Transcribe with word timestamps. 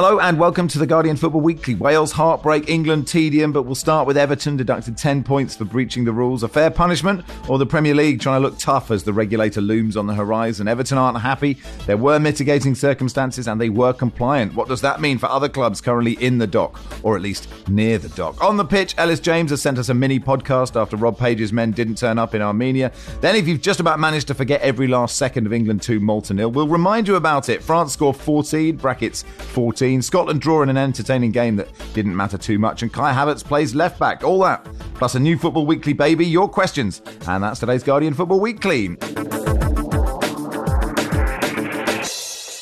Hello 0.00 0.20
and 0.20 0.38
welcome 0.38 0.68
to 0.68 0.78
the 0.78 0.86
Guardian 0.86 1.16
Football 1.16 1.40
Weekly. 1.40 1.74
Wales 1.74 2.12
heartbreak, 2.12 2.68
England 2.70 3.08
tedium, 3.08 3.50
but 3.50 3.64
we'll 3.64 3.74
start 3.74 4.06
with 4.06 4.16
Everton 4.16 4.56
deducted 4.56 4.96
10 4.96 5.24
points 5.24 5.56
for 5.56 5.64
breaching 5.64 6.04
the 6.04 6.12
rules. 6.12 6.44
A 6.44 6.48
fair 6.48 6.70
punishment, 6.70 7.24
or 7.48 7.58
the 7.58 7.66
Premier 7.66 7.96
League 7.96 8.20
trying 8.20 8.40
to 8.40 8.46
look 8.48 8.56
tough 8.60 8.92
as 8.92 9.02
the 9.02 9.12
regulator 9.12 9.60
looms 9.60 9.96
on 9.96 10.06
the 10.06 10.14
horizon. 10.14 10.68
Everton 10.68 10.98
aren't 10.98 11.18
happy. 11.18 11.58
There 11.86 11.96
were 11.96 12.20
mitigating 12.20 12.76
circumstances 12.76 13.48
and 13.48 13.60
they 13.60 13.70
were 13.70 13.92
compliant. 13.92 14.54
What 14.54 14.68
does 14.68 14.82
that 14.82 15.00
mean 15.00 15.18
for 15.18 15.26
other 15.26 15.48
clubs 15.48 15.80
currently 15.80 16.12
in 16.24 16.38
the 16.38 16.46
dock, 16.46 16.80
or 17.02 17.16
at 17.16 17.22
least 17.22 17.48
near 17.68 17.98
the 17.98 18.10
dock? 18.10 18.40
On 18.40 18.56
the 18.56 18.64
pitch, 18.64 18.94
Elis 18.98 19.18
James 19.18 19.50
has 19.50 19.60
sent 19.60 19.78
us 19.78 19.88
a 19.88 19.94
mini 19.94 20.20
podcast 20.20 20.80
after 20.80 20.96
Rob 20.96 21.18
Page's 21.18 21.52
men 21.52 21.72
didn't 21.72 21.98
turn 21.98 22.20
up 22.20 22.36
in 22.36 22.40
Armenia. 22.40 22.92
Then, 23.20 23.34
if 23.34 23.48
you've 23.48 23.62
just 23.62 23.80
about 23.80 23.98
managed 23.98 24.28
to 24.28 24.34
forget 24.34 24.60
every 24.60 24.86
last 24.86 25.16
second 25.16 25.46
of 25.46 25.52
England 25.52 25.82
2 25.82 25.98
Malta 25.98 26.34
nil, 26.34 26.52
we'll 26.52 26.68
remind 26.68 27.08
you 27.08 27.16
about 27.16 27.48
it. 27.48 27.64
France 27.64 27.94
score 27.94 28.14
14, 28.14 28.76
brackets 28.76 29.24
14. 29.24 29.87
Scotland 30.02 30.40
draw 30.40 30.62
in 30.62 30.68
an 30.68 30.76
entertaining 30.76 31.32
game 31.32 31.56
that 31.56 31.68
didn't 31.94 32.14
matter 32.14 32.36
too 32.36 32.58
much, 32.58 32.82
and 32.82 32.92
Kai 32.92 33.12
Havertz 33.12 33.42
plays 33.42 33.74
left 33.74 33.98
back. 33.98 34.22
All 34.22 34.38
that, 34.40 34.64
plus 34.94 35.14
a 35.14 35.18
new 35.18 35.38
Football 35.38 35.66
Weekly 35.66 35.94
baby, 35.94 36.26
your 36.26 36.48
questions. 36.48 37.00
And 37.26 37.42
that's 37.42 37.60
today's 37.60 37.82
Guardian 37.82 38.14
Football 38.14 38.40
Weekly. 38.40 38.88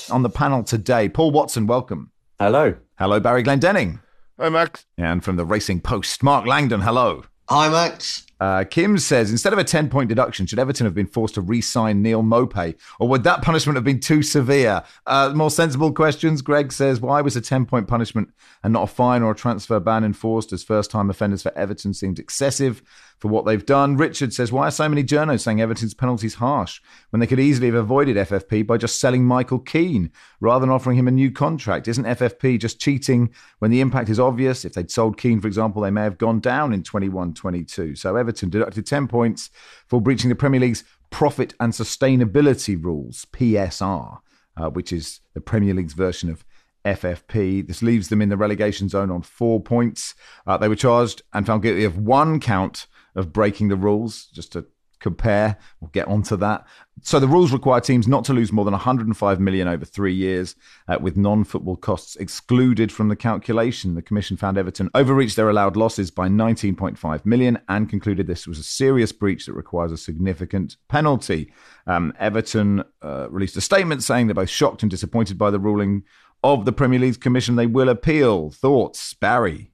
On 0.09 0.23
the 0.23 0.31
panel 0.33 0.63
today, 0.63 1.09
Paul 1.09 1.33
Watson, 1.33 1.67
welcome. 1.67 2.13
Hello. 2.39 2.77
Hello, 2.99 3.19
Barry 3.19 3.43
Glendenning. 3.43 4.01
Hi, 4.39 4.49
Max. 4.49 4.87
And 4.97 5.25
from 5.25 5.37
the 5.37 5.45
Racing 5.45 5.81
Post, 5.81 6.23
Mark 6.23 6.47
Langdon, 6.47 6.83
hello. 6.83 7.25
Hi, 7.49 7.69
Max. 7.69 8.27
Uh, 8.41 8.65
Kim 8.65 8.99
says 8.99 9.31
instead 9.31 9.53
of 9.53 9.59
a 9.61 9.65
10 9.65 9.89
point 9.89 10.09
deduction, 10.09 10.47
should 10.47 10.59
Everton 10.59 10.85
have 10.85 10.95
been 10.95 11.07
forced 11.07 11.35
to 11.37 11.41
re 11.41 11.61
sign 11.61 12.03
Neal 12.03 12.23
Maupay? 12.23 12.75
Or 12.99 13.09
would 13.09 13.23
that 13.23 13.41
punishment 13.41 13.77
have 13.77 13.85
been 13.85 14.01
too 14.01 14.23
severe? 14.23 14.83
Uh, 15.07 15.33
more 15.33 15.51
sensible 15.51 15.93
questions. 15.93 16.43
Greg 16.43 16.73
says, 16.73 17.01
why 17.01 17.21
was 17.21 17.37
a 17.37 17.41
10 17.41 17.65
point 17.67 17.87
punishment 17.87 18.31
and 18.65 18.73
not 18.73 18.83
a 18.83 18.87
fine 18.89 19.23
or 19.23 19.31
a 19.31 19.35
transfer 19.37 19.79
ban 19.79 20.03
enforced 20.03 20.53
as 20.53 20.65
first 20.65 20.91
time 20.91 21.09
offenders 21.09 21.43
for 21.43 21.57
Everton 21.57 21.95
seemed 21.95 22.19
excessive 22.19 22.83
for 23.19 23.29
what 23.29 23.47
they've 23.47 23.65
done? 23.65 23.97
Richard 23.97 24.33
says, 24.33 24.53
why 24.53 24.69
are 24.69 24.71
so 24.71 24.89
many 24.89 25.03
journos 25.03 25.41
saying 25.41 25.61
Everton's 25.61 25.95
penalties 25.95 26.35
harsh 26.35 26.81
when 27.11 27.21
they 27.21 27.27
could 27.27 27.41
easily 27.41 27.69
have 27.69 27.77
avoided 27.77 28.17
FFP 28.17 28.67
by 28.67 28.77
just 28.77 29.01
selling 29.01 29.25
Michael 29.25 29.59
Keane 29.59 30.11
rather 30.41 30.61
than 30.61 30.71
offering 30.71 30.99
him 30.99 31.09
a 31.09 31.13
new 31.13 31.31
contract? 31.31 31.89
Isn't 31.89 32.05
FFP 32.05 32.61
just 32.61 32.81
cheating 32.81 33.31
when 33.59 33.71
the 33.71 33.81
impact 33.81 34.09
is 34.09 34.21
obvious? 34.21 34.65
If 34.65 34.75
they'd 34.75 34.91
sold 34.91 35.19
Keane, 35.19 35.41
for 35.41 35.47
example, 35.47 35.83
they 35.83 35.91
may 35.91 36.03
have 36.03 36.19
gone 36.19 36.41
down 36.41 36.73
in 36.73 36.83
21 36.83 37.35
22. 37.35 37.97
So 37.97 38.17
Everton 38.17 38.51
deducted 38.51 38.87
10 38.87 39.09
points 39.09 39.51
for 39.87 40.01
breaching 40.01 40.29
the 40.29 40.37
Premier 40.37 40.61
League's 40.61 40.85
profit 41.11 41.55
and 41.61 41.73
sustainability 41.73 42.83
rules, 42.83 43.27
PSR, 43.33 44.19
uh, 44.57 44.71
which 44.71 44.93
is 44.93 45.21
the 45.35 45.41
Premier 45.41 45.75
League's 45.75 45.95
version 45.95 46.29
of 46.29 46.45
FFP. 46.87 47.67
This 47.67 47.83
leaves 47.83 48.09
them 48.09 48.23
in 48.23 48.29
the 48.29 48.37
relegation 48.37 48.89
zone 48.89 49.11
on 49.11 49.23
four 49.23 49.61
points. 49.61 50.15
Uh, 50.47 50.57
they 50.57 50.69
were 50.69 50.77
charged 50.77 51.23
and 51.33 51.47
found 51.47 51.63
guilty 51.63 51.85
of 51.85 51.99
one 51.99 52.41
count 52.41 52.87
of 53.17 53.33
breaking 53.33 53.69
the 53.69 53.77
rules, 53.77 54.27
just 54.27 54.53
to 54.53 54.67
compare. 55.01 55.57
We'll 55.81 55.91
get 55.91 56.09
onto 56.09 56.37
that. 56.39 56.67
So 57.03 57.21
the 57.21 57.29
rules 57.29 57.53
require 57.53 57.81
teams 57.81 58.09
not 58.09 58.25
to 58.25 58.33
lose 58.33 58.53
more 58.53 58.65
than 58.65 58.73
105 58.73 59.41
million 59.41 59.69
over 59.69 59.85
three 59.85 60.15
years, 60.15 60.57
uh, 60.89 60.99
with 61.01 61.17
non-football 61.17 61.77
costs 61.77 62.17
excluded 62.17 62.91
from 62.91 63.09
the 63.09 63.17
calculation. 63.17 63.95
The 63.95 64.03
commission 64.03 64.37
found 64.37 64.57
Everton 64.57 64.91
overreached 64.95 65.37
their 65.37 65.51
allowed 65.51 65.77
losses 65.77 66.11
by 66.11 66.29
19.5 66.29 67.27
million 67.27 67.59
and 67.69 67.89
concluded 67.89 68.27
this 68.27 68.47
was 68.47 68.59
a 68.59 68.65
serious 68.65 69.13
breach 69.13 69.47
that 69.47 69.53
requires 69.53 69.93
a 69.93 69.97
significant 69.97 70.77
penalty. 70.89 71.53
Um, 71.87 72.13
Everton 72.19 72.83
uh, 73.03 73.29
released 73.31 73.57
a 73.57 73.61
statement 73.61 74.03
saying 74.03 74.27
they're 74.27 74.35
both 74.35 74.51
shocked 74.51 74.83
and 74.83 74.91
disappointed 74.91 75.39
by 75.39 75.51
the 75.51 75.61
ruling 75.61 76.05
of 76.43 76.65
the 76.65 76.73
Premier 76.73 76.99
League's 76.99 77.17
commission. 77.17 77.57
They 77.57 77.67
will 77.67 77.89
appeal. 77.89 78.51
Thoughts, 78.51 79.15
Barry? 79.15 79.73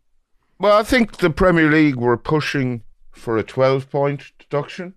Well, 0.59 0.77
I 0.77 0.83
think 0.83 1.19
the 1.19 1.31
Premier 1.31 1.71
League 1.71 1.97
were 1.97 2.17
pushing 2.17 2.83
for 3.13 3.37
a 3.37 3.43
12 3.43 3.91
point 3.91 4.33
deduction. 4.39 4.95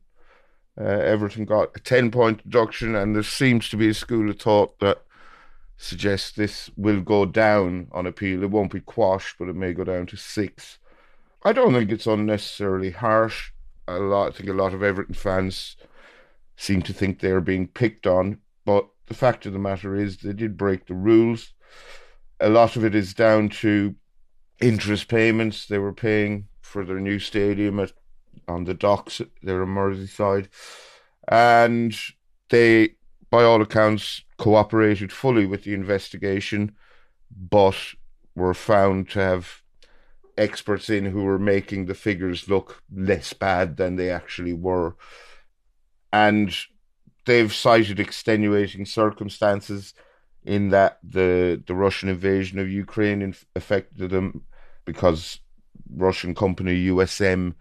Uh, 0.80 0.84
Everton 0.84 1.46
got 1.46 1.72
a 1.76 1.80
10 1.80 2.12
point 2.12 2.44
deduction, 2.44 2.96
and 2.96 3.16
there 3.16 3.24
seems 3.24 3.70
to 3.70 3.78
be 3.78 3.90
a 3.90 3.94
school 3.94 4.30
of 4.30 4.40
thought 4.40 4.80
that 4.80 5.02
suggests 5.78 6.32
this 6.32 6.70
will 6.76 7.02
go 7.02 7.26
down 7.26 7.88
on 7.92 8.06
appeal. 8.06 8.44
It 8.44 8.52
won't 8.52 8.72
be 8.72 8.80
quashed, 8.80 9.38
but 9.38 9.50
it 9.50 9.56
may 9.56 9.74
go 9.74 9.84
down 9.84 10.06
to 10.08 10.18
six. 10.18 10.80
I 11.44 11.54
don't 11.54 11.74
think 11.74 11.92
it's 11.92 12.08
unnecessarily 12.08 12.92
harsh. 12.92 13.52
A 13.88 14.00
lot, 14.00 14.30
I 14.30 14.32
think 14.32 14.50
a 14.50 14.54
lot 14.54 14.74
of 14.74 14.82
Everton 14.82 15.14
fans 15.14 15.78
seem 16.58 16.82
to 16.84 16.94
think 16.94 17.20
they're 17.20 17.42
being 17.42 17.68
picked 17.68 18.08
on, 18.08 18.40
but 18.66 18.88
the 19.08 19.14
fact 19.14 19.46
of 19.46 19.54
the 19.54 19.60
matter 19.60 19.96
is 19.96 20.18
they 20.18 20.34
did 20.34 20.58
break 20.58 20.88
the 20.88 20.94
rules. 20.94 21.54
A 22.40 22.50
lot 22.50 22.76
of 22.76 22.84
it 22.84 22.96
is 22.96 23.14
down 23.14 23.50
to 23.50 23.96
interest 24.60 25.08
payments 25.08 25.68
they 25.68 25.78
were 25.78 25.94
paying 25.94 26.48
for 26.62 26.84
their 26.84 27.00
new 27.00 27.20
stadium 27.20 27.80
at 27.80 27.92
on 28.48 28.66
the 28.66 28.74
docks 28.74 29.22
there 29.42 29.64
in 29.64 29.70
Merseyside, 29.70 30.48
and 31.28 31.96
they, 32.50 32.96
by 33.30 33.44
all 33.44 33.62
accounts, 33.62 34.24
cooperated 34.38 35.12
fully 35.12 35.46
with 35.46 35.64
the 35.64 35.74
investigation, 35.74 36.76
but 37.50 37.76
were 38.36 38.54
found 38.54 39.10
to 39.10 39.20
have 39.20 39.62
experts 40.38 40.90
in 40.90 41.06
who 41.06 41.24
were 41.24 41.40
making 41.40 41.86
the 41.86 41.94
figures 41.94 42.50
look 42.50 42.84
less 42.94 43.34
bad 43.34 43.78
than 43.78 43.96
they 43.96 44.10
actually 44.10 44.54
were, 44.54 44.96
and 46.12 46.56
they've 47.26 47.54
cited 47.54 48.00
extenuating 48.00 48.86
circumstances 48.86 49.94
in 50.44 50.70
that 50.70 51.00
the 51.04 51.62
the 51.66 51.76
Russian 51.76 52.10
invasion 52.10 52.60
of 52.60 52.70
Ukraine 52.70 53.36
affected 53.56 54.12
them 54.12 54.44
because 54.86 55.40
Russian 55.90 56.36
company 56.36 56.88
USM 56.88 57.56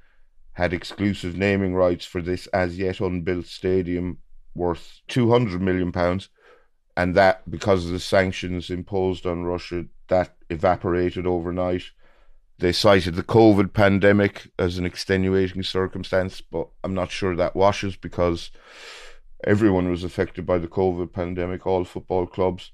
had 0.55 0.73
exclusive 0.73 1.37
naming 1.37 1.75
rights 1.75 2.05
for 2.05 2.23
this 2.23 2.47
as 2.49 2.79
yet 2.79 3.01
unbuilt 3.01 3.47
stadium 3.47 4.19
worth 4.55 5.01
200 5.09 5.61
million 5.61 5.93
pounds 5.93 6.29
and 6.97 7.15
that 7.15 7.49
because 7.51 7.85
of 7.85 7.91
the 7.91 8.01
sanctions 8.01 8.71
imposed 8.71 9.27
on 9.27 9.45
Russia 9.45 9.85
that 10.09 10.37
evaporated 10.49 11.27
overnight. 11.27 11.83
They 12.59 12.73
cited 12.73 13.17
the 13.17 13.25
covid 13.25 13.73
pandemic 13.73 14.49
as 14.59 14.79
an 14.79 14.87
extenuating 14.87 15.65
circumstance 15.65 16.41
but 16.41 16.69
i'm 16.85 16.95
not 16.95 17.11
sure 17.11 17.35
that 17.35 17.57
washes 17.57 17.97
because 17.97 18.51
everyone 19.43 19.91
was 19.91 20.05
affected 20.05 20.47
by 20.47 20.59
the 20.59 20.69
covid 20.69 21.13
pandemic 21.13 21.67
all 21.67 21.85
football 21.85 22.27
clubs. 22.27 22.71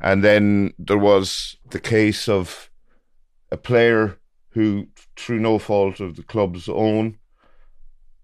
And 0.00 0.22
then 0.22 0.74
there 0.78 0.98
was 0.98 1.56
the 1.70 1.80
case 1.80 2.28
of 2.28 2.70
a 3.50 3.56
player 3.56 4.18
who 4.50 4.88
through 5.16 5.40
no 5.40 5.58
fault 5.58 6.00
of 6.00 6.16
the 6.16 6.22
club's 6.22 6.68
own 6.68 7.18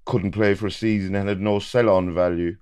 couldn't 0.05 0.33
play 0.33 0.55
for 0.55 0.67
a 0.67 0.71
season 0.71 1.15
and 1.15 1.29
had 1.29 1.41
no 1.41 1.59
sell 1.59 1.89
on 1.89 2.15
value, 2.15 2.57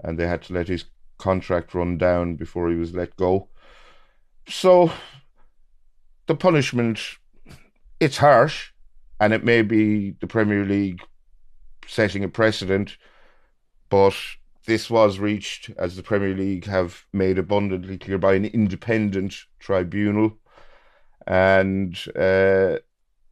and 0.00 0.18
they 0.18 0.26
had 0.26 0.42
to 0.42 0.52
let 0.52 0.68
his 0.68 0.84
contract 1.18 1.74
run 1.74 1.96
down 1.96 2.36
before 2.36 2.68
he 2.68 2.76
was 2.76 2.94
let 2.94 3.16
go. 3.16 3.48
So 4.48 4.92
the 6.26 6.34
punishment 6.34 6.98
it's 8.00 8.16
harsh 8.16 8.72
and 9.20 9.32
it 9.32 9.44
may 9.44 9.62
be 9.62 10.10
the 10.20 10.26
Premier 10.26 10.64
League 10.64 11.00
setting 11.86 12.24
a 12.24 12.28
precedent, 12.28 12.96
but 13.88 14.14
this 14.66 14.90
was 14.90 15.20
reached 15.20 15.70
as 15.78 15.94
the 15.94 16.02
Premier 16.02 16.34
League 16.34 16.64
have 16.64 17.04
made 17.12 17.38
abundantly 17.38 17.98
clear 17.98 18.18
by 18.18 18.34
an 18.34 18.44
independent 18.46 19.36
tribunal. 19.60 20.36
And 21.28 21.96
uh, 22.16 22.78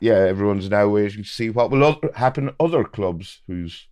yeah, 0.00 0.14
everyone's 0.14 0.70
now 0.70 0.88
waiting 0.88 1.22
to 1.22 1.28
see 1.28 1.50
what 1.50 1.70
will 1.70 1.84
other, 1.84 2.10
happen 2.14 2.50
other 2.58 2.84
clubs 2.84 3.40
whose 3.46 3.86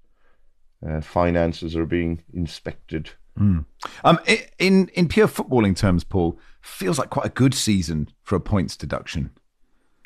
uh, 0.87 1.01
finances 1.01 1.77
are 1.77 1.87
being 1.87 2.23
inspected. 2.33 3.11
Mm. 3.39 3.65
Um, 4.05 4.19
in 4.59 4.89
in 4.89 5.09
pure 5.09 5.29
footballing 5.29 5.77
terms, 5.77 6.05
Paul 6.05 6.39
feels 6.61 6.99
like 6.99 7.11
quite 7.11 7.27
a 7.27 7.31
good 7.31 7.55
season 7.55 8.09
for 8.23 8.37
a 8.37 8.41
points 8.41 8.77
deduction. 8.77 9.31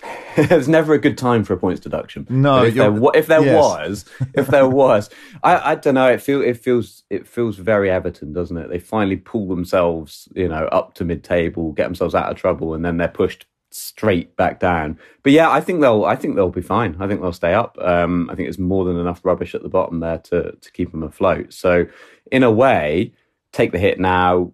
It's 0.34 0.66
never 0.66 0.94
a 0.94 0.98
good 0.98 1.18
time 1.18 1.44
for 1.44 1.52
a 1.52 1.58
points 1.58 1.80
deduction. 1.80 2.26
No, 2.30 2.64
if 2.64 2.74
there, 2.74 2.98
if 3.14 3.26
there 3.26 3.44
yes. 3.44 3.54
was, 3.54 4.04
if 4.32 4.46
there 4.46 4.66
was, 4.82 5.10
I, 5.42 5.72
I 5.72 5.74
don't 5.74 5.94
know. 5.94 6.08
It 6.08 6.22
feel 6.22 6.40
it 6.40 6.56
feels 6.56 7.02
it 7.10 7.28
feels 7.28 7.56
very 7.56 7.90
Everton, 7.90 8.32
doesn't 8.32 8.56
it? 8.56 8.70
They 8.70 8.78
finally 8.78 9.16
pull 9.16 9.46
themselves, 9.46 10.28
you 10.34 10.48
know, 10.48 10.64
up 10.72 10.94
to 10.94 11.04
mid 11.04 11.22
table, 11.22 11.72
get 11.72 11.84
themselves 11.84 12.14
out 12.14 12.30
of 12.30 12.38
trouble, 12.38 12.72
and 12.72 12.82
then 12.82 12.96
they're 12.96 13.08
pushed 13.08 13.44
straight 13.74 14.36
back 14.36 14.60
down. 14.60 14.98
But 15.22 15.32
yeah, 15.32 15.50
I 15.50 15.60
think 15.60 15.80
they'll 15.80 16.04
I 16.04 16.16
think 16.16 16.34
they'll 16.34 16.50
be 16.50 16.62
fine. 16.62 16.96
I 17.00 17.06
think 17.06 17.20
they'll 17.20 17.32
stay 17.32 17.54
up. 17.54 17.76
Um, 17.80 18.28
I 18.30 18.34
think 18.34 18.46
there's 18.46 18.58
more 18.58 18.84
than 18.84 18.98
enough 18.98 19.24
rubbish 19.24 19.54
at 19.54 19.62
the 19.62 19.68
bottom 19.68 20.00
there 20.00 20.18
to 20.18 20.52
to 20.52 20.72
keep 20.72 20.90
them 20.90 21.02
afloat. 21.02 21.52
So 21.52 21.86
in 22.30 22.42
a 22.42 22.50
way, 22.50 23.12
take 23.52 23.72
the 23.72 23.78
hit 23.78 23.98
now, 24.00 24.52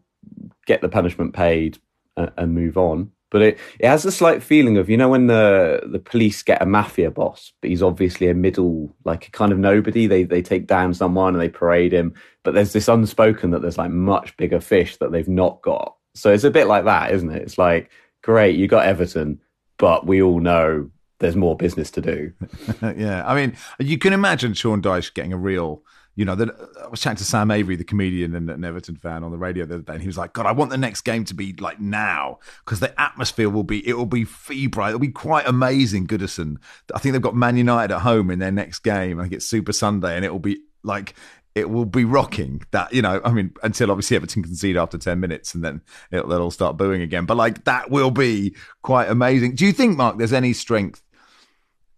get 0.67 0.81
the 0.81 0.89
punishment 0.89 1.35
paid, 1.35 1.79
uh, 2.17 2.31
and 2.37 2.55
move 2.55 2.77
on. 2.77 3.13
But 3.31 3.43
it, 3.43 3.59
it 3.79 3.87
has 3.87 4.07
a 4.07 4.13
slight 4.13 4.43
feeling 4.43 4.79
of 4.79 4.89
you 4.89 4.97
know 4.97 5.11
when 5.11 5.27
the 5.27 5.83
the 5.87 5.99
police 5.99 6.43
get 6.43 6.63
a 6.63 6.67
mafia 6.67 7.11
boss, 7.11 7.53
but 7.61 7.71
he's 7.71 7.83
obviously 7.83 8.29
a 8.29 8.35
middle 8.35 8.95
like 9.05 9.29
a 9.29 9.31
kind 9.31 9.53
of 9.53 9.59
nobody. 9.59 10.07
They 10.07 10.25
they 10.25 10.43
take 10.43 10.67
down 10.67 10.95
someone 10.95 11.35
and 11.35 11.43
they 11.43 11.51
parade 11.51 11.93
him, 11.93 12.15
but 12.43 12.55
there's 12.55 12.73
this 12.73 12.89
unspoken 12.89 13.51
that 13.51 13.61
there's 13.61 13.79
like 13.79 13.91
much 13.91 14.37
bigger 14.37 14.61
fish 14.61 14.97
that 14.97 15.13
they've 15.13 15.29
not 15.29 15.61
got. 15.63 15.95
So 16.15 16.33
it's 16.33 16.45
a 16.45 16.51
bit 16.51 16.67
like 16.67 16.85
that, 16.85 17.13
isn't 17.13 17.31
it? 17.31 17.43
It's 17.43 17.59
like 17.59 17.91
great, 18.23 18.57
you 18.57 18.69
got 18.69 18.87
Everton, 18.87 19.41
but 19.79 20.07
we 20.07 20.23
all 20.23 20.41
know 20.41 20.91
there's 21.19 21.37
more 21.37 21.57
business 21.57 21.91
to 21.93 22.01
do. 22.01 22.33
yeah, 22.97 23.25
I 23.27 23.35
mean, 23.35 23.57
you 23.79 23.99
can 23.99 24.13
imagine 24.13 24.55
Sean 24.55 24.83
Dyche 24.83 25.15
getting 25.15 25.33
a 25.33 25.39
real 25.39 25.83
you 26.19 26.25
know, 26.25 26.35
that 26.35 26.49
I 26.83 26.89
was 26.89 27.01
chatting 27.01 27.19
to 27.19 27.25
Sam 27.25 27.53
Avery, 27.53 27.77
the 27.77 27.85
comedian 27.85 28.35
and 28.35 28.51
an 28.51 28.65
Everton 28.65 28.97
fan, 28.97 29.23
on 29.23 29.31
the 29.31 29.39
radio 29.39 29.65
the 29.65 29.75
other 29.75 29.85
day, 29.85 29.93
and 29.93 30.03
he 30.03 30.09
was 30.09 30.19
like, 30.19 30.33
"God, 30.33 30.47
I 30.47 30.51
want 30.51 30.73
the 30.73 30.77
next 30.77 31.03
game 31.03 31.25
to 31.27 31.35
be 31.35 31.53
like 31.61 31.79
now 31.79 32.41
because 32.65 32.81
the 32.81 33.01
atmosphere 33.01 33.49
will 33.49 33.63
be 33.63 33.87
it 33.89 33.93
will 33.93 34.05
be 34.05 34.25
febrile. 34.25 34.89
It'll 34.89 34.99
be 34.99 35.13
quite 35.13 35.47
amazing." 35.47 36.09
Goodison, 36.09 36.57
I 36.93 36.99
think 36.99 37.13
they've 37.13 37.23
got 37.23 37.37
Man 37.37 37.57
United 37.57 37.95
at 37.95 38.01
home 38.01 38.33
in 38.33 38.41
their 38.41 38.51
next 38.51 38.81
game. 38.81 39.21
I 39.21 39.23
think 39.23 39.35
it's 39.35 39.47
Super 39.47 39.73
Sunday, 39.73 40.17
and 40.17 40.25
it 40.25 40.33
will 40.33 40.41
be 40.41 40.61
like 40.83 41.15
it 41.59 41.71
will 41.71 41.85
be 41.85 42.05
rocking. 42.05 42.63
That 42.71 42.93
you 42.93 43.03
know, 43.03 43.21
I 43.25 43.33
mean, 43.33 43.53
until 43.63 43.91
obviously 43.91 44.17
Everton 44.17 44.43
concede 44.43 44.77
after 44.77 44.99
ten 44.99 45.21
minutes, 45.21 45.55
and 45.55 45.65
then 45.65 45.83
it'll, 46.11 46.29
they'll 46.29 46.43
all 46.43 46.51
start 46.51 46.77
booing 46.77 47.03
again. 47.03 47.27
But 47.27 47.37
like 47.37 47.65
that 47.65 47.91
will 47.91 48.11
be 48.11 48.55
quite 48.83 49.09
amazing. 49.09 49.55
Do 49.55 49.67
you 49.67 49.73
think, 49.73 49.97
Mark? 49.97 50.19
There's 50.19 50.33
any 50.33 50.53
strength? 50.53 51.03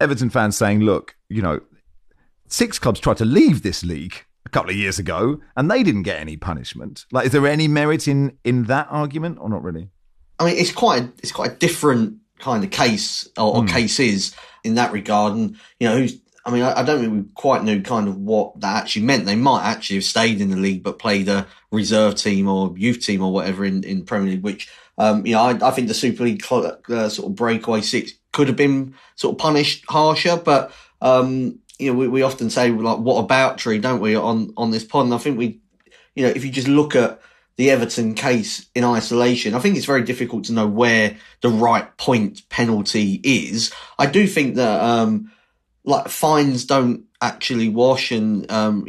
Everton 0.01 0.31
fans 0.31 0.57
saying, 0.57 0.81
"Look, 0.81 1.17
you 1.29 1.43
know." 1.43 1.61
six 2.53 2.79
clubs 2.79 3.01
tried 3.01 3.17
to 3.17 3.25
leave 3.25 3.63
this 3.63 3.83
league 3.83 4.25
a 4.45 4.49
couple 4.49 4.71
of 4.71 4.77
years 4.77 4.99
ago 4.99 5.41
and 5.57 5.71
they 5.71 5.83
didn't 5.83 6.03
get 6.03 6.21
any 6.21 6.37
punishment. 6.37 7.07
Like, 7.13 7.27
is 7.27 7.33
there 7.33 7.47
any 7.47 7.69
merit 7.69 8.09
in 8.09 8.37
in 8.45 8.65
that 8.65 8.89
argument 8.91 9.39
or 9.41 9.49
not 9.49 9.63
really? 9.63 9.91
I 10.39 10.47
mean, 10.47 10.57
it's 10.57 10.73
quite 10.73 11.03
a, 11.03 11.13
it's 11.19 11.33
quite 11.33 11.53
a 11.53 11.55
different 11.55 12.17
kind 12.39 12.65
of 12.65 12.71
case 12.71 13.29
or, 13.37 13.57
or 13.57 13.63
mm. 13.63 13.69
cases 13.69 14.35
in 14.65 14.75
that 14.75 14.93
regard. 14.93 15.35
And 15.35 15.57
you 15.79 15.89
know, 15.89 15.97
who's 15.99 16.19
I 16.45 16.51
mean, 16.51 16.63
I, 16.63 16.81
I, 16.81 16.83
don't 16.83 17.01
think 17.01 17.13
we 17.13 17.33
quite 17.35 17.65
knew 17.65 17.83
kind 17.83 18.09
of 18.09 18.17
what 18.17 18.61
that 18.61 18.83
actually 18.83 19.03
meant. 19.03 19.27
They 19.27 19.37
might 19.37 19.65
actually 19.65 19.97
have 19.97 20.05
stayed 20.05 20.41
in 20.41 20.51
the 20.51 20.57
league 20.57 20.83
but 20.83 20.99
played 20.99 21.29
a 21.29 21.47
reserve 21.71 22.15
team 22.15 22.49
or 22.49 22.75
youth 22.77 23.01
team 23.01 23.23
or 23.23 23.33
whatever 23.33 23.65
in, 23.65 23.85
in 23.85 24.05
Premier 24.05 24.33
League, 24.33 24.43
which, 24.43 24.71
um, 24.97 25.27
you 25.27 25.35
know, 25.35 25.43
I, 25.43 25.69
I 25.69 25.71
think 25.71 25.89
the 25.89 25.95
Super 25.95 26.25
League 26.25 26.43
uh, 26.51 27.09
sort 27.09 27.29
of 27.29 27.35
breakaway 27.35 27.83
six 27.83 28.13
could 28.33 28.49
have 28.49 28.57
been 28.57 28.95
sort 29.17 29.35
of 29.35 29.39
punished 29.39 29.85
harsher, 29.89 30.37
but, 30.37 30.73
um, 31.03 31.59
you 31.79 31.93
know, 31.93 31.99
we, 31.99 32.09
we 32.09 32.23
often 32.23 32.49
say 32.49 32.71
like, 32.71 32.99
what 32.99 33.19
about 33.19 33.59
tree, 33.59 33.79
don't 33.79 34.01
we, 34.01 34.17
on, 34.17 34.55
on 34.57 34.71
this 34.71 34.85
pod? 34.85 35.05
And 35.05 35.15
I 35.15 35.19
think 35.19 35.39
we, 35.39 35.61
you 36.15 36.25
know, 36.25 36.33
if 36.35 36.45
you 36.45 36.51
just 36.51 36.69
look 36.69 36.97
at 36.97 37.21
the 37.57 37.71
Everton 37.71 38.15
case 38.15 38.67
in 38.75 38.85
isolation, 38.85 39.55
I 39.55 39.59
think 39.59 39.77
it's 39.77 39.85
very 39.85 40.03
difficult 40.03 40.45
to 40.45 40.55
know 40.55 40.67
where 40.67 41.19
the 41.43 41.51
right 41.51 41.95
point 41.99 42.49
penalty 42.49 43.21
is. 43.23 43.73
I 43.99 44.07
do 44.07 44.27
think 44.27 44.55
that, 44.55 44.81
um, 44.81 45.33
like 45.85 46.09
fines 46.09 46.65
don't 46.65 47.05
actually 47.21 47.69
wash 47.69 48.13
and, 48.13 48.51
um, 48.51 48.87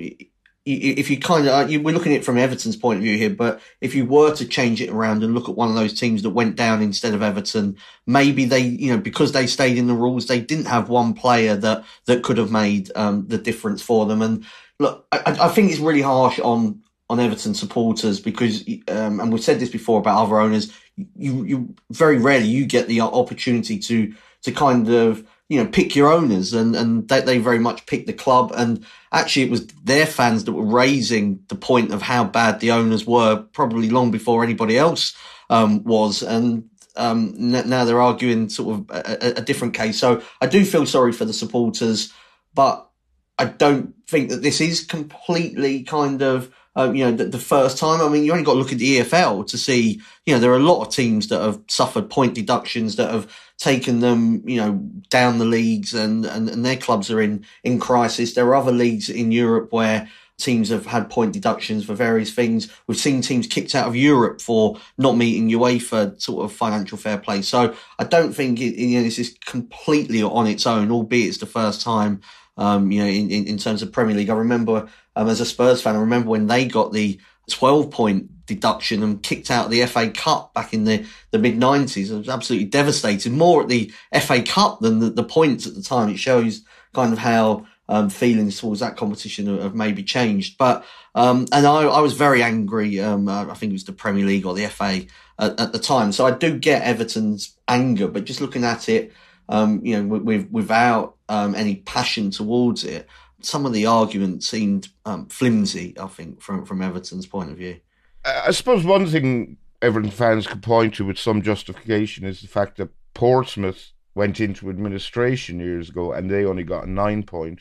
if 0.64 1.10
you 1.10 1.18
kind 1.18 1.48
of, 1.48 1.70
we're 1.70 1.94
looking 1.94 2.14
at 2.14 2.20
it 2.20 2.26
from 2.26 2.38
Everton's 2.38 2.76
point 2.76 2.98
of 2.98 3.04
view 3.04 3.18
here, 3.18 3.32
but 3.32 3.60
if 3.82 3.96
you 3.96 4.06
were 4.06 4.32
to 4.36 4.46
change 4.46 4.80
it 4.80 4.92
around 4.92 5.24
and 5.24 5.34
look 5.34 5.50
at 5.50 5.56
one 5.56 5.70
of 5.70 5.76
those 5.76 6.00
teams 6.00 6.22
that 6.22 6.30
went 6.30 6.56
down 6.56 6.84
instead 6.84 7.16
of 7.16 7.24
Everton, 7.24 7.78
maybe 8.06 8.46
they, 8.46 8.60
you 8.60 8.92
know, 8.92 9.00
because 9.02 9.32
they 9.32 9.48
stayed 9.48 9.80
in 9.80 9.88
the 9.88 9.96
rules, 9.96 10.28
they 10.28 10.40
didn't 10.40 10.68
have 10.68 10.88
one 10.88 11.16
player 11.16 11.56
that, 11.56 11.84
that 12.06 12.22
could 12.22 12.38
have 12.38 12.52
made, 12.52 12.92
um, 12.96 13.28
the 13.28 13.40
difference 13.40 13.82
for 13.82 14.06
them. 14.06 14.22
And 14.22 14.46
look, 14.80 15.08
I, 15.12 15.36
I 15.42 15.48
think 15.48 15.72
it's 15.72 15.80
really 15.80 16.04
harsh 16.04 16.40
on, 16.40 16.84
on 17.10 17.20
Everton 17.20 17.56
supporters 17.56 18.20
because, 18.20 18.64
um, 18.88 19.20
and 19.20 19.34
we've 19.34 19.44
said 19.44 19.60
this 19.60 19.72
before 19.72 20.00
about 20.00 20.22
other 20.22 20.40
owners, 20.40 20.72
you, 20.96 21.44
you 21.44 21.76
very 21.90 22.20
rarely 22.20 22.48
you 22.48 22.68
get 22.68 22.88
the 22.88 23.02
opportunity 23.02 23.80
to, 23.80 24.14
to 24.44 24.52
kind 24.52 24.88
of, 24.90 25.28
you 25.51 25.62
know, 25.62 25.69
pick 25.69 25.98
your 25.98 26.09
owners 26.09 26.53
and, 26.53 26.77
and 26.77 27.09
they, 27.09 27.19
they 27.19 27.38
very 27.38 27.59
much 27.59 27.86
pick 27.86 28.06
the 28.06 28.13
club. 28.13 28.53
And 28.56 28.86
actually 29.12 29.44
it 29.44 29.51
was 29.51 29.68
their 29.83 30.06
fans 30.06 30.45
that 30.45 30.53
were 30.53 30.63
raising 30.63 31.44
the 31.50 31.56
point 31.56 31.92
of 31.92 32.01
how 32.01 32.24
bad 32.24 32.62
the 32.62 32.71
owners 32.71 33.06
were 33.06 33.44
probably 33.51 33.89
long 33.89 34.12
before 34.12 34.45
anybody 34.45 34.77
else, 34.77 35.13
um, 35.50 35.83
was. 35.83 36.24
And, 36.24 36.69
um, 36.95 37.33
now 37.36 37.83
they're 37.83 38.01
arguing 38.01 38.48
sort 38.48 38.80
of 38.80 38.86
a, 38.92 39.39
a 39.39 39.42
different 39.42 39.74
case. 39.74 40.00
So 40.00 40.21
I 40.39 40.48
do 40.48 40.63
feel 40.63 40.86
sorry 40.86 41.12
for 41.12 41.25
the 41.25 41.33
supporters, 41.33 42.13
but 42.53 42.89
I 43.38 43.44
don't 43.44 43.94
think 44.07 44.30
that 44.30 44.44
this 44.44 44.62
is 44.62 44.86
completely 44.86 45.83
kind 45.83 46.21
of, 46.21 46.50
um, 46.76 46.96
you 46.96 47.04
know, 47.04 47.12
the, 47.12 47.26
the, 47.26 47.38
first 47.38 47.78
time. 47.78 48.02
I 48.02 48.08
mean, 48.08 48.24
you 48.24 48.32
only 48.32 48.44
got 48.44 48.54
to 48.54 48.60
look 48.60 48.72
at 48.72 48.78
the 48.78 49.00
EFL 49.00 49.46
to 49.48 49.58
see, 49.58 50.02
you 50.26 50.34
know, 50.34 50.40
there 50.40 50.52
are 50.52 50.58
a 50.58 50.64
lot 50.64 50.82
of 50.82 50.94
teams 50.94 51.28
that 51.28 51.42
have 51.42 51.60
suffered 51.68 52.10
point 52.10 52.34
deductions 52.34 52.96
that 52.96 53.12
have 53.12 53.32
taken 53.58 54.00
them, 54.00 54.48
you 54.48 54.58
know, 54.58 54.74
down 55.10 55.38
the 55.38 55.46
leagues 55.46 55.94
and, 55.94 56.26
and, 56.26 56.50
and 56.50 56.66
their 56.66 56.78
clubs 56.78 57.12
are 57.12 57.22
in, 57.22 57.46
in 57.64 57.80
crisis. 57.80 58.34
There 58.34 58.48
are 58.48 58.56
other 58.56 58.72
leagues 58.72 59.10
in 59.10 59.32
Europe 59.32 59.74
where 59.74 60.10
teams 60.38 60.70
have 60.70 60.86
had 60.86 61.10
point 61.10 61.34
deductions 61.34 61.86
for 61.86 61.94
various 61.94 62.34
things. 62.34 62.72
We've 62.88 62.98
seen 62.98 63.22
teams 63.22 63.48
kicked 63.48 63.76
out 63.76 63.88
of 63.88 63.96
Europe 63.96 64.42
for 64.42 64.78
not 64.98 65.18
meeting 65.18 65.50
UEFA 65.50 66.20
sort 66.22 66.46
of 66.46 66.54
financial 66.54 66.98
fair 66.98 67.18
play. 67.18 67.42
So 67.42 67.76
I 68.00 68.04
don't 68.06 68.34
think 68.34 68.60
it, 68.60 68.76
you 68.76 68.98
know, 68.98 69.04
this 69.04 69.20
is 69.20 69.38
completely 69.46 70.24
on 70.24 70.48
its 70.48 70.66
own, 70.66 70.92
albeit 70.92 71.28
it's 71.28 71.38
the 71.38 71.46
first 71.46 71.82
time, 71.82 72.22
um, 72.62 72.92
you 72.92 73.02
know, 73.02 73.10
in, 73.10 73.31
in, 73.31 73.48
in 73.48 73.58
terms 73.58 73.81
of 73.81 73.92
Premier 73.92 74.16
League. 74.16 74.30
I 74.30 74.36
remember 74.36 74.88
um, 75.16 75.28
as 75.28 75.42
a 75.42 75.46
Spurs 75.46 75.81
fan, 75.81 75.96
I 75.96 76.00
remember 76.00 76.30
when 76.30 76.46
they 76.46 76.66
got 76.66 76.94
the 76.94 77.19
12 77.50 77.90
point 77.90 78.46
deduction 78.46 79.02
and 79.02 79.24
kicked 79.24 79.50
out 79.50 79.66
of 79.66 79.72
the 79.72 79.84
FA 79.88 80.12
Cup 80.12 80.54
back 80.54 80.72
in 80.72 80.84
the, 80.84 81.04
the 81.31 81.40
mid 81.40 81.56
90s. 81.58 82.12
It 82.12 82.18
was 82.18 82.30
absolutely 82.30 82.68
devastating. 82.68 83.36
More 83.36 83.63
at 83.63 83.68
the 83.68 83.92
FA 84.22 84.44
Cup 84.44 84.80
than 84.80 85.00
the, 85.00 85.10
the 85.10 85.24
points 85.24 85.66
at 85.66 85.74
the 85.74 85.81
time. 85.81 86.10
It 86.10 86.19
shows 86.19 86.63
kind 86.94 87.12
of 87.12 87.18
how 87.18 87.66
um, 87.90 88.10
feelings 88.10 88.60
towards 88.60 88.81
that 88.81 88.96
competition 88.96 89.48
have, 89.48 89.63
have 89.63 89.75
maybe 89.75 90.04
changed. 90.04 90.60
But, 90.60 90.86
um, 91.16 91.48
and 91.52 91.66
I, 91.66 91.86
I, 91.86 92.00
was 92.00 92.13
very 92.13 92.44
angry. 92.44 93.00
Um, 93.00 93.28
I 93.28 93.56
think 93.56 93.72
it 93.72 93.74
was 93.74 93.86
the 93.86 93.92
Premier 93.92 94.25
League 94.25 94.46
or 94.46 94.54
the 94.54 94.68
FA 94.68 95.02
at, 95.40 95.60
at, 95.60 95.72
the 95.74 95.80
time. 95.80 96.12
So 96.12 96.28
I 96.28 96.31
do 96.31 96.60
get 96.60 96.84
Everton's 96.84 97.58
anger, 97.68 98.08
but 98.08 98.25
just 98.25 98.40
looking 98.40 98.63
at 98.63 98.88
it, 98.88 99.12
um, 99.51 99.86
you 99.86 100.01
know, 100.01 100.18
with, 100.18 100.50
without 100.50 101.18
um, 101.30 101.53
any 101.53 101.75
passion 101.75 102.31
towards 102.31 102.83
it, 102.83 103.07
some 103.42 103.65
of 103.65 103.74
the 103.74 103.86
arguments 103.86 104.48
seemed 104.48 104.88
um, 105.06 105.27
flimsy. 105.27 105.94
I 106.00 106.07
think 106.07 106.42
from 106.42 106.65
from 106.65 106.81
Everton's 106.81 107.27
point 107.27 107.51
of 107.51 107.57
view. 107.57 107.80
I 108.24 108.51
suppose 108.51 108.86
one 108.86 109.07
thing 109.07 109.57
Everton 109.81 110.12
fans 110.12 110.48
could 110.48 110.63
point 110.63 110.95
to 110.95 111.06
with 111.06 111.18
some 111.18 111.42
justification 111.42 112.25
is 112.25 112.42
the 112.42 112.48
fact 112.48 112.77
that 112.77 112.89
Portsmouth 113.13 113.92
went 114.13 114.39
into 114.39 114.69
administration 114.69 115.59
years 115.59 115.89
ago 115.89 116.12
and 116.12 116.29
they 116.29 116.46
only 116.46 116.63
got 116.63 116.86
a 116.86 116.89
nine 116.89 117.24
point 117.24 117.60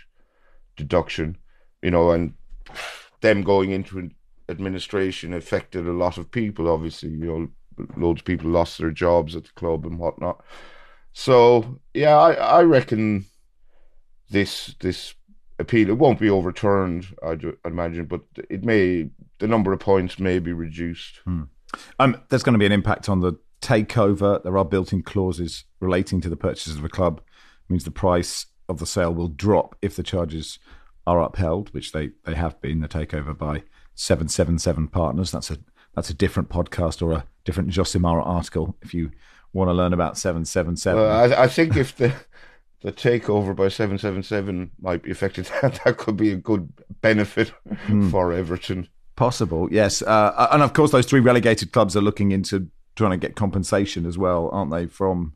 deduction, 0.76 1.38
you 1.82 1.90
know, 1.90 2.11
and 2.11 2.35
them 3.20 3.42
going 3.42 3.70
into 3.70 4.11
administration 4.49 5.32
affected 5.32 5.87
a 5.87 5.92
lot 5.92 6.18
of 6.18 6.30
people. 6.30 6.68
Obviously, 6.68 7.11
you 7.11 7.26
know, 7.26 7.49
loads 7.97 8.20
of 8.20 8.26
people 8.26 8.50
lost 8.50 8.78
their 8.78 8.90
jobs 8.90 9.35
at 9.35 9.44
the 9.44 9.52
club 9.52 9.87
and 9.87 9.99
whatnot. 9.99 10.44
So 11.12 11.81
yeah, 11.95 12.17
I, 12.17 12.33
I 12.33 12.62
reckon 12.62 13.26
this 14.31 14.75
this 14.81 15.14
appeal. 15.59 15.88
It 15.88 15.99
won't 15.99 16.19
be 16.19 16.31
overturned, 16.31 17.07
I'd, 17.23 17.45
imagine, 17.64 18.07
but 18.07 18.23
it 18.49 18.64
may 18.64 19.11
the 19.38 19.49
number 19.49 19.73
of 19.73 19.81
points 19.81 20.19
may 20.19 20.38
be 20.38 20.52
reduced. 20.52 21.21
Hmm. 21.25 21.43
Um, 21.99 22.21
there's 22.29 22.43
going 22.43 22.55
to 22.55 22.59
be 22.59 22.67
an 22.67 22.73
impact 22.73 23.09
on 23.09 23.21
the 23.21 23.35
takeover. 23.61 24.43
There 24.43 24.59
are 24.59 24.64
built-in 24.64 25.02
clauses 25.02 25.64
relating 25.79 26.21
to 26.23 26.29
the 26.29 26.37
purchase 26.37 26.75
of 26.75 26.85
a 26.85 26.88
club. 26.88 27.21
It 27.21 27.71
means 27.71 27.85
the 27.85 27.90
price 27.90 28.47
of 28.69 28.79
the 28.79 28.87
sale 28.87 29.14
will 29.14 29.29
drop 29.29 29.76
if 29.83 29.97
the 29.97 30.02
charges 30.02 30.59
are 31.07 31.23
upheld, 31.23 31.73
which 31.73 31.93
they, 31.93 32.11
they 32.25 32.35
have 32.35 32.61
been. 32.61 32.81
The 32.81 32.88
takeover 32.88 33.37
by 33.37 33.62
seven 33.95 34.29
seven 34.29 34.59
seven 34.59 34.88
partners. 34.88 35.31
That's 35.31 35.50
a 35.50 35.59
that's 35.95 36.11
a 36.11 36.14
different 36.14 36.49
podcast 36.49 37.02
or 37.02 37.12
a 37.12 37.25
different 37.45 37.71
Josimara 37.71 38.25
article 38.25 38.76
if 38.83 38.95
you 38.95 39.11
want 39.52 39.69
to 39.69 39.75
learn 39.75 39.92
about 39.92 40.16
seven 40.19 40.45
seven 40.45 40.76
seven. 40.76 41.02
I, 41.02 41.42
I 41.42 41.49
think 41.49 41.76
if 41.76 41.97
the 41.97 42.12
the 42.83 42.92
takeover 42.92 43.54
by 43.54 43.69
777 43.69 44.71
might 44.80 45.02
be 45.02 45.11
affected. 45.11 45.50
that 45.62 45.97
could 45.99 46.16
be 46.16 46.33
a 46.33 46.37
good 46.37 46.73
benefit 47.02 47.52
mm. 47.66 48.11
for 48.11 48.33
Everton. 48.33 48.88
Possible, 49.16 49.69
yes. 49.71 50.02
Uh, 50.02 50.49
and 50.50 50.62
of 50.62 50.73
course, 50.73 50.90
those 50.90 51.07
three 51.07 51.21
relegated 51.21 51.73
clubs 51.73 51.97
are 51.97 52.00
looking 52.00 52.33
into 52.33 52.69
trying 52.97 53.11
to 53.11 53.16
get 53.19 53.37
compensation 53.37 54.07
as 54.07 54.16
well, 54.16 54.49
aren't 54.52 54.71
they, 54.71 54.87
from 54.87 55.35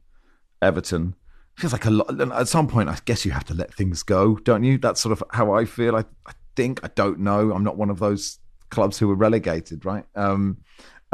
Everton? 0.62 1.14
Feels 1.56 1.72
like 1.72 1.84
a 1.84 1.90
lot. 1.90 2.20
At 2.32 2.48
some 2.48 2.66
point, 2.66 2.88
I 2.88 2.98
guess 3.04 3.24
you 3.24 3.32
have 3.32 3.44
to 3.44 3.54
let 3.54 3.74
things 3.74 4.02
go, 4.02 4.36
don't 4.36 4.64
you? 4.64 4.78
That's 4.78 5.00
sort 5.00 5.12
of 5.12 5.22
how 5.30 5.52
I 5.52 5.66
feel. 5.66 5.96
I, 5.96 6.04
I 6.26 6.32
think, 6.56 6.80
I 6.82 6.88
don't 6.94 7.20
know. 7.20 7.52
I'm 7.52 7.62
not 7.62 7.76
one 7.76 7.90
of 7.90 7.98
those 7.98 8.38
clubs 8.70 8.98
who 8.98 9.06
were 9.06 9.14
relegated, 9.14 9.84
right? 9.84 10.04
Um, 10.16 10.58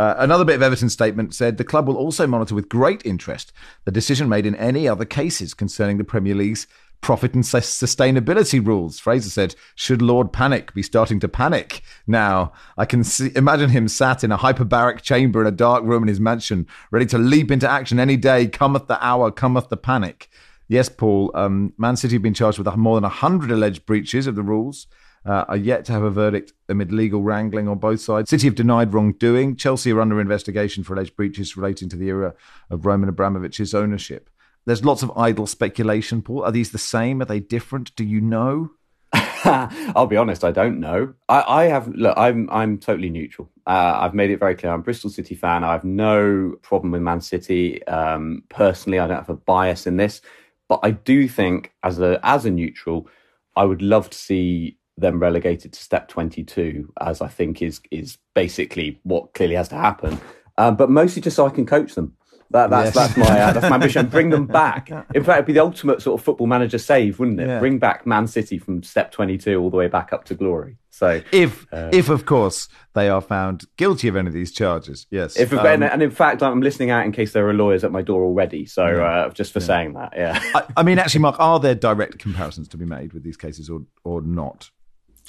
uh, 0.00 0.14
another 0.16 0.47
bit 0.47 0.54
of 0.54 0.62
Everton's 0.62 0.95
statement 0.95 1.35
said 1.35 1.59
the 1.59 1.64
club 1.64 1.87
will 1.87 1.97
also 1.97 2.26
monitor 2.26 2.54
with 2.54 2.71
great 2.71 3.04
interest 3.04 3.52
the 3.85 3.90
decision 3.90 4.30
made 4.30 4.47
in 4.47 4.54
any 4.54 4.88
other 4.88 5.04
cases 5.04 5.52
concerning 5.52 5.99
the 5.99 6.04
Premier 6.04 6.35
League's 6.35 6.66
profit 7.02 7.35
and 7.35 7.45
sustainability 7.45 8.66
rules. 8.66 8.99
Fraser 8.99 9.28
said, 9.28 9.54
"Should 9.75 10.00
Lord 10.00 10.33
Pannick 10.33 10.73
be 10.73 10.83
starting 10.83 11.21
to 11.21 11.28
panic 11.28 11.83
now?" 12.07 12.50
I 12.78 12.87
can 12.87 13.04
see, 13.04 13.30
imagine 13.37 13.69
him 13.69 13.88
sat 13.88 14.25
in 14.25 14.33
a 14.33 14.38
hyperbaric 14.38 15.02
chamber 15.02 15.42
in 15.42 15.47
a 15.47 15.50
dark 15.50 15.85
room 15.85 16.04
in 16.04 16.09
his 16.09 16.21
mansion, 16.21 16.66
ready 16.90 17.07
to 17.07 17.19
leap 17.19 17.50
into 17.50 17.69
action 17.69 18.00
any 18.00 18.16
day. 18.16 18.47
Cometh 18.47 18.87
the 18.87 19.04
hour, 19.04 19.30
cometh 19.30 19.69
the 19.69 19.76
panic. 19.76 20.30
Yes, 20.66 20.88
Paul. 20.88 21.30
Um, 21.35 21.75
Man 21.76 21.97
City 21.97 22.14
have 22.14 22.23
been 22.23 22.33
charged 22.33 22.59
with 22.59 22.75
more 22.75 22.99
than 22.99 23.11
hundred 23.11 23.50
alleged 23.50 23.85
breaches 23.85 24.26
of 24.26 24.35
the 24.35 24.42
rules 24.42 24.87
uh, 25.25 25.45
are 25.49 25.57
yet 25.57 25.85
to 25.85 25.93
have 25.93 26.03
a 26.03 26.11
verdict 26.11 26.53
amid 26.69 26.93
legal 26.93 27.23
wrangling 27.23 27.69
on 27.69 27.79
both 27.79 28.00
sides. 28.00 28.31
City 28.31 28.47
have 28.47 28.55
denied 28.55 28.95
wrongdoing. 28.95 29.57
Chelsea 29.57 29.93
are 29.93 30.00
under 30.00 30.21
investigation 30.21 30.83
for 30.83 30.95
alleged 30.95 31.17
breaches 31.17 31.57
relating 31.57 31.89
to 31.89 31.97
the 31.97 32.09
era 32.09 32.35
of 32.71 32.87
Roman 32.87 33.11
Abramovich's 33.11 33.75
ownership. 33.75 34.31
There's 34.67 34.85
lots 34.85 35.03
of 35.03 35.17
idle 35.17 35.47
speculation, 35.47 36.23
Paul. 36.23 36.45
Are 36.45 36.53
these 36.53 36.71
the 36.71 36.79
same? 36.79 37.21
Are 37.21 37.27
they 37.27 37.41
different? 37.41 37.95
Do 37.97 38.05
you 38.05 38.21
know? 38.21 38.71
I'll 39.45 40.07
be 40.07 40.17
honest, 40.17 40.45
I 40.45 40.53
don't 40.53 40.81
know. 40.81 41.15
I, 41.29 41.45
I 41.47 41.65
have 41.65 41.89
look. 41.89 42.17
I'm 42.17 42.49
I'm 42.50 42.79
totally 42.79 43.11
neutral. 43.11 43.50
Uh, 43.67 43.99
I've 44.00 44.15
made 44.15 44.31
it 44.31 44.39
very 44.39 44.55
clear. 44.55 44.73
I'm 44.73 44.83
Bristol 44.83 45.11
City 45.11 45.35
fan. 45.35 45.65
I 45.65 45.73
have 45.73 45.85
no 45.85 46.57
problem 46.62 46.93
with 46.93 47.03
Man 47.03 47.21
City. 47.21 47.85
Um, 47.87 48.45
personally, 48.50 48.99
I 48.99 49.07
don't 49.07 49.17
have 49.17 49.31
a 49.31 49.37
bias 49.37 49.87
in 49.87 49.97
this, 49.97 50.21
but 50.69 50.81
I 50.83 50.91
do 50.93 51.27
think 51.27 51.73
as 51.83 51.99
a 51.99 52.21
as 52.23 52.45
a 52.45 52.50
neutral, 52.50 53.09
I 53.57 53.65
would 53.65 53.83
love 53.83 54.11
to 54.11 54.19
see 54.19 54.77
them 55.00 55.19
relegated 55.19 55.73
to 55.73 55.83
step 55.83 56.09
22, 56.09 56.92
as 57.00 57.21
I 57.21 57.28
think 57.28 57.62
is 57.62 57.80
is 57.90 58.19
basically 58.35 59.00
what 59.02 59.35
clearly 59.35 59.57
has 59.57 59.69
to 59.69 59.76
happen. 59.76 60.21
Um, 60.59 60.76
but 60.76 60.90
mostly 60.90 61.23
just 61.23 61.37
so 61.37 61.47
I 61.47 61.50
can 61.50 61.66
coach 61.66 61.95
them. 61.95 62.16
That, 62.52 62.69
that's 62.69 62.95
yes. 62.95 63.14
that's 63.14 63.16
my 63.16 63.40
uh, 63.40 63.52
that's 63.52 63.71
my 63.71 63.76
ambition. 63.76 64.07
Bring 64.11 64.30
them 64.30 64.47
back. 64.47 64.90
In 64.90 65.23
fact, 65.23 65.38
it'd 65.38 65.47
be 65.47 65.52
the 65.52 65.61
ultimate 65.61 66.02
sort 66.02 66.21
of 66.21 66.25
football 66.25 66.49
manager 66.49 66.78
save, 66.78 67.21
wouldn't 67.21 67.40
it? 67.40 67.47
Yeah. 67.47 67.61
Bring 67.61 67.78
back 67.78 68.07
Man 68.07 68.26
City 68.26 68.59
from 68.59 68.83
step 68.83 69.12
twenty 69.12 69.38
two 69.38 69.61
all 69.61 69.71
the 69.71 69.76
way 69.76 69.87
back 69.87 70.12
up 70.12 70.25
to 70.25 70.35
glory. 70.35 70.76
So 70.90 71.23
if 71.30 71.66
uh, 71.73 71.90
if 71.92 72.09
of 72.09 72.26
course 72.26 72.69
they 72.95 73.09
are 73.09 73.21
found 73.21 73.64
guilty 73.76 74.09
of 74.09 74.16
any 74.16 74.26
of 74.26 74.35
these 74.35 74.50
charges, 74.50 75.07
yes. 75.11 75.38
If 75.38 75.52
um, 75.52 75.83
and 75.83 76.02
in 76.02 76.11
fact, 76.11 76.42
I'm 76.42 76.61
listening 76.61 76.90
out 76.90 77.07
in 77.07 77.12
case 77.12 77.33
there 77.33 77.49
are 77.49 77.54
lawyers 77.54 77.85
at 77.85 77.92
my 77.92 78.02
door 78.02 78.25
already. 78.25 78.66
So 78.66 78.85
yeah. 78.85 79.02
uh, 79.02 79.30
just 79.30 79.52
for 79.52 79.61
yeah. 79.61 79.66
saying 79.66 79.92
that, 79.92 80.12
yeah. 80.16 80.42
I, 80.54 80.64
I 80.78 80.83
mean, 80.83 80.99
actually, 80.99 81.21
Mark, 81.21 81.37
are 81.38 81.61
there 81.61 81.76
direct 81.76 82.19
comparisons 82.19 82.66
to 82.69 82.76
be 82.76 82.85
made 82.85 83.12
with 83.12 83.23
these 83.23 83.37
cases, 83.37 83.71
or 83.71 83.83
or 84.02 84.23
not? 84.23 84.71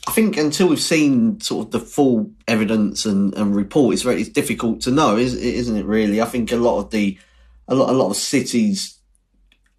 I 0.07 0.11
think 0.11 0.35
until 0.35 0.67
we've 0.67 0.81
seen 0.81 1.39
sort 1.41 1.67
of 1.67 1.71
the 1.71 1.79
full 1.79 2.31
evidence 2.47 3.05
and, 3.05 3.33
and 3.35 3.55
report, 3.55 3.93
it's 3.93 4.01
very 4.01 4.21
it's 4.21 4.29
difficult 4.29 4.81
to 4.81 4.91
know, 4.91 5.15
isn't 5.17 5.77
it? 5.77 5.85
Really, 5.85 6.21
I 6.21 6.25
think 6.25 6.51
a 6.51 6.57
lot 6.57 6.79
of 6.79 6.89
the 6.89 7.17
a 7.67 7.75
lot 7.75 7.89
a 7.89 7.93
lot 7.93 8.09
of 8.09 8.15
cities, 8.15 8.97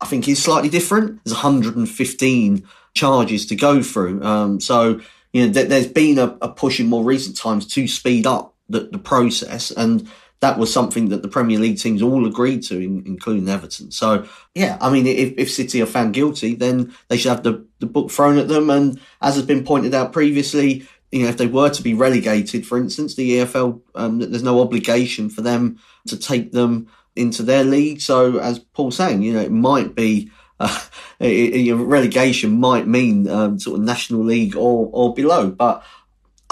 I 0.01 0.07
think, 0.07 0.29
is 0.29 0.43
slightly 0.43 0.69
different. 0.69 1.25
There's 1.25 1.35
115 1.35 2.67
charges 2.95 3.47
to 3.47 3.57
go 3.57 3.83
through, 3.83 4.23
um, 4.23 4.61
so 4.61 5.01
you 5.33 5.47
know 5.47 5.53
th- 5.53 5.69
there's 5.69 5.89
been 5.89 6.19
a, 6.19 6.39
a, 6.41 6.49
push 6.49 6.79
in 6.79 6.87
more 6.87 7.03
recent 7.03 7.37
times 7.37 7.67
to 7.69 7.89
speed 7.89 8.27
up 8.27 8.55
the, 8.69 8.89
the 8.93 8.99
process, 8.99 9.73
and 9.73 10.09
that 10.43 10.59
was 10.59 10.73
something 10.73 11.09
that 11.11 11.23
the 11.23 11.29
Premier 11.29 11.57
League 11.57 11.79
teams 11.79 12.03
all 12.03 12.27
agreed 12.27 12.65
to, 12.65 12.77
in, 12.77 13.05
including 13.07 13.49
Everton. 13.49 13.93
So, 13.93 14.27
yeah, 14.57 14.77
I 14.81 14.91
mean, 14.91 15.07
if, 15.07 15.35
if 15.39 15.49
City 15.49 15.81
are 15.81 15.87
found 15.87 16.15
guilty, 16.15 16.57
then 16.57 16.93
they 17.07 17.17
should 17.17 17.31
have 17.31 17.45
the, 17.45 17.65
the 17.79 17.87
book 17.87 18.11
thrown 18.11 18.39
at 18.39 18.49
them. 18.49 18.69
And 18.69 19.01
as 19.21 19.37
has 19.37 19.47
been 19.47 19.65
pointed 19.65 19.95
out 19.95 20.13
previously, 20.13 20.85
you 21.13 21.23
know, 21.23 21.29
if 21.29 21.37
they 21.37 21.47
were 21.47 21.71
to 21.71 21.83
be 21.83 21.95
relegated, 21.95 22.67
for 22.67 22.77
instance, 22.77 23.15
the 23.15 23.39
EFL, 23.39 23.83
um, 23.95 24.19
there's 24.19 24.43
no 24.43 24.61
obligation 24.61 25.31
for 25.31 25.43
them 25.43 25.79
to 26.09 26.19
take 26.19 26.51
them 26.51 26.89
into 27.15 27.45
their 27.45 27.63
league. 27.63 28.01
So, 28.01 28.39
as 28.41 28.59
Paul's 28.59 28.97
saying, 28.97 29.23
you 29.23 29.33
know, 29.33 29.41
it 29.41 29.53
might 29.53 29.95
be. 29.95 30.31
Uh, 30.59 30.81
a, 31.21 31.71
a 31.71 31.77
relegation 31.77 32.59
might 32.59 32.87
mean 32.87 33.29
um, 33.29 33.59
sort 33.59 33.79
of 33.79 33.85
national 33.85 34.23
league 34.23 34.55
or 34.55 34.89
or 34.93 35.15
below, 35.15 35.51
but 35.51 35.85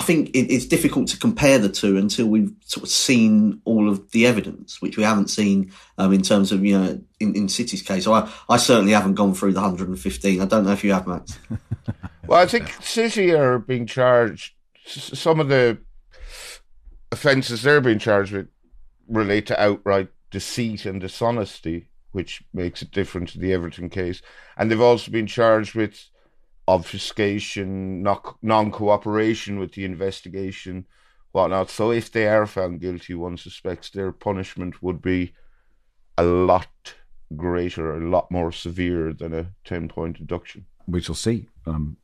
I 0.01 0.03
think 0.03 0.31
it, 0.31 0.51
it's 0.51 0.65
difficult 0.65 1.09
to 1.09 1.19
compare 1.19 1.59
the 1.59 1.69
two 1.69 1.99
until 1.99 2.27
we've 2.27 2.51
sort 2.65 2.85
of 2.85 2.89
seen 2.89 3.61
all 3.67 3.87
of 3.87 4.13
the 4.13 4.27
evidence, 4.27 4.81
which 4.81 4.97
we 4.97 5.03
haven't 5.03 5.29
seen 5.29 5.73
um, 5.99 6.15
in 6.15 6.23
terms 6.23 6.53
of 6.53 6.65
you 6.65 6.79
know 6.79 7.01
in, 7.21 7.37
in 7.37 7.51
City's 7.51 7.83
case. 7.83 8.05
So 8.05 8.15
I, 8.15 8.31
I 8.49 8.57
certainly 8.57 8.93
haven't 8.93 9.17
gone 9.17 9.35
through 9.35 9.53
the 9.53 9.61
115. 9.61 10.41
I 10.41 10.45
don't 10.47 10.65
know 10.65 10.73
if 10.73 10.83
you 10.83 10.95
have, 10.95 11.07
Max. 11.07 11.39
well, 12.27 12.41
I 12.41 12.47
think 12.47 12.73
City 12.83 13.35
are 13.35 13.59
being 13.59 13.85
charged. 13.85 14.55
Some 14.87 15.39
of 15.39 15.49
the 15.49 15.77
offences 17.13 17.61
they're 17.61 17.83
being 17.83 17.99
charged 17.99 18.33
with 18.33 18.49
relate 19.07 19.45
to 19.49 19.63
outright 19.63 20.09
deceit 20.31 20.87
and 20.87 20.99
dishonesty, 20.99 21.89
which 22.13 22.43
makes 22.55 22.81
it 22.81 22.91
different 22.91 23.29
to 23.31 23.39
the 23.39 23.53
Everton 23.53 23.91
case. 23.91 24.23
And 24.57 24.71
they've 24.71 24.81
also 24.81 25.11
been 25.11 25.27
charged 25.27 25.75
with 25.75 26.09
obfuscation, 26.71 28.03
non 28.43 28.71
cooperation 28.71 29.59
with 29.59 29.73
the 29.73 29.85
investigation, 29.85 30.87
whatnot. 31.33 31.69
So 31.69 31.91
if 31.91 32.13
they 32.13 32.29
are 32.29 32.47
found 32.47 32.81
guilty, 32.81 33.15
one 33.15 33.37
suspects 33.37 33.91
their 33.91 34.13
punishment 34.13 34.81
would 34.81 35.03
be 35.03 35.33
a 36.17 36.23
lot 36.23 36.95
greater, 37.37 37.97
a 37.97 38.09
lot 38.09 38.31
more 38.31 38.53
severe 38.53 39.13
than 39.13 39.35
a 39.35 39.53
10 39.65 39.89
point 39.89 40.19
deduction. 40.19 40.67
We 40.87 41.01
shall 41.01 41.17
see. 41.17 41.49
Um, 41.67 41.97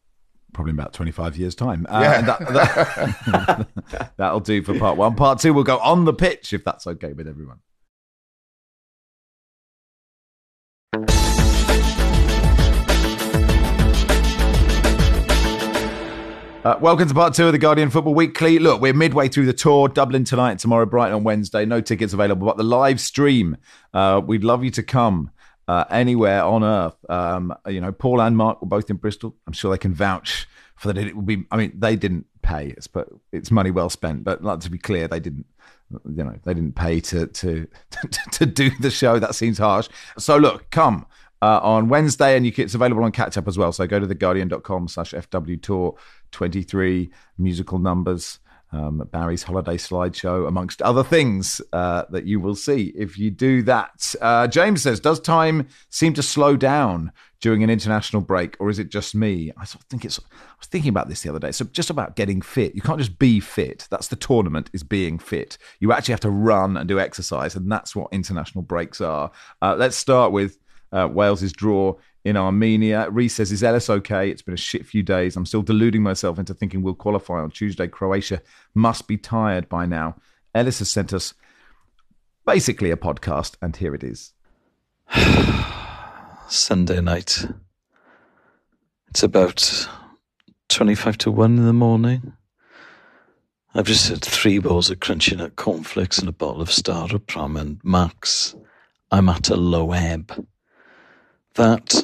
probably 0.52 0.70
in 0.70 0.78
about 0.78 0.92
25 0.92 1.36
years' 1.36 1.54
time. 1.54 1.86
Uh, 1.88 2.00
yeah. 2.02 2.20
That, 2.22 2.38
that, 2.40 4.12
that'll 4.16 4.40
do 4.40 4.62
for 4.62 4.76
part 4.78 4.96
one. 4.96 5.14
Part 5.14 5.38
two, 5.38 5.54
we'll 5.54 5.64
go 5.64 5.78
on 5.78 6.04
the 6.04 6.14
pitch 6.14 6.52
if 6.52 6.64
that's 6.64 6.86
okay 6.88 7.12
with 7.12 7.28
everyone. 7.28 7.60
Uh, 16.66 16.76
welcome 16.80 17.06
to 17.06 17.14
part 17.14 17.32
two 17.32 17.46
of 17.46 17.52
the 17.52 17.58
Guardian 17.58 17.90
Football 17.90 18.14
Weekly. 18.14 18.58
Look, 18.58 18.80
we're 18.80 18.92
midway 18.92 19.28
through 19.28 19.46
the 19.46 19.52
tour. 19.52 19.86
Dublin 19.86 20.24
tonight, 20.24 20.58
tomorrow, 20.58 20.84
Brighton 20.84 21.14
on 21.14 21.22
Wednesday. 21.22 21.64
No 21.64 21.80
tickets 21.80 22.12
available, 22.12 22.44
but 22.44 22.56
the 22.56 22.64
live 22.64 23.00
stream. 23.00 23.56
Uh, 23.94 24.20
we'd 24.26 24.42
love 24.42 24.64
you 24.64 24.72
to 24.72 24.82
come 24.82 25.30
uh, 25.68 25.84
anywhere 25.90 26.42
on 26.42 26.64
earth. 26.64 26.96
Um, 27.08 27.54
you 27.68 27.80
know, 27.80 27.92
Paul 27.92 28.20
and 28.20 28.36
Mark 28.36 28.60
were 28.60 28.66
both 28.66 28.90
in 28.90 28.96
Bristol. 28.96 29.36
I'm 29.46 29.52
sure 29.52 29.70
they 29.70 29.78
can 29.78 29.94
vouch 29.94 30.48
for 30.74 30.92
that. 30.92 31.06
It 31.06 31.14
would 31.14 31.24
be. 31.24 31.44
I 31.52 31.56
mean, 31.56 31.72
they 31.78 31.94
didn't 31.94 32.26
pay. 32.42 32.74
It's 32.76 32.88
but 32.88 33.10
it's 33.30 33.52
money 33.52 33.70
well 33.70 33.88
spent. 33.88 34.24
But 34.24 34.42
like, 34.42 34.58
to 34.58 34.68
be 34.68 34.78
clear, 34.78 35.06
they 35.06 35.20
didn't. 35.20 35.46
You 35.92 36.24
know, 36.24 36.34
they 36.42 36.52
didn't 36.52 36.74
pay 36.74 36.98
to 36.98 37.28
to, 37.28 37.68
to 38.32 38.44
do 38.44 38.70
the 38.80 38.90
show. 38.90 39.20
That 39.20 39.36
seems 39.36 39.58
harsh. 39.58 39.88
So 40.18 40.36
look, 40.36 40.68
come 40.72 41.06
uh, 41.46 41.60
on 41.62 41.88
Wednesday, 41.88 42.36
and 42.36 42.44
you 42.44 42.52
it's 42.56 42.74
available 42.74 43.04
on 43.04 43.12
catch 43.12 43.38
up 43.38 43.46
as 43.46 43.56
well. 43.56 43.70
So 43.70 43.86
go 43.86 44.00
to 44.00 44.06
theguardian.com 44.06 44.88
slash 44.88 45.12
FW 45.12 45.62
Tour 45.62 45.96
23 46.32 47.08
musical 47.38 47.78
numbers. 47.78 48.40
Um, 48.72 49.08
Barry's 49.12 49.44
holiday 49.44 49.76
slideshow, 49.76 50.48
amongst 50.48 50.82
other 50.82 51.04
things 51.04 51.62
uh, 51.72 52.02
that 52.10 52.26
you 52.26 52.40
will 52.40 52.56
see 52.56 52.92
if 52.96 53.16
you 53.16 53.30
do 53.30 53.62
that. 53.62 54.12
Uh, 54.20 54.48
James 54.48 54.82
says, 54.82 54.98
Does 54.98 55.20
time 55.20 55.68
seem 55.88 56.14
to 56.14 56.22
slow 56.22 56.56
down 56.56 57.12
during 57.40 57.62
an 57.62 57.70
international 57.70 58.22
break, 58.22 58.56
or 58.58 58.68
is 58.68 58.80
it 58.80 58.88
just 58.88 59.14
me? 59.14 59.52
I 59.56 59.64
sort 59.66 59.84
of 59.84 59.88
think 59.88 60.04
it's. 60.04 60.18
I 60.18 60.58
was 60.58 60.66
thinking 60.66 60.88
about 60.88 61.08
this 61.08 61.22
the 61.22 61.28
other 61.28 61.38
day. 61.38 61.52
So 61.52 61.64
just 61.66 61.90
about 61.90 62.16
getting 62.16 62.42
fit. 62.42 62.74
You 62.74 62.82
can't 62.82 62.98
just 62.98 63.20
be 63.20 63.38
fit. 63.38 63.86
That's 63.88 64.08
the 64.08 64.16
tournament. 64.16 64.68
Is 64.72 64.82
being 64.82 65.20
fit. 65.20 65.58
You 65.78 65.92
actually 65.92 66.14
have 66.14 66.20
to 66.20 66.30
run 66.30 66.76
and 66.76 66.88
do 66.88 66.98
exercise, 66.98 67.54
and 67.54 67.70
that's 67.70 67.94
what 67.94 68.08
international 68.12 68.62
breaks 68.62 69.00
are. 69.00 69.30
Uh, 69.62 69.76
let's 69.78 69.96
start 69.96 70.32
with 70.32 70.58
uh, 70.96 71.06
Wales's 71.08 71.52
draw 71.52 71.94
in 72.24 72.36
Armenia. 72.36 73.10
Reese 73.10 73.34
says, 73.34 73.52
Is 73.52 73.62
Elis 73.62 73.90
okay? 73.90 74.30
It's 74.30 74.42
been 74.42 74.54
a 74.54 74.56
shit 74.56 74.86
few 74.86 75.02
days. 75.02 75.36
I'm 75.36 75.46
still 75.46 75.62
deluding 75.62 76.02
myself 76.02 76.38
into 76.38 76.54
thinking 76.54 76.82
we'll 76.82 76.94
qualify 76.94 77.34
on 77.34 77.50
Tuesday. 77.50 77.86
Croatia 77.86 78.40
must 78.74 79.06
be 79.06 79.18
tired 79.18 79.68
by 79.68 79.84
now. 79.84 80.16
Elis 80.54 80.78
has 80.78 80.90
sent 80.90 81.12
us 81.12 81.34
basically 82.46 82.90
a 82.90 82.96
podcast, 82.96 83.56
and 83.60 83.76
here 83.76 83.94
it 83.94 84.02
is. 84.02 84.32
Sunday 86.48 87.02
night. 87.02 87.44
It's 89.08 89.22
about 89.22 89.88
25 90.68 91.18
to 91.18 91.30
1 91.30 91.58
in 91.58 91.66
the 91.66 91.72
morning. 91.72 92.32
I've 93.74 93.84
just 93.84 94.08
had 94.08 94.24
three 94.24 94.58
bowls 94.58 94.88
of 94.88 95.00
crunchy 95.00 95.36
nut 95.36 95.56
cornflakes 95.56 96.18
and 96.18 96.28
a 96.28 96.32
bottle 96.32 96.62
of 96.62 96.70
Staropramen, 96.70 97.60
and 97.60 97.80
Max, 97.84 98.54
I'm 99.10 99.28
at 99.28 99.50
a 99.50 99.56
low 99.56 99.92
ebb. 99.92 100.46
That 101.56 101.94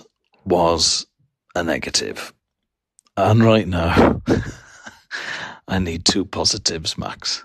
was 0.46 1.06
a 1.54 1.62
negative. 1.62 2.32
And 3.18 3.44
right 3.44 3.68
now, 3.68 4.22
I 5.68 5.78
need 5.78 6.06
two 6.06 6.24
positives, 6.24 6.96
Max. 6.96 7.44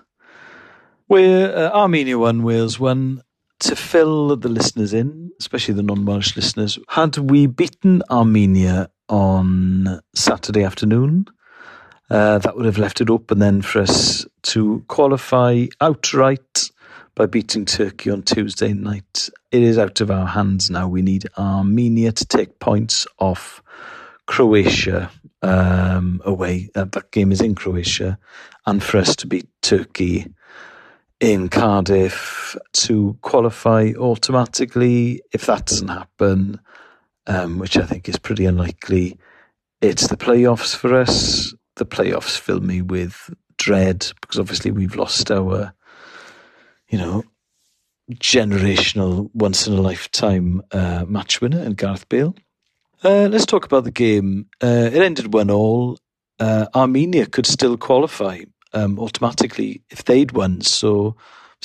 We're 1.08 1.54
uh, 1.54 1.70
Armenia 1.70 2.18
1, 2.18 2.42
Wales 2.42 2.80
1. 2.80 3.22
To 3.60 3.76
fill 3.76 4.36
the 4.36 4.48
listeners 4.48 4.94
in, 4.94 5.32
especially 5.40 5.74
the 5.74 5.82
non 5.82 6.06
Welsh 6.06 6.34
listeners, 6.36 6.78
had 6.88 7.18
we 7.18 7.46
beaten 7.46 8.02
Armenia 8.08 8.88
on 9.08 10.00
Saturday 10.14 10.62
afternoon, 10.62 11.26
uh, 12.08 12.38
that 12.38 12.56
would 12.56 12.66
have 12.66 12.78
left 12.78 13.00
it 13.02 13.10
open 13.10 13.40
then 13.40 13.60
for 13.60 13.80
us 13.80 14.24
to 14.44 14.82
qualify 14.88 15.66
outright 15.80 16.70
by 17.18 17.26
beating 17.26 17.64
Turkey 17.64 18.10
on 18.10 18.22
Tuesday 18.22 18.72
night. 18.72 19.28
It 19.50 19.64
is 19.64 19.76
out 19.76 20.00
of 20.00 20.08
our 20.08 20.24
hands 20.24 20.70
now. 20.70 20.86
We 20.86 21.02
need 21.02 21.26
Armenia 21.36 22.12
to 22.12 22.24
take 22.24 22.60
points 22.60 23.08
off 23.18 23.60
Croatia 24.26 25.10
um, 25.42 26.22
away. 26.24 26.70
Uh, 26.76 26.84
that 26.84 27.10
game 27.10 27.32
is 27.32 27.40
in 27.40 27.56
Croatia, 27.56 28.20
and 28.66 28.80
for 28.80 28.98
us 28.98 29.16
to 29.16 29.26
beat 29.26 29.48
Turkey 29.62 30.32
in 31.18 31.48
Cardiff 31.48 32.56
to 32.74 33.18
qualify 33.20 33.90
automatically. 33.98 35.20
If 35.32 35.46
that 35.46 35.66
doesn't 35.66 35.88
happen, 35.88 36.60
um, 37.26 37.58
which 37.58 37.76
I 37.76 37.82
think 37.84 38.08
is 38.08 38.16
pretty 38.16 38.46
unlikely, 38.46 39.18
it's 39.80 40.06
the 40.06 40.16
playoffs 40.16 40.76
for 40.76 40.94
us. 40.94 41.52
The 41.74 41.84
playoffs 41.84 42.38
fill 42.38 42.60
me 42.60 42.80
with 42.80 43.34
dread 43.56 44.06
because 44.20 44.38
obviously 44.38 44.70
we've 44.70 44.94
lost 44.94 45.32
our, 45.32 45.74
you 46.88 46.98
know, 46.98 47.24
generational, 48.14 49.30
once 49.34 49.66
in 49.66 49.74
a 49.74 49.80
lifetime 49.80 50.62
uh, 50.72 51.04
match 51.06 51.40
winner 51.40 51.62
in 51.62 51.74
Gareth 51.74 52.08
Bale. 52.08 52.34
Uh, 53.04 53.28
let's 53.30 53.46
talk 53.46 53.64
about 53.64 53.84
the 53.84 53.90
game. 53.90 54.46
Uh, 54.62 54.90
it 54.92 55.02
ended 55.02 55.32
one 55.32 55.50
all. 55.50 55.98
Uh, 56.40 56.66
Armenia 56.74 57.26
could 57.26 57.46
still 57.46 57.76
qualify 57.76 58.40
um, 58.72 58.98
automatically 58.98 59.82
if 59.90 60.04
they'd 60.04 60.32
won. 60.32 60.60
So, 60.60 61.16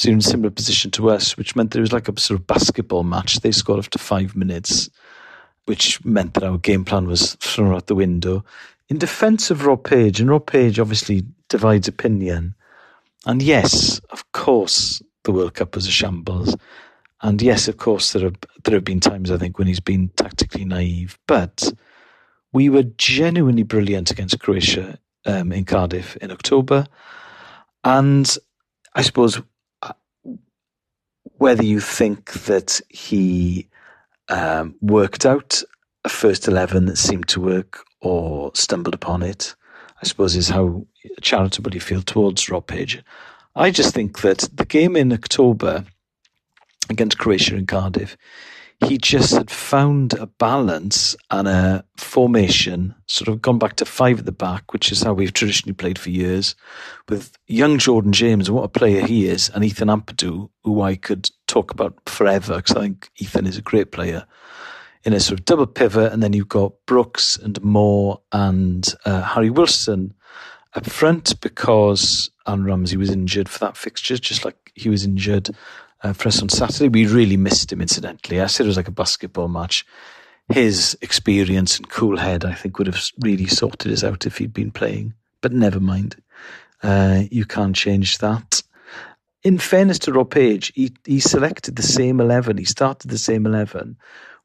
you're 0.02 0.14
in 0.14 0.20
a 0.20 0.24
similar 0.24 0.50
position 0.50 0.92
to 0.92 1.10
us, 1.10 1.38
which 1.38 1.56
meant 1.56 1.72
that 1.72 1.78
it 1.78 1.82
was 1.82 1.94
like 1.94 2.10
a 2.10 2.20
sort 2.20 2.40
of 2.40 2.48
basketball 2.48 3.04
match. 3.04 3.40
They 3.40 3.52
scored 3.52 3.80
after 3.80 4.00
five 4.00 4.36
minutes, 4.36 4.90
which 5.66 6.04
meant 6.04 6.34
that 6.34 6.44
our 6.44 6.58
game 6.58 6.84
plan 6.84 7.08
was 7.08 7.36
thrown 7.36 7.74
out 7.74 7.88
the 7.88 7.96
window. 7.96 8.44
In 8.90 8.98
defence 8.98 9.50
of 9.50 9.66
Rob 9.66 9.84
Page, 9.84 10.20
and 10.20 10.30
Rob 10.30 10.46
Page 10.48 10.80
obviously 10.80 11.24
divides 11.48 11.88
opinion. 11.88 12.56
And 13.26 13.42
yes, 13.42 14.00
of 14.10 14.30
course, 14.34 15.02
the 15.24 15.32
World 15.32 15.54
Cup 15.54 15.76
was 15.76 15.88
a 15.88 15.92
shambles. 15.92 16.56
And 17.22 17.42
yes, 17.42 17.68
of 17.68 17.78
course, 17.78 18.12
there 18.12 18.24
have 18.24 18.36
there 18.64 18.76
have 18.76 18.84
been 18.84 19.00
times 19.00 19.32
I 19.32 19.38
think 19.38 19.58
when 19.58 19.68
he's 19.68 19.80
been 19.80 20.10
tactically 20.18 20.66
naive, 20.66 21.18
but 21.28 21.72
we 22.52 22.70
were 22.70 22.84
genuinely 22.84 23.64
brilliant 23.64 24.12
against 24.12 24.40
Croatia 24.40 25.00
um, 25.26 25.52
in 25.54 25.64
Cardiff 25.64 26.18
in 26.18 26.32
October, 26.32 26.86
and 27.84 28.38
I 28.94 29.02
suppose 29.04 29.42
uh, 29.82 29.94
whether 31.38 31.64
you 31.64 31.80
think 31.80 32.34
that 32.46 32.82
he 32.90 33.70
um, 34.28 34.76
worked 34.82 35.26
out 35.26 35.64
a 36.04 36.10
first 36.10 36.50
eleven 36.50 36.86
that 36.88 36.98
seemed 36.98 37.30
to 37.30 37.40
work 37.40 37.86
or 38.02 38.52
stumbled 38.54 38.96
upon 38.96 39.24
it, 39.24 39.56
I 40.02 40.06
suppose 40.06 40.36
is 40.36 40.50
how 40.50 40.86
charitable 41.22 41.74
you 41.74 41.80
feel 41.80 42.02
towards 42.02 42.50
Rob 42.50 42.68
Page. 42.68 43.02
I 43.56 43.70
just 43.70 43.94
think 43.94 44.22
that 44.22 44.50
the 44.54 44.66
game 44.66 44.96
in 44.96 45.14
October 45.14 45.86
against 46.90 47.20
Croatia 47.20 47.56
in 47.56 47.68
Cardiff, 47.68 48.18
he 48.88 48.98
just 48.98 49.34
had 49.34 49.52
found 49.52 50.14
a 50.14 50.26
balance 50.26 51.16
and 51.30 51.48
a 51.48 51.86
formation, 51.96 52.96
sort 53.08 53.28
of 53.28 53.42
gone 53.42 53.60
back 53.60 53.76
to 53.78 53.86
five 53.86 54.20
at 54.20 54.26
the 54.26 54.32
back, 54.32 54.74
which 54.74 54.92
is 54.92 55.04
how 55.04 55.14
we've 55.14 55.34
traditionally 55.34 55.74
played 55.74 56.00
for 56.00 56.10
years, 56.10 56.56
with 57.08 57.38
young 57.48 57.78
Jordan 57.78 58.12
James, 58.12 58.50
what 58.50 58.64
a 58.64 58.68
player 58.68 59.06
he 59.06 59.28
is, 59.28 59.50
and 59.50 59.64
Ethan 59.64 59.88
Ampadu, 59.88 60.50
who 60.64 60.82
I 60.82 60.96
could 60.96 61.30
talk 61.48 61.72
about 61.72 61.98
forever, 62.08 62.58
because 62.58 62.76
I 62.76 62.82
think 62.82 63.10
Ethan 63.18 63.46
is 63.46 63.58
a 63.58 63.62
great 63.62 63.92
player, 63.92 64.26
in 65.04 65.14
a 65.14 65.20
sort 65.20 65.40
of 65.40 65.46
double 65.46 65.68
pivot, 65.68 66.12
and 66.12 66.24
then 66.24 66.34
you've 66.34 66.50
got 66.50 66.74
Brooks 66.88 67.38
and 67.38 67.62
Moore 67.64 68.20
and 68.32 68.94
uh, 69.06 69.22
Harry 69.22 69.50
Wilson 69.52 70.14
up 70.74 70.86
front 70.88 71.40
because 71.40 72.32
Aaron 72.48 72.66
Ramsey 72.66 72.98
was 72.98 73.10
injured 73.10 73.50
for 73.50 73.60
that 73.60 73.78
fixture, 73.78 74.18
just 74.18 74.46
like 74.46 74.72
he 74.76 74.90
was 74.90 75.06
injured 75.06 75.50
uh, 76.04 76.14
for 76.14 76.28
us 76.28 76.42
on 76.42 76.50
Saturday. 76.50 76.90
We 76.90 77.08
really 77.08 77.38
missed 77.38 77.72
him, 77.72 77.82
incidentally. 77.82 78.42
I 78.42 78.48
said 78.48 78.66
it 78.66 78.68
was 78.68 78.78
like 78.78 78.88
a 78.88 78.92
basketball 78.92 79.48
match. 79.48 79.86
His 80.50 80.98
experience 81.02 81.78
and 81.78 81.90
cool 81.90 82.18
head, 82.18 82.44
I 82.44 82.54
think, 82.54 82.78
would 82.78 82.88
have 82.88 83.02
really 83.22 83.48
sorted 83.48 83.92
us 83.92 84.04
out 84.04 84.26
if 84.26 84.38
he'd 84.38 84.54
been 84.54 84.72
playing. 84.72 85.14
But 85.42 85.54
never 85.54 85.80
mind. 85.80 86.22
Uh, 86.82 87.24
you 87.32 87.46
can't 87.46 87.76
change 87.76 88.18
that. 88.18 88.62
In 89.44 89.58
fairness 89.58 90.00
to 90.00 90.14
Rob 90.14 90.32
Page, 90.32 90.72
he, 90.76 90.94
he 91.06 91.20
selected 91.20 91.76
the 91.76 91.84
same 91.84 92.20
11. 92.20 92.58
He 92.58 92.66
started 92.66 93.10
the 93.10 93.18
same 93.18 93.46
11, 93.46 93.98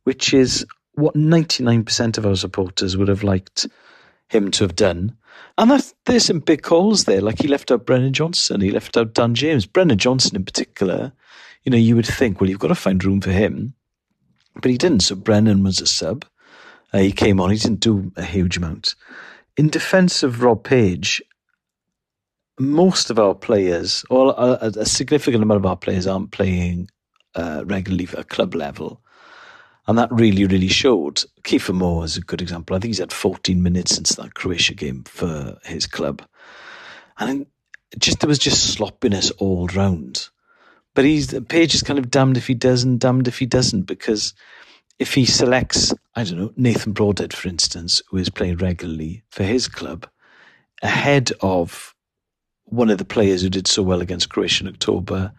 which 0.05 0.33
is 0.33 0.65
what 0.95 1.15
99% 1.15 2.19
of 2.19 2.27
our 2.27 2.37
supporters 2.37 2.97
would 2.97 3.09
have 3.09 3.23
liked 3.23 3.67
him 4.29 4.51
to 4.53 4.65
have 4.65 4.77
done. 4.77 5.17
And 5.57 5.83
there's 6.07 6.25
some 6.25 6.41
big 6.41 6.63
calls 6.63 7.05
there. 7.05 7.21
Like 7.21 7.41
he 7.41 7.49
left 7.49 7.73
out 7.73 7.87
Brennan 7.87 8.13
Johnson, 8.13 8.61
he 8.61 8.71
left 8.71 8.97
out 8.97 9.15
Dan 9.15 9.35
James. 9.35 9.67
Brennan 9.67 9.99
Johnson, 9.99 10.37
in 10.37 10.45
particular, 10.45 11.13
you 11.65 11.71
know, 11.71 11.79
you 11.79 11.97
would 11.97 12.07
think, 12.07 12.41
well, 12.41 12.49
you've 12.49 12.61
got 12.61 12.69
to 12.69 12.75
find 12.75 13.03
room 13.05 13.21
for 13.21 13.33
him. 13.33 13.75
But 14.55 14.71
he 14.71 14.79
didn't. 14.79 15.01
So 15.01 15.17
Brennan 15.17 15.63
was 15.65 15.81
a 15.81 15.87
sub. 15.87 16.25
Uh, 16.93 16.99
he 16.99 17.13
came 17.13 17.41
on, 17.41 17.51
he 17.51 17.59
didn't 17.59 17.81
do 17.81 18.11
a 18.17 18.23
huge 18.23 18.57
amount. 18.57 18.95
In 19.57 19.69
defense 19.69 20.23
of 20.23 20.43
Rob 20.43 20.65
Page, 20.65 21.21
most 22.59 23.11
of 23.11 23.19
our 23.19 23.35
players, 23.35 24.05
or 24.11 24.35
a, 24.37 24.73
a 24.77 24.87
significant 24.87 25.43
amount 25.43 25.59
of 25.59 25.67
our 25.67 25.77
players, 25.77 26.07
aren't 26.07 26.31
playing 26.31 26.89
uh, 27.35 27.65
regularly 27.67 28.09
at 28.17 28.29
club 28.29 28.55
level. 28.55 29.01
And 29.89 29.99
that 29.99 30.13
really, 30.13 30.45
really 30.45 30.69
showed. 30.69 31.25
Kiefer 31.45 31.75
Moore 31.75 32.05
is 32.05 32.19
a 32.19 32.21
good 32.21 32.43
example. 32.43 32.77
I 32.77 32.79
think 32.79 32.91
he's 32.91 32.99
had 32.99 33.13
14 33.13 33.63
minutes 33.63 33.95
since 33.97 34.15
that 34.17 34.35
Croatia 34.35 34.75
game 34.75 35.03
for 35.05 35.59
his 35.65 35.87
club. 35.87 36.23
And 37.19 37.47
just 37.99 38.21
there 38.21 38.29
was 38.29 38.39
just 38.39 38.75
sloppiness 38.75 39.31
all 39.33 39.67
round. 39.69 40.29
But 40.95 41.07
he's 41.07 41.33
Page 41.49 41.75
is 41.75 41.83
kind 41.83 41.99
of 41.99 42.11
damned 42.11 42.37
if 42.37 42.47
he 42.47 42.55
does 42.55 42.85
and 42.85 43.01
damned 43.01 43.29
if 43.29 43.39
he 43.39 43.47
doesn't 43.47 43.83
because 43.83 44.35
if 44.99 45.15
he 45.15 45.25
selects, 45.25 45.95
I 46.15 46.25
don't 46.25 46.39
know, 46.39 46.53
Nathan 46.57 46.93
Broadhead, 46.93 47.33
for 47.33 47.49
instance, 47.49 48.03
who 48.11 48.19
is 48.19 48.29
playing 48.31 48.59
regularly 48.59 49.23
for 49.31 49.45
his 49.45 49.69
club, 49.69 50.07
ahead 50.83 51.33
of 51.41 51.95
one 52.65 52.91
of 52.91 52.99
the 52.99 53.05
players 53.07 53.43
who 53.43 53.49
did 53.49 53.67
so 53.67 53.83
well 53.83 54.03
against 54.03 54.29
Croatia 54.29 54.65
in 54.65 54.69
October, 54.69 55.33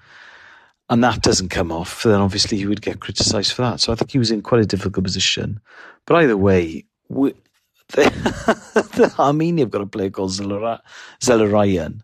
and 0.89 1.03
that 1.03 1.21
doesn't 1.21 1.49
come 1.49 1.71
off, 1.71 2.03
then 2.03 2.19
obviously 2.19 2.57
he 2.57 2.65
would 2.65 2.81
get 2.81 2.99
criticised 2.99 3.53
for 3.53 3.61
that. 3.61 3.79
So 3.79 3.91
I 3.91 3.95
think 3.95 4.11
he 4.11 4.19
was 4.19 4.31
in 4.31 4.41
quite 4.41 4.61
a 4.61 4.65
difficult 4.65 5.03
position. 5.03 5.59
But 6.05 6.15
either 6.17 6.35
way, 6.35 6.85
we, 7.09 7.35
the, 7.89 9.13
Armenia 9.19 9.65
have 9.65 9.71
got 9.71 9.81
a 9.81 9.85
player 9.85 10.09
called 10.09 10.31
Zelarrayán, 10.31 12.01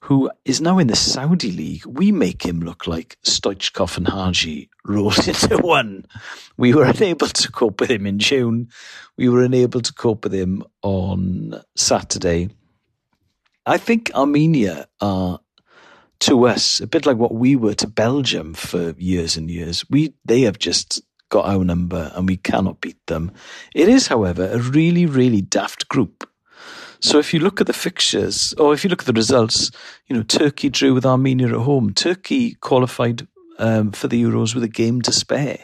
who 0.00 0.30
is 0.46 0.62
now 0.62 0.78
in 0.78 0.86
the 0.86 0.96
Saudi 0.96 1.52
league. 1.52 1.84
We 1.84 2.10
make 2.10 2.42
him 2.42 2.60
look 2.60 2.86
like 2.86 3.18
Stoichkov 3.22 3.98
and 3.98 4.08
Hagi 4.08 4.70
rolled 4.84 5.18
into 5.28 5.58
one. 5.58 6.06
We 6.56 6.72
were 6.72 6.84
unable 6.86 7.28
to 7.28 7.52
cope 7.52 7.80
with 7.80 7.90
him 7.90 8.06
in 8.06 8.18
June. 8.18 8.70
We 9.18 9.28
were 9.28 9.42
unable 9.42 9.82
to 9.82 9.92
cope 9.92 10.24
with 10.24 10.32
him 10.32 10.62
on 10.82 11.60
Saturday. 11.74 12.48
I 13.66 13.76
think 13.76 14.10
Armenia 14.14 14.86
are 15.00 15.40
to 16.20 16.46
us, 16.46 16.80
a 16.80 16.86
bit 16.86 17.06
like 17.06 17.16
what 17.16 17.34
we 17.34 17.56
were 17.56 17.74
to 17.74 17.86
Belgium 17.86 18.54
for 18.54 18.94
years 18.98 19.36
and 19.36 19.50
years. 19.50 19.84
We 19.90 20.14
they 20.24 20.42
have 20.42 20.58
just 20.58 21.02
got 21.28 21.46
our 21.46 21.64
number 21.64 22.12
and 22.14 22.28
we 22.28 22.36
cannot 22.36 22.80
beat 22.80 23.04
them. 23.06 23.32
It 23.74 23.88
is, 23.88 24.06
however, 24.06 24.48
a 24.50 24.58
really, 24.58 25.06
really 25.06 25.40
daft 25.40 25.88
group. 25.88 26.28
So 27.00 27.18
if 27.18 27.34
you 27.34 27.40
look 27.40 27.60
at 27.60 27.66
the 27.66 27.72
fixtures, 27.72 28.54
or 28.54 28.72
if 28.72 28.82
you 28.82 28.90
look 28.90 29.02
at 29.02 29.06
the 29.06 29.12
results, 29.12 29.70
you 30.06 30.16
know, 30.16 30.22
Turkey 30.22 30.70
drew 30.70 30.94
with 30.94 31.04
Armenia 31.04 31.48
at 31.48 31.54
home. 31.54 31.92
Turkey 31.92 32.54
qualified 32.54 33.26
um, 33.58 33.92
for 33.92 34.08
the 34.08 34.22
Euros 34.22 34.54
with 34.54 34.64
a 34.64 34.68
game 34.68 35.02
to 35.02 35.12
spare. 35.12 35.58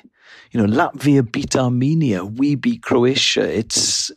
You 0.50 0.60
know, 0.60 0.66
Latvia 0.66 1.30
beat 1.30 1.56
Armenia. 1.56 2.24
We 2.24 2.54
beat 2.54 2.82
Croatia. 2.82 3.50
It's 3.50 4.10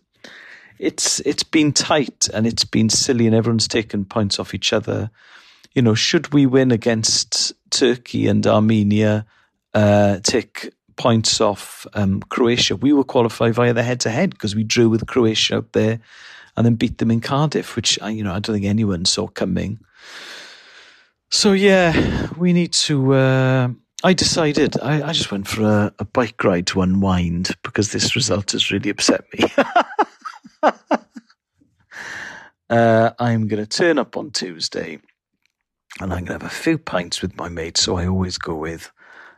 it's 0.78 1.21
it's 1.21 1.43
been 1.43 1.71
tight 1.71 2.28
and 2.34 2.45
it's 2.45 2.65
been 2.65 2.89
silly, 2.89 3.26
and 3.26 3.36
everyone's 3.36 3.67
taken 3.67 4.04
points 4.04 4.38
off 4.38 4.54
each 4.54 4.74
other 4.74 5.10
you 5.76 5.82
know, 5.82 5.94
should 5.94 6.34
we 6.34 6.46
win 6.46 6.72
against 6.72 7.54
Turkey 7.70 8.28
and 8.28 8.48
Armenia, 8.48 9.26
uh, 9.74 10.20
take 10.24 10.72
points 10.96 11.42
off 11.42 11.86
um, 11.94 12.22
Croatia, 12.22 12.78
we 12.78 12.94
will 12.94 13.04
qualify 13.04 13.52
via 13.52 13.74
the 13.74 13.84
head 13.84 14.00
to 14.02 14.10
head 14.10 14.30
because 14.30 14.56
we 14.56 14.64
drew 14.64 14.90
with 14.90 15.06
Croatia 15.06 15.58
out 15.58 15.74
there 15.74 16.00
and 16.56 16.66
then 16.66 16.76
beat 16.76 16.98
them 17.00 17.12
in 17.12 17.20
Cardiff, 17.20 17.76
which 17.76 18.00
I, 18.02 18.10
you 18.10 18.24
know 18.24 18.32
I 18.32 18.40
don't 18.40 18.56
think 18.56 18.66
anyone 18.66 19.04
saw 19.04 19.28
coming. 19.28 19.80
So 21.30 21.52
yeah, 21.52 22.30
we 22.38 22.54
need 22.54 22.72
to. 22.74 23.14
Uh, 23.14 23.68
I 24.04 24.14
decided 24.14 24.80
I, 24.82 25.10
I, 25.10 25.12
just 25.12 25.32
went 25.32 25.48
for 25.48 25.64
a, 25.64 25.94
a, 26.00 26.06
bike 26.06 26.42
ride 26.44 26.68
to 26.68 26.82
unwind 26.82 27.52
because 27.64 27.92
this 27.92 28.16
result 28.16 28.52
has 28.52 28.70
really 28.72 28.92
upset 28.92 29.26
me. 29.34 29.46
uh, 32.70 33.12
I'm 33.18 33.48
going 33.48 33.66
to 33.66 33.68
turn 33.68 33.98
up 33.98 34.16
on 34.16 34.30
Tuesday 34.32 35.00
and 36.01 36.13
I'm 36.13 36.25
to 36.25 36.34
have 36.34 36.43
a 36.43 36.49
few 36.49 36.77
pints 36.77 37.21
with 37.21 37.38
my 37.38 37.49
mates, 37.49 37.81
so 37.81 37.97
I 37.97 38.08
always 38.08 38.38
go 38.38 38.55
with. 38.55 38.91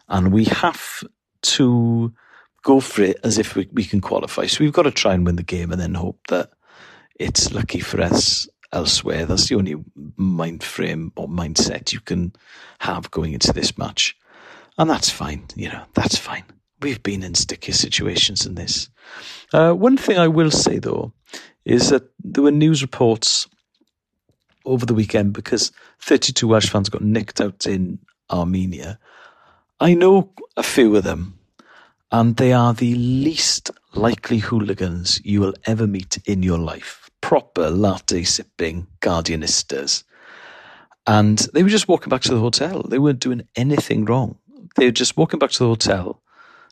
And 0.09 0.31
we 0.31 0.45
have 0.45 1.03
to 1.43 2.13
go 2.63 2.79
for 2.79 3.03
it 3.03 3.17
as 3.23 3.37
if 3.37 3.55
we, 3.55 3.67
we 3.71 3.85
can 3.85 4.01
qualify. 4.01 4.47
So 4.47 4.63
we've 4.63 4.73
got 4.73 4.83
to 4.83 4.91
try 4.91 5.13
and 5.13 5.25
win 5.25 5.35
the 5.35 5.43
game 5.43 5.71
and 5.71 5.79
then 5.79 5.93
hope 5.93 6.19
that 6.27 6.51
it's 7.19 7.53
lucky 7.53 7.79
for 7.79 8.01
us 8.01 8.47
elsewhere. 8.71 9.25
That's 9.25 9.47
the 9.47 9.55
only 9.55 9.75
mind 10.15 10.63
frame 10.63 11.11
or 11.15 11.27
mindset 11.27 11.93
you 11.93 11.99
can 11.99 12.33
have 12.79 13.11
going 13.11 13.33
into 13.33 13.53
this 13.53 13.77
match. 13.77 14.17
And 14.77 14.89
that's 14.89 15.09
fine, 15.09 15.45
you 15.55 15.69
know, 15.69 15.83
that's 15.93 16.17
fine. 16.17 16.43
We've 16.81 17.01
been 17.01 17.23
in 17.23 17.33
stickier 17.33 17.73
situations 17.73 18.41
than 18.41 18.55
this. 18.55 18.89
Uh, 19.51 19.73
one 19.73 19.97
thing 19.97 20.19
I 20.19 20.27
will 20.27 20.51
say, 20.51 20.77
though, 20.77 21.13
is 21.65 21.89
that 21.89 22.03
there 22.23 22.43
were 22.43 22.51
news 22.51 22.83
reports 22.83 23.47
over 24.67 24.85
the 24.85 24.93
weekend 24.93 25.33
because 25.33 25.71
32 25.99 26.47
Welsh 26.47 26.69
fans 26.69 26.89
got 26.89 27.01
nicked 27.01 27.41
out 27.41 27.65
in 27.65 27.99
Armenia. 28.29 28.99
I 29.79 29.93
know 29.93 30.31
a 30.55 30.63
few 30.63 30.95
of 30.95 31.03
them, 31.03 31.39
and 32.11 32.35
they 32.37 32.53
are 32.53 32.73
the 32.73 32.95
least 32.95 33.71
likely 33.93 34.37
hooligans 34.37 35.21
you 35.23 35.41
will 35.41 35.53
ever 35.65 35.87
meet 35.87 36.17
in 36.25 36.43
your 36.43 36.57
life. 36.57 37.09
Proper 37.21 37.69
latte 37.69 38.23
sipping 38.23 38.87
guardianistas. 39.01 40.03
And 41.05 41.39
they 41.53 41.63
were 41.63 41.69
just 41.69 41.87
walking 41.87 42.09
back 42.09 42.21
to 42.23 42.33
the 42.33 42.39
hotel. 42.39 42.83
They 42.83 42.99
weren't 42.99 43.19
doing 43.19 43.47
anything 43.55 44.05
wrong. 44.05 44.37
They 44.75 44.85
were 44.85 44.91
just 44.91 45.17
walking 45.17 45.39
back 45.39 45.51
to 45.51 45.59
the 45.59 45.69
hotel. 45.69 46.21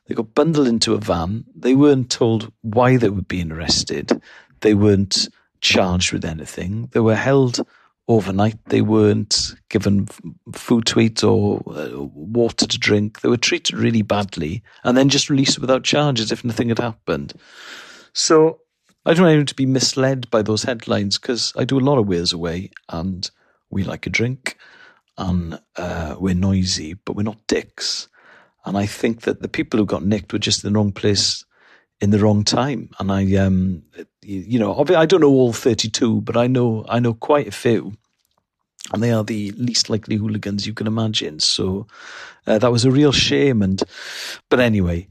They 0.07 0.15
got 0.15 0.35
bundled 0.35 0.67
into 0.67 0.93
a 0.93 0.99
van. 0.99 1.45
They 1.55 1.73
weren't 1.73 2.09
told 2.11 2.51
why 2.61 2.97
they 2.97 3.09
were 3.09 3.21
being 3.21 3.51
arrested. 3.51 4.21
They 4.61 4.73
weren't 4.73 5.29
charged 5.61 6.11
with 6.13 6.25
anything. 6.25 6.89
They 6.91 6.99
were 6.99 7.15
held 7.15 7.65
overnight. 8.07 8.57
They 8.65 8.81
weren't 8.81 9.55
given 9.69 10.07
food 10.53 10.85
to 10.87 10.99
eat 10.99 11.23
or 11.23 11.61
uh, 11.67 12.01
water 12.01 12.67
to 12.67 12.77
drink. 12.77 13.21
They 13.21 13.29
were 13.29 13.37
treated 13.37 13.77
really 13.77 14.01
badly 14.01 14.63
and 14.83 14.97
then 14.97 15.09
just 15.09 15.29
released 15.29 15.59
without 15.59 15.83
charge 15.83 16.19
as 16.19 16.31
if 16.31 16.43
nothing 16.43 16.69
had 16.69 16.79
happened. 16.79 17.33
So 18.13 18.59
I 19.05 19.13
don't 19.13 19.23
want 19.23 19.31
anyone 19.31 19.45
to 19.47 19.55
be 19.55 19.65
misled 19.65 20.29
by 20.29 20.41
those 20.41 20.63
headlines 20.63 21.17
because 21.17 21.53
I 21.55 21.65
do 21.65 21.79
a 21.79 21.81
lot 21.81 21.97
of 21.97 22.07
Wales 22.07 22.33
away 22.33 22.71
and 22.89 23.29
we 23.69 23.83
like 23.83 24.07
a 24.07 24.11
drink 24.11 24.57
and 25.17 25.59
uh, 25.75 26.15
we're 26.19 26.35
noisy, 26.35 26.93
but 26.93 27.15
we're 27.15 27.23
not 27.23 27.47
dicks. 27.47 28.07
And 28.65 28.77
I 28.77 28.85
think 28.85 29.21
that 29.21 29.41
the 29.41 29.47
people 29.47 29.79
who 29.79 29.85
got 29.85 30.03
nicked 30.03 30.33
were 30.33 30.39
just 30.39 30.63
in 30.63 30.73
the 30.73 30.77
wrong 30.77 30.91
place 30.91 31.45
in 32.01 32.09
the 32.09 32.19
wrong 32.19 32.43
time. 32.43 32.89
And 32.99 33.11
I, 33.11 33.35
um, 33.35 33.83
you 34.25 34.59
know, 34.59 34.83
I 34.95 35.05
don't 35.05 35.21
know 35.21 35.29
all 35.29 35.53
32, 35.53 36.21
but 36.21 36.37
I 36.37 36.47
know, 36.47 36.85
I 36.89 36.99
know 36.99 37.13
quite 37.13 37.47
a 37.47 37.51
few. 37.51 37.93
And 38.93 39.01
they 39.01 39.11
are 39.11 39.23
the 39.23 39.51
least 39.51 39.89
likely 39.89 40.15
hooligans 40.15 40.67
you 40.67 40.73
can 40.73 40.85
imagine. 40.85 41.39
So 41.39 41.87
uh, 42.45 42.59
that 42.59 42.71
was 42.71 42.85
a 42.85 42.91
real 42.91 43.11
shame. 43.11 43.61
And, 43.61 43.81
but 44.49 44.59
anyway, 44.59 45.07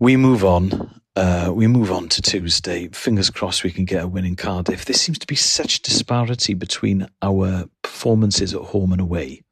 we 0.00 0.16
move 0.16 0.44
on. 0.44 1.00
Uh, 1.14 1.52
we 1.52 1.66
move 1.66 1.92
on 1.92 2.08
to 2.08 2.22
Tuesday. 2.22 2.88
Fingers 2.88 3.30
crossed 3.30 3.64
we 3.64 3.70
can 3.70 3.84
get 3.84 4.02
a 4.02 4.08
win 4.08 4.24
in 4.24 4.36
Cardiff. 4.36 4.84
There 4.84 4.94
seems 4.94 5.18
to 5.20 5.26
be 5.26 5.36
such 5.36 5.82
disparity 5.82 6.54
between 6.54 7.08
our 7.22 7.68
performances 7.82 8.54
at 8.54 8.62
home 8.62 8.92
and 8.92 9.00
away. 9.00 9.42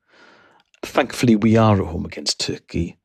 Thankfully, 0.82 1.36
we 1.36 1.56
are 1.56 1.80
at 1.80 1.86
home 1.86 2.04
against 2.04 2.40
Turkey 2.40 2.98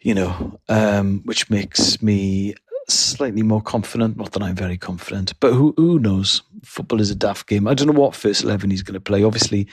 you 0.00 0.14
know, 0.14 0.58
um, 0.68 1.20
which 1.24 1.50
makes 1.50 2.02
me 2.02 2.54
slightly 2.94 3.42
more 3.42 3.60
confident. 3.60 4.16
Not 4.16 4.32
that 4.32 4.42
I'm 4.42 4.54
very 4.54 4.76
confident, 4.76 5.32
but 5.40 5.52
who 5.52 5.74
who 5.76 5.98
knows? 5.98 6.42
Football 6.64 7.00
is 7.00 7.10
a 7.10 7.14
daft 7.14 7.46
game. 7.46 7.66
I 7.66 7.74
don't 7.74 7.86
know 7.86 8.00
what 8.00 8.14
first 8.14 8.42
eleven 8.42 8.70
he's 8.70 8.82
going 8.82 8.94
to 8.94 9.00
play. 9.00 9.22
Obviously, 9.22 9.66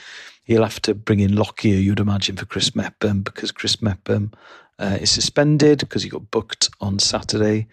he'll 0.44 0.62
have 0.62 0.80
to 0.82 0.94
bring 0.94 1.20
in 1.20 1.36
Lockyer, 1.36 1.76
you'd 1.76 2.00
imagine, 2.00 2.36
for 2.36 2.46
Chris 2.46 2.74
Mepham 2.74 3.22
because 3.22 3.52
Chris 3.52 3.82
Mepham 3.82 4.32
uh, 4.78 4.98
is 5.00 5.10
suspended 5.10 5.80
because 5.80 6.02
he 6.02 6.08
got 6.08 6.30
booked 6.30 6.70
on 6.80 6.98
Saturday. 6.98 7.66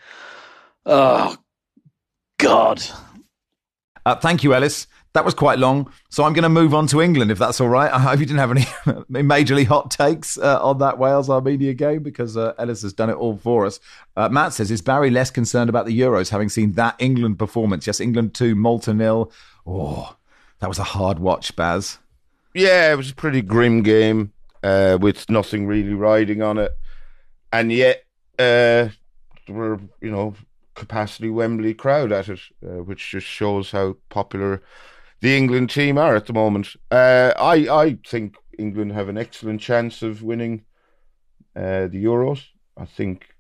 Oh 0.86 1.38
God! 2.38 2.82
Uh, 4.06 4.16
thank 4.16 4.44
you, 4.44 4.54
Elis. 4.54 4.88
That 5.16 5.24
was 5.24 5.34
quite 5.34 5.60
long, 5.60 5.90
so 6.10 6.26
I'm 6.26 6.34
going 6.34 6.44
to 6.44 6.50
move 6.50 6.74
on 6.74 6.88
to 6.88 7.02
England 7.02 7.32
if 7.32 7.38
that's 7.38 7.62
all 7.62 7.70
right. 7.70 7.90
I 7.90 8.00
hope 8.00 8.20
you 8.20 8.26
didn't 8.26 8.40
have 8.40 8.52
any 8.52 8.64
majorly 9.24 9.66
hot 9.66 9.90
takes 9.90 10.38
uh, 10.38 10.62
on 10.62 10.80
that 10.80 10.98
Wales 10.98 11.30
Armenia 11.30 11.74
game 11.74 12.04
because 12.04 12.36
uh, 12.36 12.52
Elis 12.58 12.82
has 12.82 12.92
done 12.92 13.10
it 13.10 13.14
all 13.14 13.38
for 13.38 13.66
us. 13.66 13.80
Uh, 14.18 14.28
Matt 14.28 14.52
says, 14.52 14.72
Is 14.72 14.82
Barry 14.82 15.10
less 15.10 15.32
concerned 15.32 15.70
about 15.70 15.86
the 15.86 15.98
Euros 15.98 16.32
having 16.32 16.50
seen 16.50 16.74
that 16.74 16.98
England 17.00 17.40
performance? 17.40 17.88
Yes, 17.88 18.02
England 18.02 18.34
2, 18.34 18.56
Malta 18.56 18.94
nil. 18.94 19.32
Oh, 19.66 20.18
that 20.60 20.68
was 20.68 20.80
a 20.80 20.84
hard 20.84 21.20
watch, 21.20 21.56
Baz. 21.56 21.98
Yeah, 22.54 22.92
it 22.92 22.98
was 22.98 23.12
a 23.12 23.16
pretty 23.16 23.42
grim 23.42 23.84
game 23.84 24.34
uh, 24.64 24.98
with 25.00 25.30
nothing 25.30 25.66
really 25.66 25.94
riding 25.94 26.42
on 26.42 26.58
it. 26.58 26.74
And 27.54 27.72
yet, 27.72 28.04
uh, 28.38 28.90
were, 29.48 29.80
you 30.02 30.12
know, 30.12 30.36
capacity 30.74 31.30
Wembley 31.30 31.74
crowd 31.74 32.12
at 32.12 32.28
it, 32.28 32.42
uh, 32.62 32.84
which 32.84 33.12
just 33.12 33.28
shows 33.28 33.72
how 33.72 33.96
popular 34.10 34.62
the 35.22 35.36
England 35.36 35.70
team 35.70 35.98
are 35.98 36.16
at 36.16 36.26
the 36.26 36.34
moment. 36.34 36.76
Uh, 36.92 37.34
I 37.38 37.68
I 37.70 37.98
think 38.08 38.36
England 38.58 38.94
have 38.94 39.10
an 39.10 39.18
excellent 39.18 39.62
chance 39.62 40.02
of 40.02 40.24
winning 40.24 40.66
uh, 41.56 41.88
the 41.88 42.04
Euros. 42.04 42.44
I 42.78 42.86
think 42.86 43.36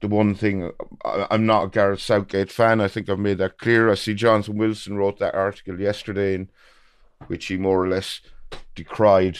the 0.00 0.08
one 0.08 0.34
thing 0.34 0.70
I, 1.04 1.26
am 1.30 1.46
not 1.46 1.64
a 1.64 1.68
Gareth 1.68 2.02
Southgate 2.02 2.50
fan. 2.50 2.80
I 2.80 2.88
think 2.88 3.08
I've 3.08 3.18
made 3.18 3.38
that 3.38 3.58
clear. 3.58 3.90
I 3.90 3.94
see 3.94 4.14
Jonathan 4.14 4.58
Wilson 4.58 4.96
wrote 4.96 5.18
that 5.20 5.34
article 5.34 5.80
yesterday 5.80 6.34
in 6.34 6.50
which 7.28 7.46
he 7.46 7.56
more 7.56 7.82
or 7.82 7.88
less 7.88 8.20
decried 8.74 9.38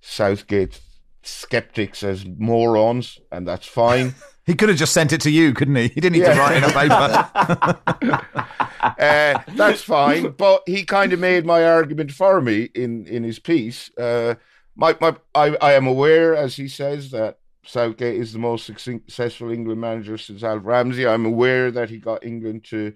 Southgate 0.00 0.80
skeptics 1.22 2.02
as 2.02 2.24
morons, 2.24 3.18
and 3.32 3.46
that's 3.46 3.66
fine. 3.66 4.14
he 4.46 4.54
could 4.54 4.68
have 4.68 4.78
just 4.78 4.92
sent 4.92 5.12
it 5.12 5.20
to 5.22 5.30
you, 5.30 5.54
couldn't 5.54 5.76
he? 5.76 5.88
He 5.88 6.00
didn't 6.00 6.12
need 6.12 6.22
yeah. 6.22 6.34
to 6.34 6.40
write 6.40 6.56
in 6.56 6.64
a 6.64 6.72
paper. 6.72 8.38
uh, 8.80 9.42
that's 9.56 9.82
fine, 9.82 10.32
but 10.32 10.62
he 10.66 10.84
kind 10.84 11.12
of 11.12 11.20
made 11.20 11.46
my 11.46 11.64
argument 11.64 12.12
for 12.12 12.40
me 12.40 12.64
in 12.74 13.06
in 13.06 13.24
his 13.24 13.38
piece. 13.38 13.90
Uh, 13.96 14.34
my 14.76 14.96
my, 15.00 15.16
I, 15.34 15.56
I 15.56 15.72
am 15.72 15.86
aware, 15.86 16.36
as 16.36 16.56
he 16.56 16.68
says, 16.68 17.10
that 17.12 17.38
Southgate 17.64 18.16
is 18.16 18.32
the 18.32 18.38
most 18.38 18.66
successful 18.66 19.50
England 19.50 19.80
manager 19.80 20.18
since 20.18 20.42
Alf 20.42 20.62
Ramsey. 20.64 21.06
I'm 21.06 21.24
aware 21.24 21.70
that 21.70 21.88
he 21.88 21.98
got 21.98 22.24
England 22.24 22.64
to 22.64 22.94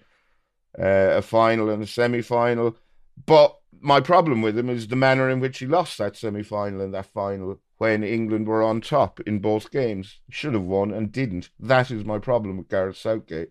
uh, 0.79 1.17
a 1.17 1.23
final 1.23 1.71
and 1.71 1.83
a 1.83 1.87
semi 1.87 2.21
final, 2.21 2.77
but 3.25 3.59
my 3.81 4.01
problem 4.01 4.43
with 4.43 4.59
him 4.59 4.69
is 4.69 4.89
the 4.89 4.97
manner 4.97 5.31
in 5.31 5.41
which 5.41 5.59
he 5.59 5.67
lost 5.67 5.99
that 5.99 6.17
semi 6.17 6.43
final 6.43 6.83
and 6.83 6.93
that 6.93 7.07
final 7.07 7.59
when 7.79 8.03
England 8.03 8.47
were 8.47 8.62
on 8.62 8.81
top 8.81 9.21
in 9.21 9.38
both 9.38 9.71
games. 9.71 10.21
Should 10.29 10.55
have 10.55 10.64
won 10.64 10.93
and 10.93 11.11
didn't. 11.11 11.51
That 11.59 11.91
is 11.91 12.05
my 12.05 12.19
problem 12.19 12.59
with 12.59 12.69
Gareth 12.69 12.97
Southgate. 12.97 13.51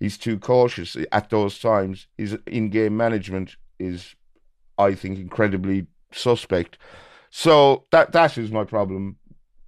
He's 0.00 0.18
too 0.18 0.38
cautious 0.38 0.96
at 1.12 1.30
those 1.30 1.58
times. 1.58 2.06
His 2.16 2.36
in 2.46 2.70
game 2.70 2.96
management 2.96 3.56
is, 3.78 4.14
I 4.78 4.94
think, 4.94 5.18
incredibly 5.18 5.86
suspect. 6.12 6.78
So 7.30 7.84
that 7.90 8.12
that 8.12 8.38
is 8.38 8.50
my 8.50 8.64
problem 8.64 9.16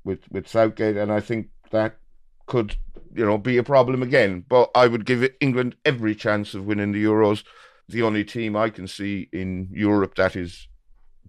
with, 0.04 0.20
with 0.30 0.48
Southgate, 0.48 0.96
and 0.96 1.12
I 1.12 1.20
think 1.20 1.48
that 1.70 1.98
could, 2.46 2.76
you 3.14 3.26
know, 3.26 3.36
be 3.38 3.58
a 3.58 3.62
problem 3.62 4.02
again. 4.02 4.44
But 4.48 4.70
I 4.74 4.86
would 4.86 5.04
give 5.04 5.28
England 5.40 5.76
every 5.84 6.14
chance 6.14 6.54
of 6.54 6.64
winning 6.64 6.92
the 6.92 7.04
Euros. 7.04 7.44
The 7.88 8.02
only 8.02 8.24
team 8.24 8.56
I 8.56 8.70
can 8.70 8.86
see 8.86 9.28
in 9.32 9.68
Europe 9.72 10.14
that 10.14 10.36
is 10.36 10.68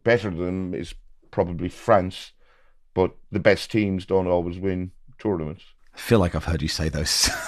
better 0.03 0.29
than 0.29 0.73
is 0.73 0.93
probably 1.31 1.69
France 1.69 2.33
but 2.93 3.15
the 3.31 3.39
best 3.39 3.71
teams 3.71 4.05
don't 4.05 4.27
always 4.27 4.57
win 4.57 4.91
tournaments. 5.19 5.63
I 5.93 5.97
feel 5.97 6.19
like 6.19 6.35
I've 6.35 6.45
heard 6.45 6.61
you 6.61 6.67
say 6.67 6.89
those. 6.89 7.29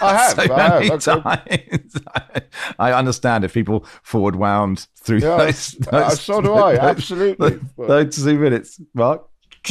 I 0.00 0.14
have. 0.14 1.02
so 1.02 1.22
I 1.24 1.36
have. 1.38 1.84
times. 1.84 1.96
I 2.78 2.92
understand 2.92 3.44
if 3.44 3.54
people 3.54 3.86
forward 4.02 4.36
wound 4.36 4.88
through 4.96 5.18
yeah, 5.18 5.36
those, 5.38 5.76
uh, 5.88 6.08
those. 6.08 6.20
so 6.20 6.40
do 6.42 6.52
I. 6.52 6.76
Absolutely. 6.76 7.60
Those 7.78 8.22
two 8.22 8.38
minutes, 8.38 8.80
Mark. 8.94 9.26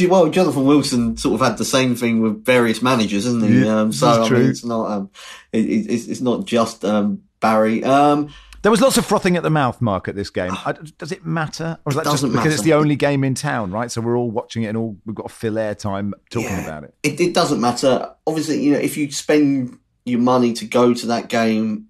Well, 0.08 0.28
Jonathan 0.28 0.66
Wilson 0.66 1.16
sort 1.16 1.40
of 1.40 1.46
had 1.46 1.56
the 1.56 1.64
same 1.64 1.94
thing 1.94 2.20
with 2.20 2.44
various 2.44 2.82
managers, 2.82 3.24
isn't 3.24 3.42
he? 3.42 3.64
Yeah, 3.64 3.80
um, 3.80 3.92
so 3.92 4.24
I 4.24 4.28
mean, 4.28 4.50
it's 4.50 4.64
not 4.64 4.90
um, 4.90 5.10
it, 5.52 5.60
it's, 5.60 6.06
it's 6.06 6.20
not 6.20 6.44
just 6.44 6.84
um, 6.84 7.22
Barry. 7.40 7.82
Um, 7.82 8.28
there 8.66 8.72
was 8.72 8.80
lots 8.80 8.98
of 8.98 9.06
frothing 9.06 9.36
at 9.36 9.44
the 9.44 9.50
mouth, 9.50 9.80
Mark, 9.80 10.08
at 10.08 10.16
this 10.16 10.28
game. 10.28 10.50
Does 10.98 11.12
it 11.12 11.24
matter, 11.24 11.78
or 11.84 11.90
is 11.90 11.94
that 11.94 12.02
just 12.02 12.24
because 12.24 12.34
matter. 12.34 12.50
it's 12.50 12.62
the 12.62 12.72
only 12.72 12.96
game 12.96 13.22
in 13.22 13.36
town, 13.36 13.70
right? 13.70 13.92
So 13.92 14.00
we're 14.00 14.18
all 14.18 14.28
watching 14.28 14.64
it, 14.64 14.66
and 14.66 14.76
all 14.76 14.96
we've 15.06 15.14
got 15.14 15.28
to 15.28 15.32
fill 15.32 15.56
air 15.56 15.76
time 15.76 16.14
talking 16.30 16.48
yeah, 16.48 16.64
about 16.64 16.82
it. 16.82 16.92
it. 17.04 17.20
It 17.20 17.32
doesn't 17.32 17.60
matter. 17.60 18.10
Obviously, 18.26 18.64
you 18.64 18.72
know, 18.72 18.78
if 18.80 18.96
you 18.96 19.12
spend 19.12 19.78
your 20.04 20.18
money 20.18 20.52
to 20.54 20.64
go 20.64 20.92
to 20.94 21.06
that 21.06 21.28
game, 21.28 21.86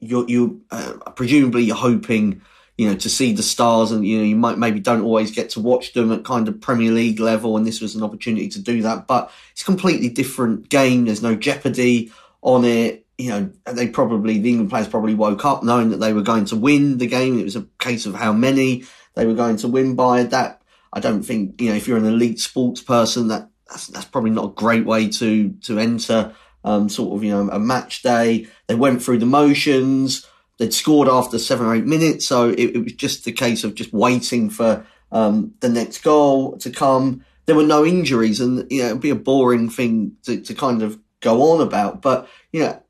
you're 0.00 0.26
you 0.26 0.62
uh, 0.70 0.94
presumably 1.16 1.64
you're 1.64 1.76
hoping 1.76 2.40
you 2.78 2.88
know 2.88 2.96
to 2.96 3.10
see 3.10 3.34
the 3.34 3.42
stars, 3.42 3.92
and 3.92 4.06
you 4.06 4.16
know 4.16 4.24
you 4.24 4.36
might 4.36 4.56
maybe 4.56 4.80
don't 4.80 5.04
always 5.04 5.32
get 5.32 5.50
to 5.50 5.60
watch 5.60 5.92
them 5.92 6.10
at 6.12 6.24
kind 6.24 6.48
of 6.48 6.62
Premier 6.62 6.92
League 6.92 7.20
level, 7.20 7.58
and 7.58 7.66
this 7.66 7.82
was 7.82 7.94
an 7.94 8.02
opportunity 8.02 8.48
to 8.48 8.58
do 8.58 8.80
that. 8.80 9.06
But 9.06 9.30
it's 9.52 9.60
a 9.60 9.66
completely 9.66 10.08
different 10.08 10.70
game. 10.70 11.04
There's 11.04 11.22
no 11.22 11.34
jeopardy 11.36 12.10
on 12.40 12.64
it 12.64 13.05
you 13.18 13.30
know, 13.30 13.50
they 13.64 13.88
probably, 13.88 14.38
the 14.38 14.50
England 14.50 14.70
players 14.70 14.88
probably 14.88 15.14
woke 15.14 15.44
up 15.44 15.62
knowing 15.62 15.90
that 15.90 15.98
they 15.98 16.12
were 16.12 16.22
going 16.22 16.44
to 16.46 16.56
win 16.56 16.98
the 16.98 17.06
game. 17.06 17.38
It 17.38 17.44
was 17.44 17.56
a 17.56 17.66
case 17.78 18.06
of 18.06 18.14
how 18.14 18.32
many 18.32 18.84
they 19.14 19.26
were 19.26 19.34
going 19.34 19.56
to 19.58 19.68
win 19.68 19.94
by. 19.94 20.24
That, 20.24 20.60
I 20.92 21.00
don't 21.00 21.22
think, 21.22 21.60
you 21.60 21.70
know, 21.70 21.76
if 21.76 21.88
you're 21.88 21.96
an 21.98 22.04
elite 22.04 22.40
sports 22.40 22.82
person, 22.82 23.28
that 23.28 23.48
that's, 23.68 23.86
that's 23.88 24.04
probably 24.04 24.30
not 24.30 24.50
a 24.50 24.54
great 24.54 24.84
way 24.84 25.08
to, 25.08 25.50
to 25.62 25.78
enter, 25.78 26.34
um, 26.62 26.88
sort 26.88 27.16
of, 27.16 27.24
you 27.24 27.30
know, 27.30 27.48
a 27.50 27.58
match 27.58 28.02
day. 28.02 28.48
They 28.66 28.74
went 28.74 29.02
through 29.02 29.18
the 29.18 29.26
motions. 29.26 30.26
they'd 30.58 30.74
scored 30.74 31.08
after 31.08 31.38
seven 31.38 31.66
or 31.66 31.74
eight 31.74 31.84
minutes, 31.84 32.26
so 32.26 32.50
it, 32.50 32.76
it 32.76 32.84
was 32.84 32.92
just 32.92 33.26
a 33.26 33.32
case 33.32 33.64
of 33.64 33.74
just 33.74 33.92
waiting 33.92 34.50
for 34.50 34.86
um, 35.12 35.54
the 35.60 35.68
next 35.68 36.02
goal 36.02 36.56
to 36.58 36.70
come. 36.70 37.24
There 37.46 37.56
were 37.56 37.66
no 37.66 37.84
injuries, 37.84 38.40
and 38.40 38.70
you 38.70 38.82
know 38.82 38.88
it'd 38.88 39.00
be 39.00 39.10
a 39.10 39.16
boring 39.16 39.68
thing 39.68 40.16
to, 40.24 40.40
to 40.40 40.54
kind 40.54 40.82
of 40.82 40.98
go 41.26 41.52
on 41.52 41.60
about. 41.60 42.02
But 42.02 42.28
you 42.52 42.60
know, 42.60 42.82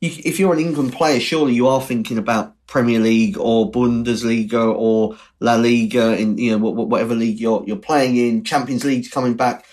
you, 0.00 0.10
if 0.24 0.38
you're 0.38 0.52
an 0.52 0.60
England 0.60 0.92
player, 0.92 1.20
surely 1.20 1.54
you 1.54 1.68
are 1.68 1.80
thinking 1.80 2.18
about 2.18 2.54
Premier 2.66 3.00
League 3.00 3.38
or 3.38 3.70
Bundesliga 3.70 4.74
or 4.76 5.16
La 5.40 5.54
Liga 5.54 6.16
in 6.16 6.38
you 6.38 6.56
know 6.56 6.70
whatever 6.70 7.14
league 7.14 7.40
you're 7.40 7.64
you're 7.66 7.76
playing 7.76 8.16
in. 8.16 8.44
Champions 8.44 8.84
League's 8.84 9.08
coming 9.08 9.34
back 9.34 9.64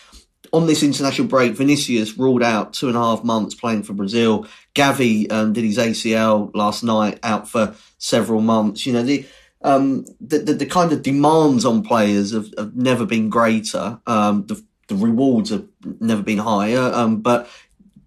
on 0.56 0.68
this 0.68 0.84
international 0.84 1.28
break, 1.28 1.54
Vinicius 1.54 2.18
ruled 2.18 2.41
out 2.41 2.74
two 2.74 2.88
and 2.88 2.96
a 2.96 3.00
half 3.00 3.26
months 3.26 3.54
playing 3.54 3.84
for 3.84 3.91
Brazil. 3.91 4.48
Gavi 4.74 5.30
um, 5.30 5.52
did 5.52 5.65
his 5.65 5.78
ACL 5.78 6.50
last 6.54 6.82
night, 6.82 7.20
out 7.24 7.50
for 7.50 7.76
several 7.98 8.39
months. 8.39 8.86
You 8.86 8.94
know 8.94 9.04
the 9.04 9.26
um, 9.62 10.06
the, 10.22 10.39
the, 10.39 10.54
the 10.54 10.65
kind 10.65 10.94
of 10.94 11.02
demands 11.02 11.65
on 11.65 11.84
players 11.84 12.32
have, 12.32 12.54
have 12.58 12.76
never 12.76 13.06
been 13.06 13.30
greater. 13.30 14.00
Um, 14.06 14.46
the, 14.46 14.63
the 14.88 14.96
rewards 14.96 15.50
have 15.50 15.65
never 16.00 16.22
been 16.22 16.38
higher. 16.38 16.91
Um, 16.94 17.22
but 17.22 17.50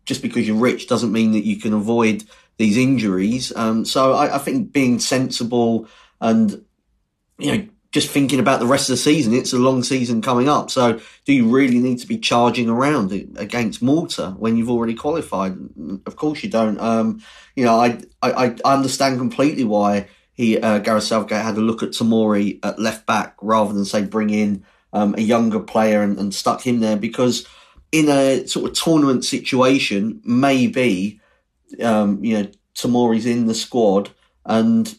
just 0.08 0.22
because 0.22 0.48
you're 0.48 0.56
rich 0.56 0.88
doesn't 0.88 1.12
mean 1.12 1.32
that 1.32 1.44
you 1.44 1.56
can 1.60 1.74
avoid 1.74 2.24
these 2.56 2.78
injuries. 2.78 3.54
Um, 3.54 3.84
so 3.84 4.14
I, 4.14 4.36
I 4.36 4.38
think 4.38 4.72
being 4.72 4.98
sensible 4.98 5.86
and 6.20 6.64
you 7.38 7.56
know 7.56 7.68
just 7.92 8.10
thinking 8.10 8.40
about 8.40 8.60
the 8.60 8.66
rest 8.66 8.88
of 8.88 8.94
the 8.94 8.98
season. 8.98 9.32
It's 9.32 9.52
a 9.52 9.58
long 9.58 9.82
season 9.82 10.20
coming 10.20 10.48
up. 10.48 10.70
So 10.70 11.00
do 11.24 11.32
you 11.32 11.48
really 11.48 11.78
need 11.78 11.98
to 12.00 12.06
be 12.06 12.18
charging 12.18 12.68
around 12.68 13.12
against 13.36 13.82
Malta 13.82 14.34
when 14.38 14.56
you've 14.56 14.70
already 14.70 14.94
qualified? 14.94 15.56
Of 16.06 16.16
course 16.16 16.42
you 16.42 16.50
don't. 16.50 16.78
Um, 16.80 17.22
you 17.54 17.64
know, 17.64 17.78
I, 17.78 17.98
I, 18.22 18.56
I 18.64 18.74
understand 18.74 19.18
completely 19.18 19.64
why 19.64 20.08
he, 20.32 20.58
uh, 20.58 20.78
Gareth 20.78 21.04
Southgate 21.04 21.42
had 21.42 21.56
a 21.56 21.62
look 21.62 21.82
at 21.82 21.90
Tomori 21.90 22.58
at 22.62 22.78
left 22.78 23.06
back 23.06 23.36
rather 23.40 23.72
than 23.72 23.86
say 23.86 24.04
bring 24.04 24.30
in, 24.30 24.64
um, 24.92 25.14
a 25.16 25.22
younger 25.22 25.60
player 25.60 26.02
and, 26.02 26.18
and 26.18 26.34
stuck 26.34 26.66
him 26.66 26.80
there 26.80 26.96
because 26.96 27.46
in 27.92 28.08
a 28.08 28.46
sort 28.46 28.70
of 28.70 28.76
tournament 28.76 29.24
situation, 29.24 30.20
maybe, 30.24 31.20
um, 31.82 32.22
you 32.22 32.38
know, 32.38 32.50
Tomori's 32.74 33.26
in 33.26 33.46
the 33.46 33.54
squad 33.54 34.10
and 34.44 34.98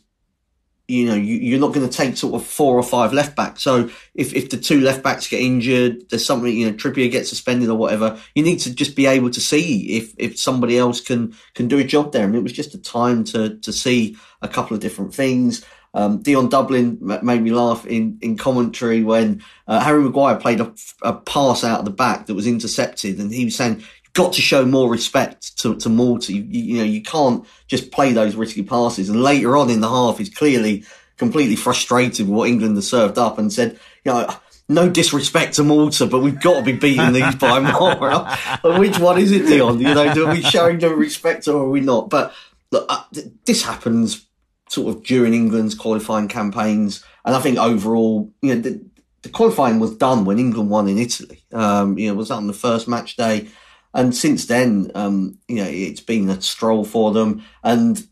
you 0.90 1.06
know, 1.06 1.14
you, 1.14 1.56
are 1.56 1.60
not 1.60 1.72
going 1.72 1.88
to 1.88 1.96
take 1.96 2.18
sort 2.18 2.34
of 2.34 2.44
four 2.44 2.76
or 2.76 2.82
five 2.82 3.14
left 3.14 3.36
backs. 3.36 3.62
So 3.62 3.92
if, 4.16 4.34
if 4.34 4.50
the 4.50 4.58
two 4.58 4.82
left 4.82 5.04
backs 5.04 5.28
get 5.28 5.40
injured, 5.40 6.10
there's 6.10 6.26
something, 6.26 6.52
you 6.52 6.66
know, 6.66 6.76
Trippier 6.76 7.12
gets 7.12 7.30
suspended 7.30 7.70
or 7.70 7.78
whatever, 7.78 8.20
you 8.34 8.42
need 8.42 8.58
to 8.62 8.74
just 8.74 8.96
be 8.96 9.06
able 9.06 9.30
to 9.30 9.40
see 9.40 9.98
if, 9.98 10.16
if 10.18 10.40
somebody 10.40 10.80
else 10.80 11.00
can, 11.00 11.36
can 11.54 11.68
do 11.68 11.78
a 11.78 11.84
job 11.84 12.12
there. 12.12 12.26
And 12.26 12.36
it 12.36 12.42
was 12.42 12.54
just 12.54 12.74
a 12.74 12.82
time 12.82 13.24
to, 13.26 13.60
to 13.60 13.72
see 13.72 14.18
a 14.42 14.48
couple 14.48 14.74
of 14.74 14.82
different 14.82 15.14
things. 15.14 15.64
Um, 15.94 16.22
Dion 16.22 16.50
Dublin 16.50 16.98
made 17.02 17.42
me 17.42 17.52
laugh 17.52 17.86
in, 17.86 18.20
in 18.22 18.38
commentary 18.38 19.04
when 19.04 19.44
uh, 19.68 19.80
Harry 19.80 20.04
Maguire 20.04 20.36
played 20.36 20.62
a, 20.62 20.74
a 21.02 21.14
pass 21.14 21.64
out 21.64 21.80
of 21.80 21.86
the 21.86 21.92
back 21.92 22.28
that 22.28 22.36
was 22.36 22.48
intercepted 22.48 23.20
and 23.20 23.34
he 23.34 23.46
was 23.46 23.56
saying, 23.56 23.78
"You've 23.78 24.14
got 24.14 24.34
to 24.34 24.42
show 24.42 24.66
more 24.66 24.90
respect 24.90 25.58
to, 25.60 25.76
to 25.78 25.90
Malta. 25.90 26.34
You, 26.34 26.44
you, 26.44 26.78
know, 26.78 26.84
you 26.84 27.02
can't 27.02 27.46
just 27.68 27.92
play 27.92 28.14
those 28.14 28.36
risky 28.36 28.64
passes. 28.64 29.10
And 29.10 29.24
later 29.24 29.58
on 29.58 29.70
in 29.70 29.82
the 29.82 29.90
half, 29.90 30.20
he's 30.20 30.30
clearly 30.30 30.84
completely 31.18 31.56
frustrated 31.56 32.28
with 32.28 32.36
what 32.36 32.50
England 32.50 32.76
has 32.76 32.88
served 32.88 33.18
up 33.18 33.38
and 33.38 33.52
said, 33.52 33.80
you 34.06 34.12
know, 34.12 34.34
no 34.70 34.88
disrespect 34.88 35.56
to 35.56 35.64
Malta, 35.64 36.06
but 36.06 36.20
we've 36.20 36.40
got 36.40 36.60
to 36.60 36.64
be 36.64 36.74
beating 36.74 37.12
these 37.12 37.36
by 37.36 37.60
more. 38.64 38.80
Which 38.80 39.00
one 39.00 39.18
is 39.18 39.32
it, 39.32 39.48
Dion? 39.48 39.80
You 39.80 39.96
know, 39.96 40.08
are 40.08 40.34
we 40.34 40.44
showing 40.44 40.78
no 40.78 40.94
respect 40.94 41.48
or 41.48 41.64
are 41.64 41.70
we 41.70 41.82
not? 41.82 42.10
But 42.10 42.34
look, 42.72 42.86
uh, 42.88 43.04
this 43.46 43.64
happens 43.64 44.28
sort 44.70 44.96
of 44.96 45.04
during 45.04 45.34
England's 45.34 45.76
qualifying 45.76 46.28
campaigns. 46.28 47.04
And 47.26 47.36
I 47.36 47.42
think 47.42 47.58
overall, 47.58 48.32
you 48.42 48.56
know, 48.56 48.62
the, 48.62 48.86
the 49.24 49.30
qualifying 49.30 49.80
was 49.80 49.98
done 49.98 50.26
when 50.26 50.40
England 50.40 50.70
won 50.70 50.88
in 50.88 50.98
Italy. 50.98 51.44
Um, 51.52 51.98
you 51.98 52.08
know, 52.08 52.16
was 52.16 52.30
that 52.30 52.36
on 52.36 52.48
the 52.48 52.54
first 52.54 52.88
match 52.88 53.18
day? 53.18 53.50
And 53.94 54.16
since 54.16 54.46
then, 54.46 54.92
um, 54.96 55.40
you 55.48 55.58
know, 55.58 55.68
it's 55.68 56.02
been 56.02 56.30
a 56.30 56.40
stroll 56.42 56.86
for 56.86 57.12
them. 57.12 57.44
And 57.64 58.08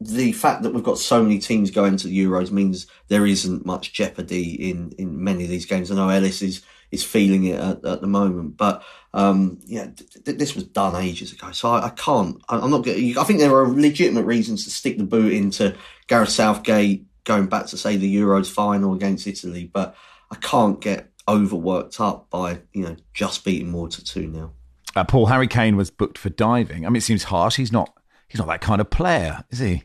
the 0.00 0.32
fact 0.32 0.62
that 0.62 0.74
we've 0.74 0.82
got 0.82 0.98
so 0.98 1.22
many 1.22 1.38
teams 1.38 1.70
going 1.70 1.96
to 1.96 2.08
the 2.08 2.24
Euros 2.24 2.50
means 2.50 2.88
there 3.08 3.24
isn't 3.24 3.64
much 3.64 3.92
jeopardy 3.92 4.70
in, 4.70 4.92
in 4.98 5.22
many 5.22 5.44
of 5.44 5.50
these 5.50 5.66
games. 5.66 5.90
I 5.90 5.94
know 5.94 6.08
Elis 6.08 6.42
is, 6.42 6.62
is 6.90 7.04
feeling 7.04 7.44
it 7.44 7.60
at, 7.60 7.84
at 7.84 8.00
the 8.00 8.08
moment, 8.08 8.56
but, 8.56 8.82
um, 9.14 9.58
yeah, 9.64 9.88
th- 10.24 10.38
this 10.38 10.54
was 10.54 10.64
done 10.64 10.96
ages 10.96 11.32
ago. 11.32 11.52
So 11.52 11.70
I, 11.70 11.86
I 11.86 11.90
can't, 11.90 12.42
I, 12.48 12.58
I'm 12.58 12.70
not 12.70 12.84
getting, 12.84 13.18
I 13.18 13.24
think 13.24 13.40
there 13.40 13.54
are 13.54 13.68
legitimate 13.68 14.24
reasons 14.24 14.64
to 14.64 14.70
stick 14.70 14.98
the 14.98 15.04
boot 15.04 15.32
into 15.32 15.76
Gareth 16.06 16.30
Southgate 16.30 17.06
going 17.24 17.46
back 17.46 17.66
to 17.66 17.76
say 17.76 17.96
the 17.96 18.16
Euros 18.16 18.50
final 18.50 18.94
against 18.94 19.26
Italy, 19.26 19.70
but 19.72 19.94
I 20.30 20.36
can't 20.36 20.80
get 20.80 21.10
overworked 21.28 22.00
up 22.00 22.30
by, 22.30 22.60
you 22.72 22.84
know, 22.84 22.96
just 23.14 23.44
beating 23.44 23.70
Malta 23.70 24.02
2 24.02 24.26
now. 24.26 24.52
Uh, 24.96 25.04
Paul 25.04 25.26
Harry 25.26 25.46
Kane 25.46 25.76
was 25.76 25.90
booked 25.90 26.18
for 26.18 26.30
diving. 26.30 26.84
I 26.84 26.88
mean, 26.88 26.96
it 26.96 27.02
seems 27.02 27.24
harsh. 27.24 27.56
He's 27.56 27.72
not. 27.72 27.94
He's 28.28 28.38
not 28.38 28.48
that 28.48 28.62
kind 28.62 28.80
of 28.80 28.88
player, 28.88 29.44
is 29.50 29.58
he? 29.58 29.82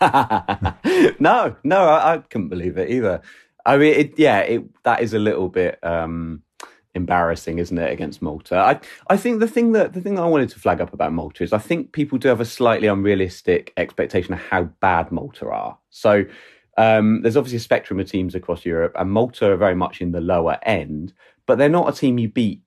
no, 0.00 1.56
no, 1.62 1.84
I, 1.84 2.14
I, 2.14 2.18
couldn't 2.18 2.48
believe 2.48 2.76
it 2.76 2.90
either. 2.90 3.20
I 3.64 3.76
mean, 3.76 3.94
it, 3.94 4.18
yeah, 4.18 4.40
it, 4.40 4.82
that 4.82 5.00
is 5.00 5.14
a 5.14 5.18
little 5.20 5.48
bit 5.48 5.78
um, 5.84 6.42
embarrassing, 6.98 7.58
isn't 7.58 7.78
it, 7.78 7.90
against 7.90 8.20
Malta? 8.20 8.56
I, 8.56 8.80
I 9.08 9.16
think 9.16 9.40
the 9.40 9.48
thing 9.48 9.72
that 9.72 9.94
the 9.94 10.02
thing 10.02 10.16
that 10.16 10.22
I 10.22 10.28
wanted 10.28 10.50
to 10.50 10.60
flag 10.60 10.82
up 10.82 10.92
about 10.92 11.14
Malta 11.14 11.42
is 11.42 11.54
I 11.54 11.58
think 11.58 11.92
people 11.92 12.18
do 12.18 12.28
have 12.28 12.42
a 12.42 12.44
slightly 12.44 12.88
unrealistic 12.88 13.72
expectation 13.78 14.34
of 14.34 14.40
how 14.40 14.64
bad 14.80 15.10
Malta 15.10 15.48
are. 15.48 15.78
So 15.88 16.26
um, 16.76 17.22
there's 17.22 17.36
obviously 17.36 17.56
a 17.56 17.60
spectrum 17.60 17.98
of 17.98 18.10
teams 18.10 18.34
across 18.34 18.66
Europe, 18.66 18.92
and 18.98 19.10
Malta 19.10 19.50
are 19.50 19.56
very 19.56 19.74
much 19.74 20.00
in 20.00 20.12
the 20.12 20.20
lower 20.20 20.58
end, 20.62 21.14
but 21.46 21.56
they're 21.56 21.68
not 21.68 21.88
a 21.88 21.98
team 21.98 22.18
you 22.18 22.28
beat 22.28 22.62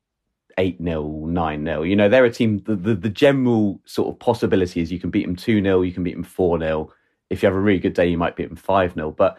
8 0.58 0.78
0, 0.84 1.26
9 1.28 1.66
0. 1.66 1.84
You 1.84 1.96
know, 1.96 2.10
they're 2.10 2.26
a 2.26 2.32
team, 2.32 2.62
the, 2.66 2.76
the, 2.76 2.96
the, 2.96 3.10
general 3.10 3.80
sort 3.86 4.10
of 4.10 4.20
possibility 4.20 4.82
is 4.82 4.92
you 4.92 5.00
can 5.00 5.10
beat 5.10 5.26
them 5.26 5.36
2 5.36 5.62
0, 5.62 5.82
you 5.82 5.92
can 5.92 6.04
beat 6.04 6.16
them 6.16 6.24
4 6.24 6.60
0. 6.60 6.94
If 7.30 7.42
you 7.42 7.48
have 7.48 7.56
a 7.56 7.60
really 7.60 7.80
good 7.80 7.94
day, 7.94 8.08
you 8.08 8.18
might 8.18 8.36
beat 8.36 8.50
them 8.50 8.58
5 8.58 8.94
0. 8.94 9.12
But 9.12 9.38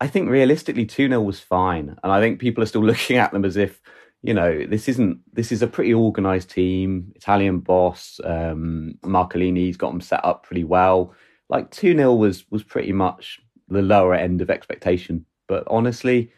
I 0.00 0.06
think 0.06 0.28
realistically, 0.28 0.86
2 0.86 1.08
0 1.08 1.20
was 1.22 1.40
fine. 1.40 1.96
And 2.02 2.12
I 2.12 2.20
think 2.20 2.40
people 2.40 2.62
are 2.62 2.66
still 2.66 2.84
looking 2.90 3.16
at 3.16 3.32
them 3.32 3.44
as 3.44 3.56
if, 3.56 3.80
you 4.24 4.32
know, 4.32 4.64
this 4.66 4.88
isn't, 4.88 5.20
this 5.34 5.52
is 5.52 5.60
a 5.60 5.66
pretty 5.66 5.92
organised 5.92 6.48
team, 6.48 7.12
Italian 7.14 7.58
boss. 7.60 8.18
Um, 8.24 8.94
Marcolini's 9.02 9.76
got 9.76 9.90
them 9.90 10.00
set 10.00 10.24
up 10.24 10.44
pretty 10.44 10.64
well. 10.64 11.12
Like 11.50 11.70
2 11.70 11.94
0 11.94 12.14
was, 12.14 12.50
was 12.50 12.62
pretty 12.62 12.90
much 12.90 13.38
the 13.68 13.82
lower 13.82 14.14
end 14.14 14.40
of 14.40 14.48
expectation. 14.48 15.26
But 15.46 15.64
honestly, 15.66 16.32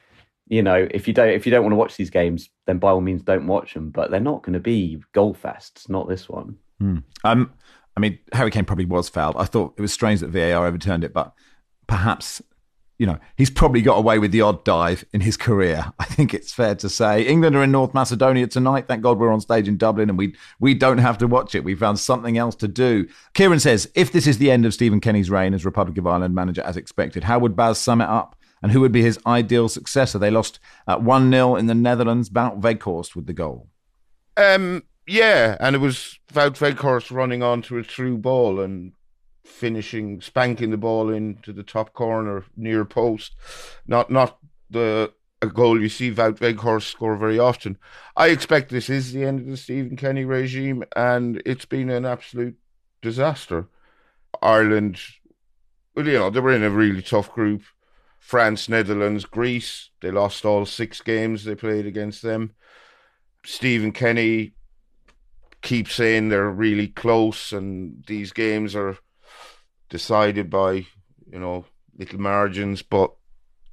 you 0.48 0.64
know, 0.64 0.88
if 0.90 1.06
you 1.06 1.14
don't 1.14 1.28
if 1.28 1.46
you 1.46 1.52
don't 1.52 1.62
want 1.62 1.72
to 1.72 1.76
watch 1.76 1.96
these 1.96 2.10
games, 2.10 2.50
then 2.66 2.78
by 2.78 2.90
all 2.90 3.00
means 3.00 3.22
don't 3.22 3.46
watch 3.46 3.74
them. 3.74 3.90
But 3.90 4.10
they're 4.10 4.18
not 4.18 4.42
going 4.42 4.54
to 4.54 4.60
be 4.60 5.00
goal 5.12 5.32
fests. 5.34 5.88
Not 5.88 6.08
this 6.08 6.28
one. 6.28 6.56
Hmm. 6.80 6.98
Um, 7.22 7.52
I 7.96 8.00
mean, 8.00 8.18
Harry 8.32 8.50
Kane 8.50 8.64
probably 8.64 8.84
was 8.84 9.08
fouled. 9.08 9.36
I 9.36 9.44
thought 9.44 9.74
it 9.76 9.80
was 9.80 9.92
strange 9.92 10.20
that 10.20 10.30
VAR 10.30 10.66
overturned 10.66 11.04
it, 11.04 11.12
but 11.12 11.32
perhaps 11.86 12.42
you 12.98 13.06
know 13.06 13.18
he's 13.36 13.50
probably 13.50 13.82
got 13.82 13.98
away 13.98 14.18
with 14.18 14.32
the 14.32 14.40
odd 14.40 14.64
dive 14.64 15.04
in 15.12 15.20
his 15.20 15.36
career. 15.36 15.92
I 15.98 16.04
think 16.04 16.34
it's 16.34 16.52
fair 16.52 16.74
to 16.76 16.88
say. 16.88 17.22
England 17.22 17.56
are 17.56 17.62
in 17.62 17.72
North 17.72 17.94
Macedonia 17.94 18.46
tonight. 18.46 18.88
Thank 18.88 19.02
God 19.02 19.18
we're 19.18 19.32
on 19.32 19.40
stage 19.40 19.68
in 19.68 19.76
Dublin 19.76 20.08
and 20.08 20.18
we 20.18 20.34
we 20.60 20.74
don't 20.74 20.98
have 20.98 21.18
to 21.18 21.26
watch 21.26 21.54
it. 21.54 21.64
We 21.64 21.74
found 21.74 21.98
something 21.98 22.38
else 22.38 22.54
to 22.56 22.68
do. 22.68 23.06
Kieran 23.34 23.60
says, 23.60 23.90
if 23.94 24.12
this 24.12 24.26
is 24.26 24.38
the 24.38 24.50
end 24.50 24.66
of 24.66 24.74
Stephen 24.74 25.00
Kenny's 25.00 25.30
reign 25.30 25.54
as 25.54 25.64
Republic 25.64 25.98
of 25.98 26.06
Ireland 26.06 26.34
manager 26.34 26.62
as 26.62 26.76
expected, 26.76 27.24
how 27.24 27.38
would 27.38 27.56
Baz 27.56 27.78
sum 27.78 28.00
it 28.00 28.08
up? 28.08 28.36
and 28.62 28.72
who 28.72 28.80
would 28.80 28.92
be 28.92 29.02
his 29.02 29.18
ideal 29.26 29.68
successor? 29.68 30.18
They 30.18 30.30
lost 30.30 30.58
at 30.88 31.02
1 31.02 31.30
0 31.30 31.56
in 31.56 31.66
the 31.66 31.74
Netherlands. 31.74 32.30
Wout 32.30 32.60
Weghorst 32.60 33.14
with 33.14 33.26
the 33.26 33.32
goal. 33.32 33.68
Um, 34.36 34.84
yeah, 35.06 35.56
and 35.60 35.76
it 35.76 35.78
was 35.78 36.18
Wout 36.32 36.58
Weghorst 36.58 37.14
running 37.14 37.42
onto 37.42 37.78
a 37.78 37.82
through 37.82 38.18
ball 38.18 38.60
and 38.60 38.92
finishing, 39.46 40.20
spanking 40.20 40.70
the 40.70 40.76
ball 40.76 41.10
into 41.10 41.52
the 41.52 41.62
top 41.62 41.92
corner 41.92 42.44
near 42.56 42.84
post. 42.84 43.34
Not 43.86 44.10
not 44.10 44.38
the 44.70 45.12
a 45.42 45.46
goal 45.46 45.80
you 45.80 45.88
see 45.88 46.10
Wout 46.10 46.38
Weghorst 46.38 46.90
score 46.90 47.16
very 47.16 47.38
often. 47.38 47.78
I 48.16 48.28
expect 48.28 48.70
this 48.70 48.88
is 48.88 49.12
the 49.12 49.24
end 49.24 49.40
of 49.40 49.46
the 49.46 49.56
Stephen 49.56 49.96
Kenny 49.96 50.24
regime, 50.24 50.84
and 50.94 51.42
it's 51.44 51.66
been 51.66 51.90
an 51.90 52.06
absolute 52.06 52.56
disaster. 53.02 53.68
Ireland, 54.42 55.00
well, 55.94 56.06
you 56.06 56.14
know, 56.14 56.30
they 56.30 56.40
were 56.40 56.52
in 56.52 56.64
a 56.64 56.70
really 56.70 57.02
tough 57.02 57.32
group. 57.32 57.62
France, 58.18 58.68
Netherlands, 58.68 59.24
Greece. 59.24 59.90
They 60.00 60.10
lost 60.10 60.44
all 60.44 60.66
six 60.66 61.00
games 61.00 61.44
they 61.44 61.54
played 61.54 61.86
against 61.86 62.22
them. 62.22 62.54
Stephen 63.44 63.92
Kenny 63.92 64.54
keeps 65.62 65.94
saying 65.94 66.28
they're 66.28 66.50
really 66.50 66.88
close 66.88 67.52
and 67.52 68.04
these 68.06 68.32
games 68.32 68.74
are 68.74 68.98
decided 69.88 70.50
by, 70.50 70.86
you 71.30 71.38
know, 71.38 71.64
little 71.98 72.20
margins. 72.20 72.82
But, 72.82 73.12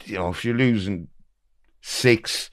you 0.06 0.16
know, 0.16 0.30
if 0.30 0.44
you're 0.44 0.56
losing 0.56 1.08
six, 1.82 2.50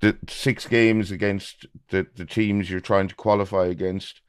the 0.00 0.16
six 0.28 0.66
games 0.66 1.10
against 1.10 1.66
the, 1.90 2.06
the 2.16 2.24
teams 2.24 2.70
you're 2.70 2.80
trying 2.80 3.08
to 3.08 3.14
qualify 3.14 3.66
against, 3.66 4.20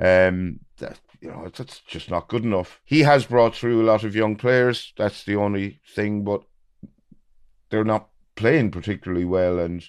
um, 0.00 0.60
that 0.78 1.00
you 1.20 1.30
know, 1.30 1.50
that's 1.54 1.80
just 1.80 2.10
not 2.10 2.28
good 2.28 2.44
enough. 2.44 2.80
He 2.84 3.00
has 3.00 3.26
brought 3.26 3.54
through 3.54 3.82
a 3.82 3.84
lot 3.84 4.04
of 4.04 4.16
young 4.16 4.36
players. 4.36 4.92
That's 4.96 5.24
the 5.24 5.36
only 5.36 5.80
thing, 5.94 6.24
but 6.24 6.42
they're 7.68 7.84
not 7.84 8.08
playing 8.36 8.70
particularly 8.70 9.26
well. 9.26 9.58
And 9.58 9.84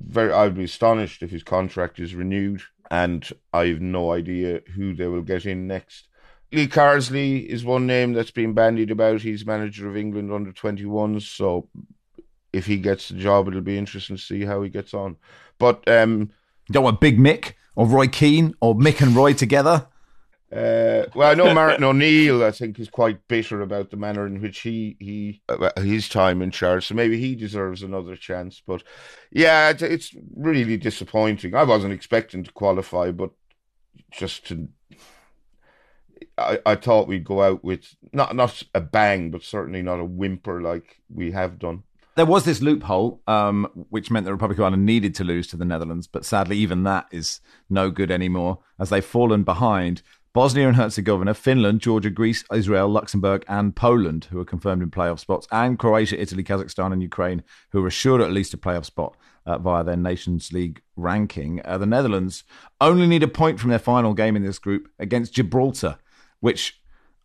very, 0.00 0.32
I'd 0.32 0.54
be 0.54 0.64
astonished 0.64 1.22
if 1.22 1.30
his 1.30 1.42
contract 1.42 1.98
is 1.98 2.14
renewed. 2.14 2.62
And 2.90 3.28
I 3.52 3.68
have 3.68 3.80
no 3.80 4.12
idea 4.12 4.60
who 4.74 4.94
they 4.94 5.06
will 5.06 5.22
get 5.22 5.46
in 5.46 5.66
next. 5.66 6.08
Lee 6.52 6.66
Carsley 6.66 7.46
is 7.46 7.64
one 7.64 7.86
name 7.86 8.12
that's 8.12 8.30
been 8.30 8.54
bandied 8.54 8.90
about. 8.90 9.20
He's 9.20 9.46
manager 9.46 9.88
of 9.88 9.96
England 9.96 10.32
under 10.32 10.52
21s. 10.52 11.22
So 11.22 11.68
if 12.52 12.66
he 12.66 12.76
gets 12.78 13.08
the 13.08 13.14
job, 13.14 13.48
it'll 13.48 13.60
be 13.60 13.78
interesting 13.78 14.16
to 14.16 14.22
see 14.22 14.44
how 14.44 14.62
he 14.62 14.70
gets 14.70 14.92
on. 14.92 15.16
But 15.58 15.86
um, 15.88 16.30
you 16.68 16.72
don't 16.72 16.84
want 16.84 17.00
Big 17.00 17.18
Mick 17.18 17.52
or 17.76 17.86
Roy 17.86 18.08
Keane 18.08 18.54
or 18.60 18.74
Mick 18.74 19.00
and 19.00 19.14
Roy 19.14 19.32
together. 19.32 19.86
Uh, 20.52 21.06
well, 21.14 21.30
I 21.30 21.34
know 21.34 21.54
Martin 21.54 21.84
O'Neill. 21.84 22.42
I 22.42 22.50
think 22.50 22.80
is 22.80 22.90
quite 22.90 23.28
bitter 23.28 23.60
about 23.60 23.90
the 23.90 23.96
manner 23.96 24.26
in 24.26 24.40
which 24.40 24.60
he 24.60 24.96
he 24.98 25.42
uh, 25.48 25.70
his 25.76 26.08
time 26.08 26.42
in 26.42 26.50
charge. 26.50 26.88
So 26.88 26.96
maybe 26.96 27.20
he 27.20 27.36
deserves 27.36 27.84
another 27.84 28.16
chance. 28.16 28.60
But 28.66 28.82
yeah, 29.30 29.72
it's 29.78 30.12
really 30.34 30.76
disappointing. 30.76 31.54
I 31.54 31.62
wasn't 31.62 31.92
expecting 31.92 32.42
to 32.42 32.50
qualify, 32.50 33.12
but 33.12 33.30
just 34.10 34.44
to 34.48 34.68
I, 36.40 36.58
I 36.66 36.74
thought 36.74 37.08
we'd 37.08 37.24
go 37.24 37.42
out 37.42 37.62
with 37.64 37.94
not 38.12 38.34
not 38.34 38.62
a 38.74 38.80
bang, 38.80 39.30
but 39.30 39.42
certainly 39.42 39.82
not 39.82 40.00
a 40.00 40.04
whimper 40.04 40.60
like 40.60 41.00
we 41.12 41.32
have 41.32 41.58
done. 41.58 41.84
There 42.16 42.26
was 42.26 42.44
this 42.44 42.60
loophole, 42.60 43.22
um, 43.26 43.86
which 43.88 44.10
meant 44.10 44.26
the 44.26 44.32
Republic 44.32 44.58
of 44.58 44.64
Ireland 44.64 44.84
needed 44.84 45.14
to 45.14 45.24
lose 45.24 45.46
to 45.48 45.56
the 45.56 45.64
Netherlands, 45.64 46.06
but 46.06 46.24
sadly, 46.24 46.58
even 46.58 46.82
that 46.82 47.06
is 47.10 47.40
no 47.68 47.90
good 47.90 48.10
anymore 48.10 48.58
as 48.78 48.90
they've 48.90 49.04
fallen 49.04 49.44
behind 49.44 50.02
Bosnia 50.32 50.68
and 50.68 50.76
Herzegovina, 50.76 51.34
Finland, 51.34 51.80
Georgia, 51.80 52.08
Greece, 52.10 52.44
Israel, 52.52 52.88
Luxembourg, 52.88 53.44
and 53.48 53.74
Poland, 53.74 54.26
who 54.30 54.38
are 54.38 54.44
confirmed 54.44 54.80
in 54.80 54.90
playoff 54.90 55.18
spots, 55.18 55.48
and 55.50 55.76
Croatia, 55.76 56.20
Italy, 56.20 56.44
Kazakhstan, 56.44 56.92
and 56.92 57.02
Ukraine, 57.02 57.42
who 57.70 57.82
are 57.82 57.88
assured 57.88 58.20
at 58.20 58.30
least 58.30 58.54
a 58.54 58.56
playoff 58.56 58.84
spot 58.84 59.16
uh, 59.44 59.58
via 59.58 59.82
their 59.82 59.96
Nations 59.96 60.52
League 60.52 60.82
ranking. 60.94 61.60
Uh, 61.64 61.78
the 61.78 61.86
Netherlands 61.86 62.44
only 62.80 63.08
need 63.08 63.24
a 63.24 63.28
point 63.28 63.58
from 63.58 63.70
their 63.70 63.80
final 63.80 64.14
game 64.14 64.36
in 64.36 64.44
this 64.44 64.60
group 64.60 64.88
against 65.00 65.34
Gibraltar, 65.34 65.98
which 66.40 66.80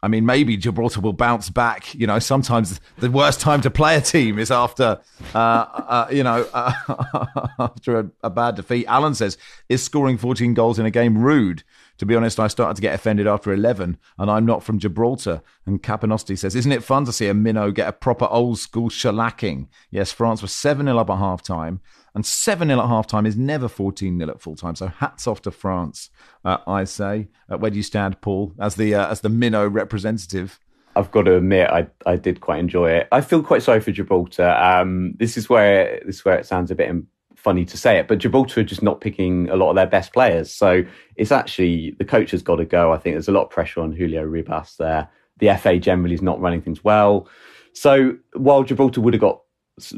I 0.06 0.08
mean, 0.08 0.24
maybe 0.24 0.56
Gibraltar 0.56 1.02
will 1.02 1.14
bounce 1.14 1.50
back. 1.50 1.96
You 1.96 2.06
know, 2.06 2.20
sometimes 2.20 2.80
the 3.00 3.10
worst 3.10 3.40
time 3.40 3.62
to 3.62 3.72
play 3.72 3.96
a 3.96 4.02
team 4.02 4.38
is 4.38 4.52
after, 4.52 5.00
uh, 5.34 5.38
uh, 5.38 6.08
you 6.12 6.22
know, 6.22 6.48
uh, 6.54 7.26
after 7.60 8.00
a, 8.00 8.12
a, 8.22 8.30
bad 8.30 8.54
defeat. 8.54 8.86
Alan 8.86 9.16
says, 9.16 9.36
is 9.68 9.82
scoring 9.82 10.20
14 10.20 10.54
goals 10.54 10.78
in 10.78 10.86
a 10.86 10.92
game 10.92 11.18
rude? 11.18 11.64
To 11.98 12.06
be 12.06 12.16
honest, 12.16 12.40
I 12.40 12.50
started 12.50 12.76
to 12.76 12.84
get 12.84 12.94
offended 12.94 13.26
after 13.26 13.52
11, 13.52 13.98
and 14.20 14.30
I'm 14.30 14.46
not 14.46 14.64
from 14.64 14.78
Gibraltar. 14.78 15.42
And 15.66 15.82
Capanosti 15.82 16.38
says, 16.38 16.54
isn't 16.54 16.72
it 16.72 16.84
fun 16.84 17.06
to 17.06 17.12
see 17.12 17.28
a 17.28 17.34
minnow 17.34 17.72
get 17.72 17.88
a 17.88 17.94
proper 17.94 18.28
old 18.30 18.60
school 18.60 18.90
shellacking? 18.90 19.70
Yes, 19.90 20.12
France 20.12 20.44
was 20.44 20.52
7 20.52 20.86
0 20.86 21.00
up 21.00 21.10
at 21.10 21.18
half 21.18 21.42
time. 21.42 21.80
And 22.16 22.26
7 22.26 22.70
0 22.70 22.80
at 22.80 22.88
half 22.88 23.08
time 23.08 23.26
is 23.26 23.36
never 23.36 23.68
14 23.68 24.18
0 24.18 24.32
at 24.32 24.42
full 24.42 24.56
time. 24.56 24.76
So 24.76 24.88
hats 24.88 25.28
off 25.28 25.42
to 25.44 25.52
France, 25.52 26.10
uh, 26.46 26.58
I 26.66 26.86
say. 26.86 27.28
Uh, 27.52 27.58
where 27.58 27.70
do 27.70 27.78
you 27.78 27.84
stand, 27.84 28.22
Paul, 28.22 28.54
as 28.58 28.76
the 28.76 28.96
uh, 28.96 29.12
as 29.12 29.22
the 29.22 29.30
minnow 29.30 29.68
representative? 29.68 30.60
I've 30.96 31.12
got 31.12 31.24
to 31.24 31.36
admit, 31.36 31.70
I, 31.70 31.88
I 32.06 32.16
did 32.16 32.40
quite 32.40 32.60
enjoy 32.60 32.92
it. 32.92 33.10
I 33.12 33.20
feel 33.20 33.44
quite 33.44 33.64
sorry 33.64 33.82
for 33.82 33.92
Gibraltar. 33.92 34.50
Um, 34.50 35.14
this 35.18 35.36
is 35.36 35.50
where 35.50 36.02
this 36.06 36.16
is 36.18 36.26
where 36.26 36.38
it 36.40 36.46
sounds 36.46 36.72
a 36.72 36.76
bit 36.76 36.90
funny 37.36 37.66
to 37.66 37.78
say 37.78 38.00
it, 38.00 38.08
but 38.08 38.20
Gibraltar 38.20 38.62
are 38.62 38.64
just 38.64 38.82
not 38.82 39.02
picking 39.02 39.50
a 39.50 39.56
lot 39.56 39.70
of 39.70 39.76
their 39.76 39.86
best 39.86 40.14
players. 40.14 40.52
So 40.52 40.84
it's 41.18 41.34
actually 41.34 41.96
the 42.00 42.06
coach 42.06 42.32
has 42.32 42.42
got 42.42 42.56
to 42.56 42.66
go. 42.66 42.94
I 42.94 42.98
think 42.98 43.16
there's 43.16 43.28
a 43.28 43.34
lot 43.34 43.44
of 43.44 43.50
pressure 43.50 43.82
on 43.82 43.92
Julio 43.92 44.26
Ribas 44.26 44.78
there. 44.78 45.10
The 45.40 45.56
FA 45.58 45.78
generally 45.78 46.16
is 46.16 46.22
not 46.22 46.40
running 46.40 46.62
things 46.62 46.84
well. 46.84 47.28
So 47.74 48.16
while 48.34 48.64
Gibraltar 48.64 49.02
would 49.02 49.14
have 49.14 49.22
got 49.22 49.42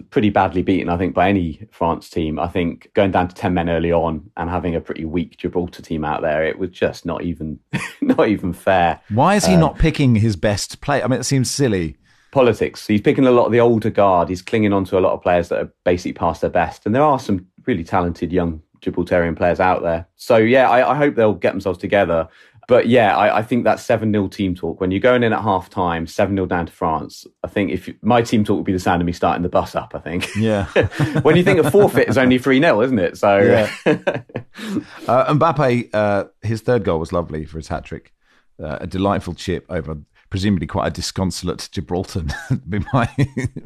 pretty 0.10 0.30
badly 0.30 0.64
beaten, 0.64 0.90
I 0.90 0.98
think, 0.98 1.14
by 1.14 1.30
any 1.30 1.68
France 1.72 2.10
team. 2.10 2.40
I 2.40 2.48
think 2.48 2.90
going 2.94 3.12
down 3.12 3.28
to 3.28 3.36
ten 3.36 3.54
men 3.54 3.70
early 3.70 3.92
on 3.92 4.30
and 4.38 4.50
having 4.50 4.76
a 4.76 4.82
pretty 4.82 5.06
weak 5.06 5.38
Gibraltar 5.38 5.82
team 5.82 6.04
out 6.04 6.22
there, 6.22 6.44
it 6.44 6.58
was 6.58 6.72
just 6.72 7.06
not 7.06 7.24
even 7.24 7.60
not 8.02 8.28
even 8.28 8.54
fair. 8.54 9.00
Why 9.10 9.36
is 9.36 9.46
he 9.46 9.54
um, 9.54 9.60
not 9.60 9.78
picking 9.78 10.16
his 10.16 10.36
best 10.36 10.82
play? 10.82 11.02
I 11.04 11.08
mean, 11.08 11.20
it 11.20 11.26
seems 11.26 11.52
silly. 11.52 11.98
Politics. 12.32 12.86
He's 12.86 13.02
picking 13.02 13.26
a 13.26 13.32
lot 13.32 13.46
of 13.46 13.52
the 13.52 13.60
older 13.60 13.90
guard. 13.90 14.30
He's 14.30 14.42
clinging 14.42 14.74
on 14.74 14.86
to 14.86 14.98
a 14.98 15.02
lot 15.02 15.14
of 15.14 15.22
players 15.22 15.50
that 15.50 15.60
are 15.60 15.72
basically 15.86 16.14
past 16.14 16.42
their 16.42 16.50
best, 16.50 16.86
and 16.86 16.94
there 16.94 17.04
are 17.04 17.20
some 17.20 17.48
really 17.66 17.84
talented 17.84 18.32
young 18.32 18.62
Gibraltarian 18.82 19.36
players 19.36 19.60
out 19.60 19.82
there. 19.82 20.08
So 20.16 20.38
yeah, 20.38 20.70
I, 20.70 20.92
I 20.92 20.96
hope 20.96 21.16
they'll 21.16 21.34
get 21.34 21.52
themselves 21.52 21.80
together 21.80 22.28
but 22.68 22.88
yeah, 22.88 23.16
I, 23.16 23.38
I, 23.38 23.44
think 23.44 23.64
that 23.64 23.80
7 23.80 24.12
0 24.12 24.28
team 24.28 24.54
talk, 24.54 24.82
when 24.82 24.92
you're 24.92 25.00
going 25.00 25.24
in 25.24 25.32
at 25.32 25.42
half 25.42 25.70
time, 25.70 26.06
7 26.06 26.36
0 26.36 26.46
down 26.48 26.66
to 26.66 26.72
France, 26.72 27.26
I 27.44 27.48
think 27.48 27.72
if 27.72 27.90
my 28.02 28.22
team 28.22 28.44
talk 28.44 28.58
would 28.58 28.66
be 28.66 28.74
the 28.74 28.80
sound 28.80 29.02
of 29.02 29.06
me 29.06 29.14
starting 29.14 29.44
the 29.44 29.50
bus 29.50 29.74
up, 29.74 29.94
I 29.96 30.00
think. 30.00 30.28
Yeah. 30.36 30.66
when 31.22 31.38
you 31.38 31.44
think 31.44 31.60
a 31.60 31.72
forfeit 31.72 32.10
is 32.10 32.18
only 32.18 32.38
3 32.38 32.60
0, 32.60 32.82
isn't 32.82 33.00
it? 33.00 33.18
So. 33.18 33.38
Yeah. 33.38 33.72
uh, 35.08 35.34
Mbappe, 35.34 35.90
uh, 35.94 36.26
his 36.42 36.62
third 36.62 36.84
goal 36.84 37.00
was 37.00 37.14
lovely 37.14 37.46
for 37.46 37.58
his 37.58 37.70
hat 37.70 37.86
trick. 37.86 38.14
Uh, 38.62 38.80
a 38.82 38.88
delightful 38.88 39.34
chip 39.34 39.66
over 39.70 39.98
presumably 40.30 40.68
quite 40.68 40.88
a 40.88 40.92
disconsolate 40.92 41.70
Gibraltar. 41.72 42.26
be 42.70 42.80
my 42.94 43.10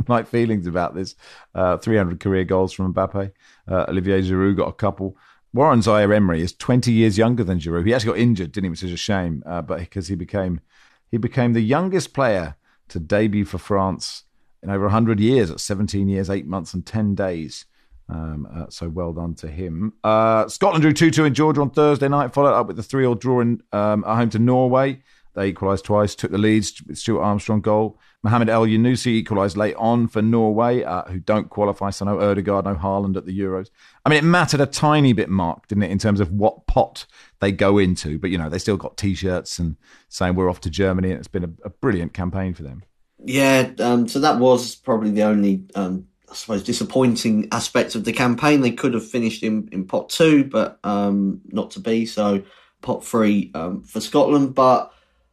my 0.07 0.23
feelings 0.23 0.67
about 0.67 0.95
this. 0.95 1.15
Uh, 1.55 1.77
300 1.77 2.19
career 2.19 2.43
goals 2.43 2.73
from 2.73 2.93
Mbappe. 2.93 3.31
Uh, 3.67 3.85
Olivier 3.87 4.21
Giroud 4.21 4.57
got 4.57 4.67
a 4.67 4.73
couple. 4.73 5.17
Warren 5.53 5.81
Zaire 5.81 6.13
Emery 6.13 6.41
is 6.41 6.53
20 6.53 6.91
years 6.93 7.17
younger 7.17 7.43
than 7.43 7.59
Giroud. 7.59 7.85
He 7.85 7.93
actually 7.93 8.13
got 8.13 8.19
injured, 8.19 8.51
didn't 8.53 8.65
he? 8.65 8.69
Which 8.69 8.83
is 8.83 8.93
a 8.93 8.97
shame, 8.97 9.43
uh, 9.45 9.61
but 9.61 9.79
because 9.79 10.07
he 10.07 10.15
became 10.15 10.61
he 11.09 11.17
became 11.17 11.51
the 11.51 11.61
youngest 11.61 12.13
player 12.13 12.55
to 12.87 12.99
debut 12.99 13.43
for 13.43 13.57
France 13.57 14.23
in 14.63 14.69
over 14.69 14.85
100 14.85 15.19
years 15.19 15.51
at 15.51 15.59
17 15.59 16.07
years, 16.07 16.29
8 16.29 16.45
months, 16.45 16.73
and 16.73 16.85
10 16.85 17.15
days. 17.15 17.65
Um, 18.07 18.47
uh, 18.53 18.65
so 18.69 18.89
well 18.89 19.13
done 19.13 19.35
to 19.35 19.47
him. 19.47 19.93
Uh, 20.03 20.47
Scotland 20.47 20.81
drew 20.81 20.93
2 20.93 21.11
2 21.11 21.25
in 21.25 21.33
Georgia 21.33 21.61
on 21.61 21.69
Thursday 21.69 22.07
night, 22.07 22.33
followed 22.33 22.53
up 22.53 22.67
with 22.67 22.77
the 22.77 22.83
3 22.83 23.03
0 23.03 23.15
draw 23.15 23.41
in, 23.41 23.61
um, 23.73 24.03
at 24.05 24.15
home 24.15 24.29
to 24.29 24.39
Norway. 24.39 25.01
They 25.33 25.47
equalised 25.47 25.85
twice, 25.85 26.15
took 26.15 26.31
the 26.31 26.37
leads 26.37 26.81
with 26.83 26.97
Stuart 26.97 27.21
Armstrong 27.21 27.61
goal. 27.61 27.99
Mohamed 28.23 28.49
Elyounoussi 28.49 29.07
equalised 29.07 29.57
late 29.57 29.75
on 29.77 30.07
for 30.07 30.21
Norway, 30.21 30.83
uh, 30.83 31.03
who 31.05 31.19
don't 31.19 31.49
qualify. 31.49 31.89
So 31.89 32.05
no 32.05 32.17
Ødegaard, 32.17 32.65
no 32.65 32.75
Haaland 32.75 33.17
at 33.17 33.25
the 33.25 33.37
Euros. 33.37 33.71
I 34.05 34.09
mean, 34.09 34.19
it 34.19 34.23
mattered 34.23 34.61
a 34.61 34.67
tiny 34.67 35.13
bit, 35.13 35.27
Mark, 35.27 35.67
didn't 35.67 35.83
it, 35.83 35.91
in 35.91 35.97
terms 35.97 36.19
of 36.19 36.31
what 36.31 36.67
pot 36.67 37.07
they 37.39 37.51
go 37.51 37.79
into? 37.79 38.19
But, 38.19 38.29
you 38.29 38.37
know, 38.37 38.47
they 38.47 38.59
still 38.59 38.77
got 38.77 38.95
T-shirts 38.95 39.57
and 39.57 39.75
saying 40.09 40.35
we're 40.35 40.51
off 40.51 40.61
to 40.61 40.69
Germany. 40.69 41.09
And 41.09 41.17
it's 41.17 41.27
been 41.27 41.43
a, 41.43 41.49
a 41.65 41.69
brilliant 41.71 42.13
campaign 42.13 42.53
for 42.53 42.61
them. 42.61 42.83
Yeah, 43.25 43.71
um, 43.79 44.07
so 44.07 44.19
that 44.19 44.37
was 44.37 44.75
probably 44.75 45.09
the 45.09 45.23
only, 45.23 45.63
um, 45.73 46.07
I 46.29 46.35
suppose, 46.35 46.63
disappointing 46.63 47.47
aspect 47.51 47.95
of 47.95 48.03
the 48.03 48.13
campaign. 48.13 48.61
They 48.61 48.71
could 48.71 48.93
have 48.93 49.07
finished 49.07 49.41
in, 49.41 49.67
in 49.71 49.85
pot 49.85 50.09
two, 50.09 50.43
but 50.43 50.79
um, 50.83 51.41
not 51.45 51.71
to 51.71 51.79
be. 51.79 52.05
So 52.05 52.43
pot 52.81 53.03
three 53.03 53.49
um, 53.55 53.81
for 53.81 53.99
Scotland. 53.99 54.53
But 54.53 54.91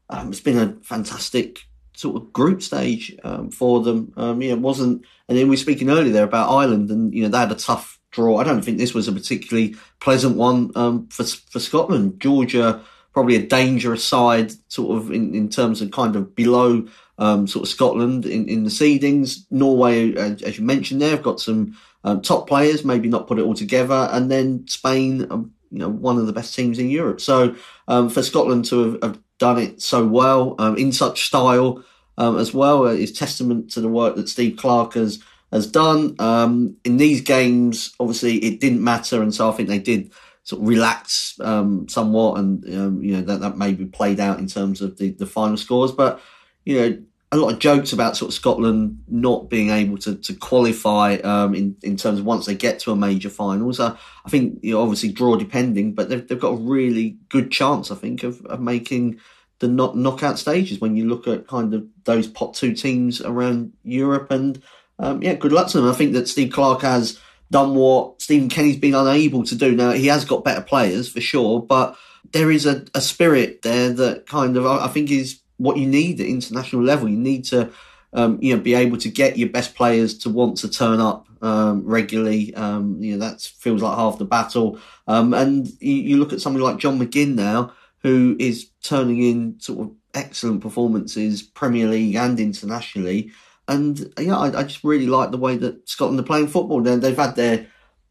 um, 0.09 0.31
it's 0.31 0.41
been 0.41 0.59
a 0.59 0.77
fantastic 0.83 1.68
sort 1.99 2.15
of 2.15 2.33
group 2.33 2.63
stage 2.63 3.17
um, 3.25 3.51
for 3.51 3.83
them. 3.83 4.13
Um, 4.17 4.39
know, 4.39 4.55
it 4.55 4.61
wasn't, 4.61 5.05
and 5.29 5.37
then 5.37 5.47
we 5.47 5.55
were 5.55 5.57
speaking 5.57 5.91
earlier 5.91 6.13
there 6.13 6.25
about 6.25 6.49
Ireland, 6.49 6.91
and 6.93 7.13
you 7.13 7.23
know 7.23 7.29
they 7.29 7.39
had 7.39 7.51
a 7.51 7.57
tough 7.57 7.99
draw. 8.13 8.39
I 8.39 8.45
don't 8.45 8.63
think 8.63 8.79
this 8.79 8.95
was 8.95 9.09
a 9.09 9.13
particularly 9.13 9.75
pleasant 9.99 10.37
one 10.37 10.71
um, 10.77 11.09
for 11.09 11.25
for 11.25 11.59
Scotland. 11.59 12.21
Georgia 12.21 12.81
probably 13.13 13.35
a 13.35 13.45
dangerous 13.45 14.05
side, 14.05 14.53
sort 14.71 14.97
of 14.97 15.11
in, 15.11 15.35
in 15.35 15.49
terms 15.49 15.83
of 15.83 15.91
kind 15.91 16.15
of 16.15 16.37
below 16.37 16.87
um, 17.19 17.49
sort 17.49 17.65
of 17.65 17.69
Scotland 17.69 18.25
in, 18.25 18.49
in 18.49 18.63
the 18.63 18.71
seedings. 18.71 19.45
Norway, 19.51 20.15
as 20.15 20.57
you 20.57 20.65
mentioned, 20.65 21.03
there 21.03 21.11
have 21.11 21.25
got 21.25 21.41
some 21.41 21.77
um, 22.05 22.23
top 22.23 22.47
players, 22.47 22.85
maybe 22.85 23.09
not 23.09 23.27
put 23.27 23.41
it 23.41 23.43
all 23.43 23.55
together, 23.55 24.09
and 24.13 24.31
then 24.31 24.69
Spain. 24.69 25.27
Um, 25.31 25.53
you 25.71 25.81
know, 25.81 25.91
one 25.91 26.17
of 26.17 26.27
the 26.27 26.33
best 26.33 26.55
teams 26.55 26.79
in 26.79 26.89
Europe. 26.89 27.21
So 27.21 27.55
for 27.87 28.23
Scotland 28.23 28.65
to 28.67 28.85
have, 28.85 29.03
have 29.03 29.19
done 29.39 29.59
it 29.59 29.81
so 29.81 30.07
well 30.07 30.55
um, 30.59 30.77
in 30.77 30.93
such 30.93 31.27
style 31.27 31.85
um, 32.19 32.39
as 32.39 32.53
well 32.53 32.87
uh, 32.87 32.93
is 32.93 33.13
testament 33.13 33.71
to 33.71 33.81
the 33.81 33.89
work 33.89 34.17
that 34.17 34.29
Steve 34.29 34.57
Clarke 34.57 34.95
has 34.95 35.23
has 35.53 35.67
done 35.67 36.15
um, 36.19 36.77
in 36.85 36.99
these 36.99 37.21
games. 37.21 37.95
Obviously, 37.99 38.37
it 38.39 38.61
didn't 38.61 38.85
matter, 38.85 39.23
and 39.23 39.35
so 39.35 39.49
I 39.49 39.53
think 39.53 39.69
they 39.69 39.79
did 39.79 40.13
sort 40.43 40.63
of 40.63 40.69
relax 40.69 41.39
um, 41.41 41.89
somewhat, 41.89 42.39
and 42.39 42.65
um, 42.75 43.03
you 43.03 43.17
know 43.17 43.23
that 43.23 43.41
that 43.41 43.57
maybe 43.57 43.87
played 43.87 44.21
out 44.21 44.39
in 44.39 44.47
terms 44.47 44.83
of 44.83 44.99
the 44.99 45.11
the 45.13 45.27
final 45.27 45.57
scores. 45.57 45.93
But 45.93 46.21
you 46.65 46.81
know, 46.81 47.03
a 47.31 47.37
lot 47.37 47.53
of 47.53 47.59
jokes 47.59 47.93
about 47.93 48.17
sort 48.17 48.31
of 48.31 48.35
Scotland 48.35 49.03
not 49.07 49.51
being 49.51 49.71
able 49.71 49.99
to 49.99 50.17
to 50.17 50.35
qualify 50.35 51.17
um, 51.17 51.55
in 51.55 51.77
in 51.83 51.97
terms 51.97 52.21
of 52.21 52.25
once 52.25 52.47
they 52.47 52.55
get 52.55 52.79
to 52.81 52.93
a 52.93 52.97
major 52.97 53.29
finals. 53.29 53.79
Uh, 53.81 53.97
I 54.25 54.31
think 54.31 54.61
you 54.63 54.73
know 54.73 54.83
obviously 54.83 55.13
draw 55.13 55.37
depending, 55.37 55.93
but 55.93 56.09
they've 56.09 56.27
they've 56.27 56.41
got 56.41 56.53
a 56.53 56.57
really 56.57 57.19
good 57.29 57.51
chance 57.51 57.91
I 57.91 57.97
think 57.97 58.23
of, 58.23 58.45
of 58.47 58.61
making 58.61 59.21
the 59.59 59.69
knock, 59.69 59.95
knockout 59.95 60.39
stages 60.39 60.81
when 60.81 60.97
you 60.97 61.07
look 61.07 61.27
at 61.27 61.49
kind 61.49 61.75
of 61.75 61.87
those 62.05 62.29
pot 62.29 62.55
two 62.55 62.75
teams 62.75 63.21
around 63.21 63.73
Europe 63.83 64.31
and 64.31 64.63
um, 65.01 65.23
yeah, 65.23 65.35
good 65.35 65.53
luck 65.53 65.69
to 65.69 65.81
them. 65.81 65.91
I 65.91 65.95
think 65.95 66.13
that 66.15 66.29
Steve 66.29 66.53
Clarke 66.53 66.83
has 66.83 67.21
done 67.51 67.75
what 67.75 68.21
Stephen 68.21 68.49
Kenny's 68.49 68.77
been 68.77 68.95
unable 68.95 69.45
to 69.45 69.55
do. 69.55 69.75
Now 69.75 69.93
he 69.93 70.07
has 70.07 70.25
got 70.25 70.45
better 70.45 70.61
players 70.61 71.09
for 71.09 71.21
sure, 71.21 71.61
but 71.61 71.97
there 72.33 72.51
is 72.51 72.67
a, 72.67 72.85
a 72.95 73.01
spirit 73.01 73.63
there 73.63 73.91
that 73.91 74.27
kind 74.27 74.57
of 74.57 74.67
I 74.67 74.89
think 74.89 75.11
is 75.11 75.41
what 75.59 75.77
you 75.77 75.87
need 75.87 76.21
at 76.21 76.27
international 76.27 76.83
level. 76.83 77.09
You 77.09 77.19
need 77.19 77.45
to 77.47 77.71
um, 78.13 78.39
you 78.41 78.57
know 78.57 78.63
be 78.63 78.75
able 78.75 78.97
to 78.99 79.09
get 79.09 79.37
your 79.37 79.51
best 79.51 79.75
players 79.75 80.17
to 80.19 80.31
want 80.31 80.57
to 80.59 80.69
turn 80.69 81.01
up 81.01 81.29
um, 81.43 81.85
regularly. 81.85 82.55
Um, 82.55 83.03
you 83.03 83.17
know 83.17 83.29
that 83.29 83.43
feels 83.43 83.83
like 83.83 83.97
half 83.97 84.19
the 84.19 84.25
battle. 84.25 84.79
Um, 85.07 85.35
and 85.35 85.69
you, 85.81 85.95
you, 85.95 86.17
look 86.17 86.33
at 86.33 86.41
somebody 86.41 86.65
like 86.65 86.79
John 86.79 86.99
McGinn 86.99 87.35
now, 87.35 87.73
who 88.03 88.37
is 88.39 88.71
turning 88.83 89.23
in 89.23 89.61
sort 89.61 89.81
of 89.81 89.95
excellent 90.15 90.61
performances, 90.63 91.43
Premier 91.43 91.87
League 91.87 92.17
and 92.17 92.41
internationally. 92.41 93.31
And 93.67 94.13
yeah, 94.19 94.39
I, 94.39 94.61
I 94.61 94.63
just 94.63 94.83
really 94.83 95.07
like 95.07 95.31
the 95.31 95.37
way 95.37 95.57
that 95.57 95.89
Scotland 95.89 96.19
are 96.19 96.25
playing 96.25 96.49
football. 96.49 96.81
They, 96.81 96.97
they've 96.97 97.17
had 97.17 97.37
their 97.37 97.67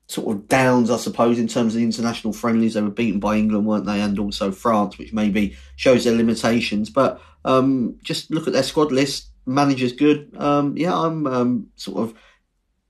sort 0.07 0.35
of 0.35 0.47
downs, 0.47 0.89
I 0.89 0.97
suppose, 0.97 1.37
in 1.37 1.47
terms 1.47 1.73
of 1.73 1.79
the 1.79 1.85
international 1.85 2.33
friendlies. 2.33 2.73
They 2.73 2.81
were 2.81 2.89
beaten 2.89 3.19
by 3.19 3.35
England, 3.35 3.65
weren't 3.65 3.85
they? 3.85 4.01
And 4.01 4.17
also 4.19 4.51
France, 4.51 4.97
which 4.97 5.13
maybe 5.13 5.55
shows 5.75 6.05
their 6.05 6.15
limitations. 6.15 6.89
But 6.89 7.21
um, 7.45 7.97
just 8.03 8.31
look 8.31 8.47
at 8.47 8.53
their 8.53 8.63
squad 8.63 8.91
list. 8.91 9.29
Manager's 9.45 9.93
good. 9.93 10.35
Um, 10.37 10.77
yeah, 10.77 10.97
I'm 10.97 11.27
um, 11.27 11.67
sort 11.75 12.09
of 12.09 12.17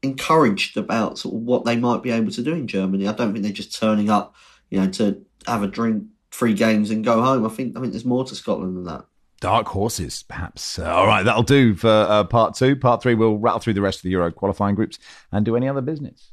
encouraged 0.03 0.77
about 0.77 1.17
sort 1.17 1.35
of 1.35 1.41
what 1.41 1.65
they 1.65 1.75
might 1.75 2.03
be 2.03 2.11
able 2.11 2.31
to 2.31 2.43
do 2.43 2.53
in 2.53 2.67
Germany. 2.67 3.07
I 3.07 3.13
don't 3.13 3.33
think 3.33 3.43
they're 3.43 3.51
just 3.51 3.79
turning 3.79 4.09
up, 4.09 4.35
you 4.69 4.79
know, 4.79 4.89
to 4.91 5.23
have 5.47 5.63
a 5.63 5.67
drink, 5.67 6.03
three 6.31 6.53
games, 6.53 6.91
and 6.91 7.03
go 7.03 7.21
home. 7.21 7.45
I 7.45 7.49
think 7.49 7.77
I 7.77 7.81
think 7.81 7.93
there's 7.93 8.05
more 8.05 8.25
to 8.25 8.35
Scotland 8.35 8.77
than 8.77 8.83
that 8.85 9.05
dark 9.39 9.67
horses, 9.67 10.23
perhaps. 10.23 10.79
Uh, 10.79 10.91
all 10.91 11.05
right, 11.05 11.23
that'll 11.23 11.43
do 11.43 11.75
for 11.75 11.87
uh, 11.87 12.23
part 12.23 12.55
two. 12.55 12.75
Part 12.75 13.01
three, 13.01 13.15
we'll 13.15 13.37
rattle 13.37 13.59
through 13.59 13.73
the 13.73 13.81
rest 13.81 13.99
of 13.99 14.03
the 14.03 14.09
Euro 14.09 14.31
qualifying 14.31 14.75
groups 14.75 14.97
and 15.31 15.45
do 15.45 15.55
any 15.55 15.67
other 15.67 15.81
business. 15.81 16.31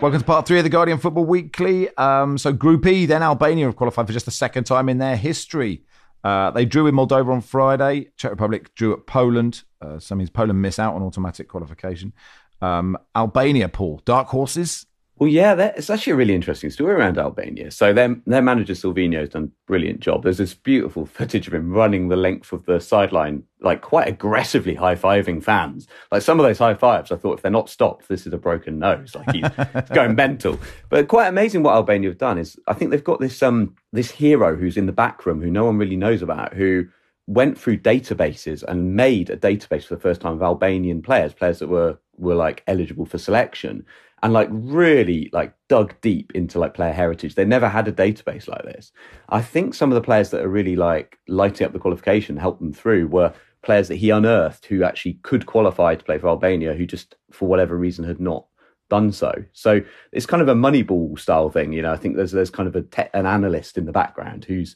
Welcome 0.00 0.20
to 0.20 0.24
part 0.26 0.46
three 0.46 0.58
of 0.58 0.64
the 0.64 0.70
Guardian 0.70 0.98
Football 0.98 1.24
Weekly. 1.24 1.94
Um, 1.96 2.38
so, 2.38 2.52
Group 2.52 2.86
E, 2.86 3.06
then 3.06 3.22
Albania 3.22 3.66
have 3.66 3.76
qualified 3.76 4.06
for 4.06 4.12
just 4.12 4.24
the 4.26 4.30
second 4.32 4.64
time 4.64 4.88
in 4.88 4.98
their 4.98 5.16
history. 5.16 5.82
Uh, 6.22 6.50
they 6.50 6.64
drew 6.64 6.84
with 6.84 6.94
Moldova 6.94 7.30
on 7.30 7.42
Friday. 7.42 8.08
Czech 8.16 8.30
Republic 8.30 8.74
drew 8.74 8.94
at 8.94 9.06
Poland. 9.06 9.64
Uh, 9.82 9.98
so 9.98 10.14
means 10.14 10.30
Poland 10.30 10.62
miss 10.62 10.78
out 10.78 10.94
on 10.94 11.02
automatic 11.02 11.48
qualification. 11.48 12.14
Um, 12.62 12.96
Albania, 13.14 13.68
Paul, 13.68 14.00
dark 14.06 14.28
horses. 14.28 14.86
Well, 15.16 15.28
yeah, 15.28 15.54
it's 15.76 15.90
actually 15.90 16.14
a 16.14 16.16
really 16.16 16.34
interesting 16.34 16.70
story 16.70 16.92
around 16.92 17.18
Albania. 17.18 17.70
So 17.70 17.92
their 17.92 18.16
their 18.26 18.42
manager 18.42 18.72
Sylvinho 18.72 19.20
has 19.20 19.28
done 19.28 19.44
a 19.44 19.66
brilliant 19.66 20.00
job. 20.00 20.24
There's 20.24 20.38
this 20.38 20.54
beautiful 20.54 21.06
footage 21.06 21.46
of 21.46 21.54
him 21.54 21.72
running 21.72 22.08
the 22.08 22.16
length 22.16 22.52
of 22.52 22.66
the 22.66 22.80
sideline, 22.80 23.44
like 23.60 23.80
quite 23.80 24.08
aggressively 24.08 24.74
high 24.74 24.96
fiving 24.96 25.42
fans. 25.42 25.86
Like 26.10 26.22
some 26.22 26.40
of 26.40 26.46
those 26.46 26.58
high 26.58 26.74
fives, 26.74 27.12
I 27.12 27.16
thought 27.16 27.34
if 27.34 27.42
they're 27.42 27.50
not 27.52 27.70
stopped, 27.70 28.08
this 28.08 28.26
is 28.26 28.32
a 28.32 28.38
broken 28.38 28.80
nose. 28.80 29.14
Like 29.14 29.30
he's 29.30 29.48
going 29.94 30.14
mental. 30.16 30.58
But 30.88 31.06
quite 31.06 31.28
amazing 31.28 31.62
what 31.62 31.74
Albania 31.74 32.10
have 32.10 32.18
done 32.18 32.38
is 32.38 32.58
I 32.66 32.74
think 32.74 32.90
they've 32.90 33.04
got 33.04 33.20
this 33.20 33.40
um 33.40 33.76
this 33.92 34.10
hero 34.10 34.56
who's 34.56 34.76
in 34.76 34.86
the 34.86 34.92
back 34.92 35.24
room 35.26 35.40
who 35.40 35.50
no 35.50 35.64
one 35.64 35.78
really 35.78 35.96
knows 35.96 36.22
about 36.22 36.54
who 36.54 36.86
went 37.26 37.56
through 37.56 37.78
databases 37.78 38.62
and 38.64 38.96
made 38.96 39.30
a 39.30 39.36
database 39.36 39.84
for 39.84 39.94
the 39.94 40.00
first 40.00 40.20
time 40.20 40.34
of 40.34 40.42
Albanian 40.42 41.02
players, 41.02 41.32
players 41.32 41.60
that 41.60 41.68
were 41.68 41.98
were 42.16 42.34
like 42.34 42.64
eligible 42.66 43.06
for 43.06 43.18
selection, 43.18 43.86
and 44.24 44.32
like 44.32 44.48
really 44.50 45.28
like 45.34 45.54
dug 45.68 45.94
deep 46.00 46.32
into 46.34 46.58
like 46.58 46.72
player 46.72 46.94
heritage. 46.94 47.34
They 47.34 47.44
never 47.44 47.68
had 47.68 47.86
a 47.86 47.92
database 47.92 48.48
like 48.48 48.62
this. 48.62 48.90
I 49.28 49.42
think 49.42 49.74
some 49.74 49.92
of 49.92 49.94
the 49.94 50.00
players 50.00 50.30
that 50.30 50.40
are 50.40 50.48
really 50.48 50.76
like 50.76 51.18
lighting 51.28 51.66
up 51.66 51.74
the 51.74 51.78
qualification, 51.78 52.38
helped 52.38 52.60
them 52.60 52.72
through, 52.72 53.08
were 53.08 53.34
players 53.62 53.88
that 53.88 53.96
he 53.96 54.08
unearthed 54.08 54.64
who 54.64 54.82
actually 54.82 55.18
could 55.24 55.44
qualify 55.44 55.94
to 55.94 56.04
play 56.04 56.16
for 56.16 56.28
Albania, 56.28 56.72
who 56.72 56.86
just 56.86 57.16
for 57.32 57.46
whatever 57.46 57.76
reason 57.76 58.02
had 58.02 58.18
not 58.18 58.46
done 58.88 59.12
so. 59.12 59.30
So 59.52 59.82
it's 60.10 60.26
kind 60.26 60.40
of 60.40 60.48
a 60.48 60.54
Moneyball 60.54 61.18
style 61.18 61.50
thing, 61.50 61.74
you 61.74 61.82
know. 61.82 61.92
I 61.92 61.96
think 61.98 62.16
there's 62.16 62.32
there's 62.32 62.50
kind 62.50 62.66
of 62.66 62.74
a 62.74 62.82
te- 62.82 63.10
an 63.12 63.26
analyst 63.26 63.76
in 63.76 63.84
the 63.84 63.92
background 63.92 64.46
who's 64.46 64.74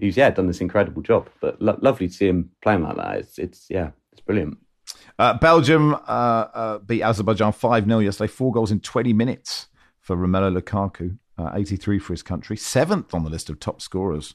who's 0.00 0.16
yeah 0.16 0.30
done 0.30 0.46
this 0.46 0.62
incredible 0.62 1.02
job. 1.02 1.28
But 1.42 1.60
lo- 1.60 1.78
lovely 1.82 2.08
to 2.08 2.14
see 2.14 2.28
him 2.28 2.50
playing 2.62 2.82
like 2.82 2.96
that. 2.96 3.18
It's 3.18 3.38
it's 3.38 3.66
yeah, 3.68 3.90
it's 4.12 4.22
brilliant. 4.22 4.56
Uh, 5.18 5.38
Belgium 5.38 5.94
uh, 5.94 5.98
uh, 6.06 6.78
beat 6.78 7.02
Azerbaijan 7.02 7.52
5 7.52 7.86
0 7.86 7.98
yesterday, 8.00 8.28
four 8.30 8.52
goals 8.52 8.70
in 8.70 8.80
20 8.80 9.12
minutes 9.12 9.68
for 10.00 10.16
Romelu 10.16 10.60
Lukaku, 10.60 11.18
uh, 11.38 11.52
83 11.54 11.98
for 11.98 12.12
his 12.12 12.22
country, 12.22 12.56
seventh 12.56 13.14
on 13.14 13.24
the 13.24 13.30
list 13.30 13.48
of 13.48 13.58
top 13.58 13.80
scorers 13.80 14.34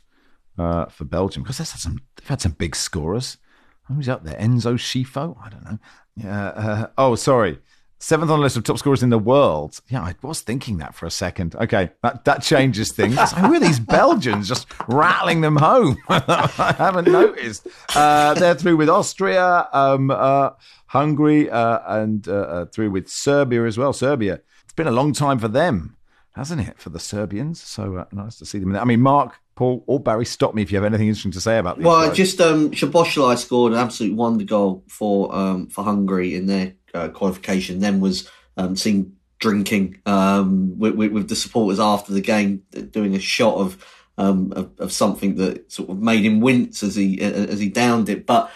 uh, 0.57 0.85
for 0.85 1.05
Belgium 1.05 1.43
because 1.43 1.59
they've 1.59 1.69
had 1.69 1.79
some, 1.79 1.99
they've 2.15 2.27
had 2.27 2.41
some 2.41 2.53
big 2.53 2.75
scorers. 2.75 3.37
Who's 3.83 4.09
up 4.09 4.23
there? 4.23 4.39
Enzo 4.39 4.75
Scifo? 4.75 5.37
I 5.43 5.49
don't 5.49 5.65
know. 5.65 6.29
Uh, 6.29 6.87
oh, 6.97 7.15
sorry. 7.15 7.59
Seventh 8.03 8.31
on 8.31 8.39
the 8.39 8.43
list 8.43 8.57
of 8.57 8.63
top 8.63 8.79
scorers 8.79 9.03
in 9.03 9.11
the 9.11 9.19
world. 9.19 9.79
Yeah, 9.87 10.01
I 10.01 10.15
was 10.23 10.41
thinking 10.41 10.79
that 10.79 10.95
for 10.95 11.05
a 11.05 11.11
second. 11.11 11.53
Okay, 11.53 11.91
that, 12.01 12.25
that 12.25 12.41
changes 12.41 12.91
things. 12.91 13.15
Who 13.33 13.53
are 13.53 13.59
these 13.59 13.79
Belgians 13.79 14.47
just 14.47 14.65
rattling 14.87 15.41
them 15.41 15.55
home? 15.55 15.97
I 16.09 16.73
haven't 16.79 17.07
noticed. 17.11 17.67
Uh, 17.95 18.33
they're 18.33 18.55
through 18.55 18.77
with 18.77 18.89
Austria, 18.89 19.67
um, 19.71 20.09
uh, 20.09 20.49
Hungary, 20.87 21.47
uh, 21.51 21.99
and 21.99 22.27
uh, 22.27 22.31
uh, 22.31 22.65
through 22.65 22.89
with 22.89 23.07
Serbia 23.07 23.65
as 23.65 23.77
well. 23.77 23.93
Serbia. 23.93 24.41
It's 24.63 24.73
been 24.73 24.87
a 24.87 24.91
long 24.91 25.13
time 25.13 25.37
for 25.37 25.47
them, 25.47 25.95
hasn't 26.33 26.67
it, 26.67 26.79
for 26.79 26.89
the 26.89 26.99
Serbians? 26.99 27.61
So 27.61 27.97
uh, 27.97 28.05
nice 28.11 28.35
to 28.37 28.47
see 28.47 28.57
them. 28.57 28.75
I 28.75 28.83
mean, 28.83 29.01
Mark, 29.01 29.35
Paul, 29.53 29.83
or 29.85 29.99
Barry, 29.99 30.25
stop 30.25 30.55
me 30.55 30.63
if 30.63 30.71
you 30.71 30.77
have 30.77 30.85
anything 30.85 31.07
interesting 31.07 31.33
to 31.33 31.41
say 31.41 31.59
about 31.59 31.77
these. 31.77 31.85
Well, 31.85 32.07
guys. 32.07 32.17
just 32.17 32.41
um, 32.41 32.71
Szoboszlai 32.71 33.37
scored 33.37 33.73
an 33.73 33.77
absolute 33.77 34.15
wonder 34.15 34.43
goal 34.43 34.83
for 34.87 35.35
um, 35.35 35.67
for 35.67 35.83
Hungary 35.83 36.33
in 36.33 36.47
their 36.47 36.73
uh, 36.93 37.09
qualification, 37.09 37.79
then 37.79 37.99
was 37.99 38.29
um, 38.57 38.75
seen 38.75 39.15
drinking 39.39 39.99
um, 40.05 40.77
with, 40.77 40.95
with, 40.95 41.27
the 41.27 41.35
supporters 41.35 41.79
after 41.79 42.13
the 42.13 42.21
game, 42.21 42.63
doing 42.91 43.15
a 43.15 43.19
shot 43.19 43.55
of, 43.55 43.85
um, 44.17 44.53
of, 44.55 44.71
of 44.79 44.91
something 44.91 45.35
that 45.35 45.71
sort 45.71 45.89
of 45.89 45.99
made 45.99 46.23
him 46.23 46.41
wince 46.41 46.83
as 46.83 46.95
he 46.95 47.19
as 47.21 47.59
he 47.59 47.69
downed 47.69 48.09
it. 48.09 48.25
But 48.25 48.51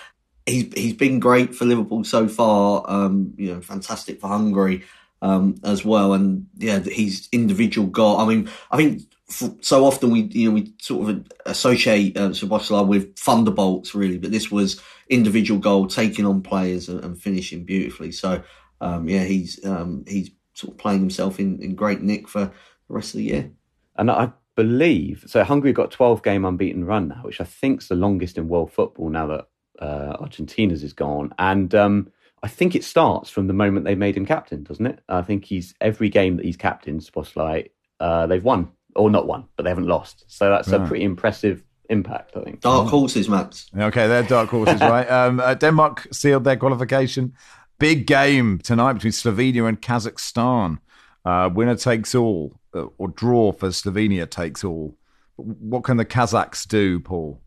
he's 0.45 0.71
he's 0.73 0.93
been 0.93 1.19
great 1.19 1.55
for 1.55 1.65
Liverpool 1.65 2.03
so 2.03 2.27
far. 2.27 2.83
Um, 2.87 3.33
you 3.37 3.53
know, 3.53 3.61
fantastic 3.61 4.21
for 4.21 4.27
Hungary 4.27 4.83
um, 5.21 5.55
as 5.63 5.83
well. 5.83 6.13
And 6.13 6.47
yeah, 6.57 6.79
he's 6.79 7.27
individual 7.31 7.87
goal. 7.87 8.17
I 8.17 8.25
mean, 8.25 8.49
I 8.71 8.77
think 8.77 9.01
so 9.27 9.85
often 9.85 10.11
we 10.11 10.21
you 10.31 10.49
know 10.49 10.55
we 10.55 10.73
sort 10.79 11.09
of 11.09 11.25
associate 11.45 12.17
uh, 12.17 12.31
with 12.85 13.17
thunderbolts 13.17 13.95
really, 13.95 14.17
but 14.17 14.31
this 14.31 14.51
was 14.51 14.81
individual 15.09 15.59
goal, 15.59 15.87
taking 15.87 16.25
on 16.25 16.41
players 16.41 16.89
and, 16.89 17.03
and 17.03 17.21
finishing 17.21 17.63
beautifully. 17.63 18.11
So 18.11 18.43
um, 18.81 19.09
yeah, 19.09 19.23
he's 19.23 19.63
um, 19.65 20.05
he's 20.07 20.29
sort 20.53 20.73
of 20.73 20.77
playing 20.77 20.99
himself 20.99 21.39
in, 21.39 21.61
in 21.61 21.75
great 21.75 22.01
nick 22.01 22.27
for 22.27 22.45
the 22.45 22.53
rest 22.93 23.13
of 23.13 23.19
the 23.19 23.25
year. 23.25 23.51
And 23.95 24.11
I 24.11 24.31
believe 24.55 25.23
so. 25.27 25.43
Hungary 25.43 25.73
got 25.73 25.91
twelve 25.91 26.21
game 26.21 26.45
unbeaten 26.45 26.85
run 26.85 27.07
now, 27.07 27.21
which 27.23 27.41
I 27.41 27.45
think 27.45 27.81
is 27.81 27.87
the 27.87 27.95
longest 27.95 28.37
in 28.37 28.47
world 28.47 28.71
football 28.71 29.09
now 29.09 29.27
that 29.27 29.47
uh, 29.79 30.17
Argentina's 30.19 30.83
is 30.83 30.93
gone. 30.93 31.33
And 31.39 31.73
um, 31.73 32.11
I 32.43 32.47
think 32.47 32.75
it 32.75 32.83
starts 32.83 33.31
from 33.31 33.47
the 33.47 33.53
moment 33.53 33.85
they 33.85 33.95
made 33.95 34.15
him 34.15 34.25
captain, 34.25 34.63
doesn't 34.63 34.85
it? 34.85 34.99
I 35.09 35.23
think 35.23 35.45
he's 35.45 35.73
every 35.81 36.09
game 36.09 36.37
that 36.37 36.45
he's 36.45 36.57
captain, 36.57 36.99
Spotlight, 36.99 37.71
uh, 37.99 38.27
they've 38.27 38.43
won 38.43 38.69
or 38.95 39.09
not 39.09 39.27
won, 39.27 39.45
but 39.55 39.63
they 39.63 39.69
haven't 39.69 39.87
lost. 39.87 40.25
So 40.27 40.49
that's 40.49 40.69
right. 40.69 40.81
a 40.81 40.87
pretty 40.87 41.03
impressive 41.03 41.63
impact, 41.89 42.35
I 42.35 42.41
think. 42.41 42.61
Dark 42.61 42.87
horses, 42.87 43.29
Max. 43.29 43.69
Okay, 43.77 44.07
they're 44.07 44.23
dark 44.23 44.49
horses, 44.49 44.79
right? 44.81 45.09
Um, 45.09 45.39
uh, 45.39 45.53
Denmark 45.53 46.07
sealed 46.11 46.43
their 46.43 46.57
qualification. 46.57 47.33
Big 47.77 48.07
game 48.07 48.59
tonight 48.59 48.93
between 48.93 49.11
Slovenia 49.11 49.67
and 49.67 49.81
Kazakhstan. 49.81 50.79
Uh, 51.25 51.49
winner 51.53 51.75
takes 51.75 52.15
all, 52.15 52.59
uh, 52.73 52.85
or 52.97 53.09
draw 53.09 53.51
for 53.51 53.69
Slovenia 53.69 54.29
takes 54.29 54.63
all. 54.63 54.97
What 55.35 55.83
can 55.83 55.97
the 55.97 56.05
Kazakhs 56.05 56.67
do, 56.67 56.99
Paul? 56.99 57.41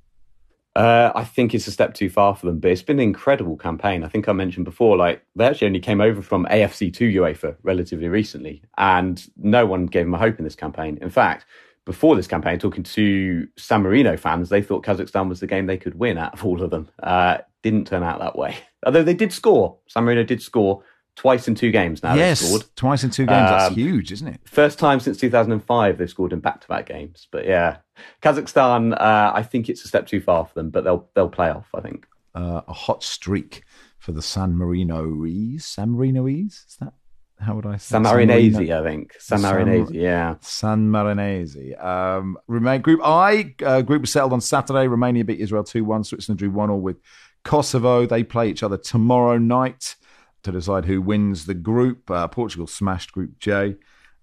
Uh, 0.78 1.10
I 1.16 1.24
think 1.24 1.54
it's 1.54 1.66
a 1.66 1.72
step 1.72 1.94
too 1.94 2.08
far 2.08 2.36
for 2.36 2.46
them, 2.46 2.60
but 2.60 2.70
it's 2.70 2.82
been 2.82 3.00
an 3.00 3.02
incredible 3.02 3.56
campaign. 3.56 4.04
I 4.04 4.08
think 4.08 4.28
I 4.28 4.32
mentioned 4.32 4.64
before, 4.64 4.96
like 4.96 5.24
they 5.34 5.44
actually 5.44 5.66
only 5.66 5.80
came 5.80 6.00
over 6.00 6.22
from 6.22 6.46
AFC 6.46 6.94
to 6.94 7.20
UEFA 7.20 7.56
relatively 7.64 8.08
recently, 8.08 8.62
and 8.76 9.20
no 9.36 9.66
one 9.66 9.86
gave 9.86 10.06
them 10.06 10.14
a 10.14 10.18
hope 10.18 10.38
in 10.38 10.44
this 10.44 10.54
campaign. 10.54 10.96
In 11.02 11.10
fact, 11.10 11.46
before 11.84 12.14
this 12.14 12.28
campaign, 12.28 12.60
talking 12.60 12.84
to 12.84 13.48
San 13.56 13.82
Marino 13.82 14.16
fans, 14.16 14.50
they 14.50 14.62
thought 14.62 14.84
Kazakhstan 14.84 15.28
was 15.28 15.40
the 15.40 15.48
game 15.48 15.66
they 15.66 15.78
could 15.78 15.96
win 15.96 16.16
out 16.16 16.32
of 16.32 16.44
all 16.44 16.62
of 16.62 16.70
them. 16.70 16.88
Uh, 17.02 17.38
didn't 17.64 17.88
turn 17.88 18.04
out 18.04 18.20
that 18.20 18.38
way. 18.38 18.56
Although 18.86 19.02
they 19.02 19.14
did 19.14 19.32
score. 19.32 19.76
San 19.88 20.04
Marino 20.04 20.22
did 20.22 20.40
score 20.40 20.84
twice 21.18 21.48
in 21.48 21.56
two 21.56 21.72
games 21.72 22.02
now. 22.02 22.14
Yes, 22.14 22.56
twice 22.76 23.02
in 23.02 23.10
two 23.10 23.26
games. 23.26 23.50
Um, 23.50 23.58
That's 23.58 23.74
huge, 23.74 24.12
isn't 24.12 24.28
it? 24.28 24.40
First 24.44 24.78
time 24.78 25.00
since 25.00 25.18
2005 25.18 25.98
they've 25.98 26.08
scored 26.08 26.32
in 26.32 26.38
back-to-back 26.38 26.86
games. 26.86 27.26
But 27.32 27.44
yeah, 27.44 27.78
Kazakhstan. 28.22 28.92
Uh, 28.92 29.32
I 29.34 29.42
think 29.42 29.68
it's 29.68 29.84
a 29.84 29.88
step 29.88 30.06
too 30.06 30.20
far 30.20 30.46
for 30.46 30.54
them, 30.54 30.70
but 30.70 30.84
they'll 30.84 31.08
they'll 31.14 31.28
play 31.28 31.50
off. 31.50 31.66
I 31.74 31.80
think 31.80 32.06
uh, 32.36 32.62
a 32.68 32.72
hot 32.72 33.02
streak 33.02 33.64
for 33.98 34.12
the 34.12 34.22
San 34.22 34.54
Marinoese. 34.54 35.62
San 35.62 35.88
Marinoese 35.88 36.66
is 36.66 36.76
that 36.80 36.92
how 37.40 37.54
would 37.54 37.66
I 37.66 37.76
say? 37.76 37.94
San 37.94 38.04
Marinese, 38.04 38.70
I 38.72 38.82
think. 38.82 39.14
San 39.18 39.40
San- 39.40 39.52
Marinese, 39.52 39.92
yeah. 39.92 40.36
San 40.40 40.90
Marinese. 40.90 41.84
Um, 41.84 42.36
remain 42.46 42.80
Group 42.80 43.00
I. 43.04 43.54
Uh, 43.64 43.82
group 43.82 44.02
was 44.02 44.12
settled 44.12 44.32
on 44.32 44.40
Saturday. 44.40 44.86
Romania 44.86 45.24
beat 45.24 45.40
Israel 45.40 45.64
2 45.64 45.84
1. 45.84 46.04
Switzerland 46.04 46.38
drew 46.38 46.50
1 46.50 46.70
all 46.70 46.80
with 46.80 46.98
Kosovo. 47.44 48.06
They 48.06 48.22
play 48.24 48.50
each 48.50 48.62
other 48.62 48.76
tomorrow 48.76 49.38
night 49.38 49.96
to 50.42 50.52
decide 50.52 50.84
who 50.84 51.00
wins 51.00 51.46
the 51.46 51.54
group. 51.54 52.10
Uh, 52.10 52.28
Portugal 52.28 52.66
smashed 52.66 53.12
Group 53.12 53.38
J. 53.38 53.76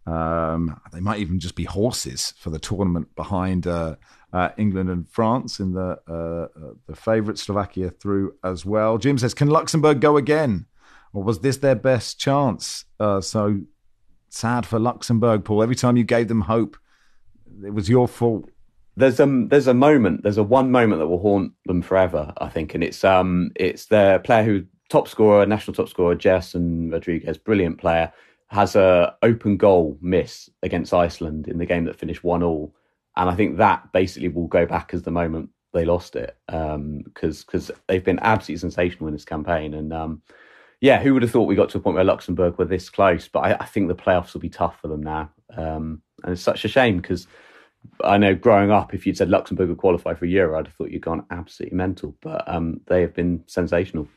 Um, 0.08 0.80
they 0.94 1.00
might 1.00 1.20
even 1.20 1.40
just 1.40 1.56
be 1.56 1.64
horses 1.64 2.34
for 2.38 2.52
the 2.52 2.60
tournament 2.60 3.16
behind 3.16 3.66
uh, 3.66 3.96
uh, 4.32 4.50
England 4.58 4.90
and 4.90 5.10
France 5.10 5.60
in 5.60 5.74
the 5.74 6.00
uh, 6.08 6.14
uh, 6.14 6.74
the 6.88 6.96
favourite 6.96 7.40
Slovakia 7.40 7.90
through 7.90 8.36
as 8.44 8.66
well. 8.66 8.98
Jim 8.98 9.18
says, 9.18 9.34
"Can 9.34 9.50
Luxembourg 9.50 10.00
go 10.02 10.18
again, 10.18 10.68
or 11.14 11.24
was 11.24 11.40
this 11.40 11.58
their 11.58 11.76
best 11.76 12.20
chance?" 12.20 12.86
Uh, 13.00 13.22
so 13.22 13.62
sad 14.30 14.66
for 14.66 14.78
Luxembourg, 14.78 15.44
Paul. 15.44 15.64
Every 15.64 15.76
time 15.76 15.98
you 15.98 16.04
gave 16.04 16.28
them 16.28 16.42
hope, 16.42 16.78
it 17.64 17.74
was 17.74 17.90
your 17.90 18.08
fault. 18.08 18.50
There's 18.98 19.20
um 19.20 19.48
there's 19.50 19.68
a 19.68 19.74
moment, 19.74 20.24
there's 20.24 20.38
a 20.38 20.44
one 20.44 20.72
moment 20.72 21.00
that 21.00 21.08
will 21.08 21.22
haunt 21.22 21.54
them 21.66 21.82
forever, 21.82 22.34
I 22.38 22.50
think, 22.50 22.76
and 22.76 22.84
it's 22.84 23.04
um 23.04 23.52
it's 23.56 23.88
their 23.88 24.20
player 24.20 24.44
who 24.44 24.66
top 24.90 25.08
scorer, 25.08 25.46
national 25.46 25.74
top 25.74 25.90
scorer, 25.90 26.16
Gerson 26.16 26.90
Rodrigues, 26.92 27.38
brilliant 27.38 27.78
player, 27.78 28.12
has 28.48 28.76
a 28.76 29.16
open 29.24 29.58
goal 29.58 29.98
miss 30.02 30.50
against 30.62 30.94
Iceland 30.94 31.48
in 31.48 31.58
the 31.58 31.66
game 31.66 31.86
that 31.86 31.96
finished 31.96 32.24
one 32.24 32.44
all, 32.44 32.76
and 33.18 33.30
I 33.30 33.36
think 33.36 33.58
that 33.58 33.92
basically 33.92 34.30
will 34.30 34.48
go 34.48 34.66
back 34.66 34.94
as 34.94 35.02
the 35.02 35.12
moment 35.12 35.50
they 35.74 35.86
lost 35.86 36.16
it, 36.16 36.38
because 36.48 37.44
because 37.44 37.72
they've 37.88 38.04
been 38.04 38.20
absolutely 38.22 38.60
sensational 38.60 39.08
in 39.08 39.14
this 39.14 39.26
campaign, 39.26 39.74
and 39.74 39.92
um 39.92 40.22
yeah, 40.82 41.02
who 41.02 41.14
would 41.14 41.24
have 41.24 41.32
thought 41.32 41.48
we 41.48 41.56
got 41.56 41.70
to 41.70 41.78
a 41.78 41.82
point 41.82 41.96
where 41.96 42.04
Luxembourg 42.04 42.58
were 42.58 42.66
this 42.66 42.90
close? 42.90 43.28
But 43.28 43.40
I, 43.40 43.54
I 43.62 43.66
think 43.66 43.88
the 43.88 43.96
playoffs 43.96 44.34
will 44.34 44.42
be 44.42 44.50
tough 44.50 44.80
for 44.80 44.88
them 44.88 45.02
now, 45.02 45.32
um, 45.58 46.02
and 46.24 46.34
it's 46.34 46.42
such 46.42 46.66
a 46.66 46.70
shame 46.70 46.98
because. 46.98 47.28
I 48.04 48.18
know 48.18 48.34
growing 48.34 48.72
up, 48.72 48.96
if 48.96 49.06
you'd 49.06 49.16
said 49.16 49.30
Luxembourg 49.30 49.70
would 49.70 49.78
qualify 49.78 50.16
for 50.16 50.26
a 50.26 50.28
Euro, 50.30 50.58
I'd 50.58 50.66
have 50.66 50.76
thought 50.76 50.90
you'd 50.90 51.04
gone 51.04 51.24
absolutely 51.30 51.78
mental. 51.78 52.16
But 52.20 52.44
um, 52.48 52.82
they 52.88 53.02
have 53.02 53.14
been 53.14 53.44
sensational, 53.46 54.08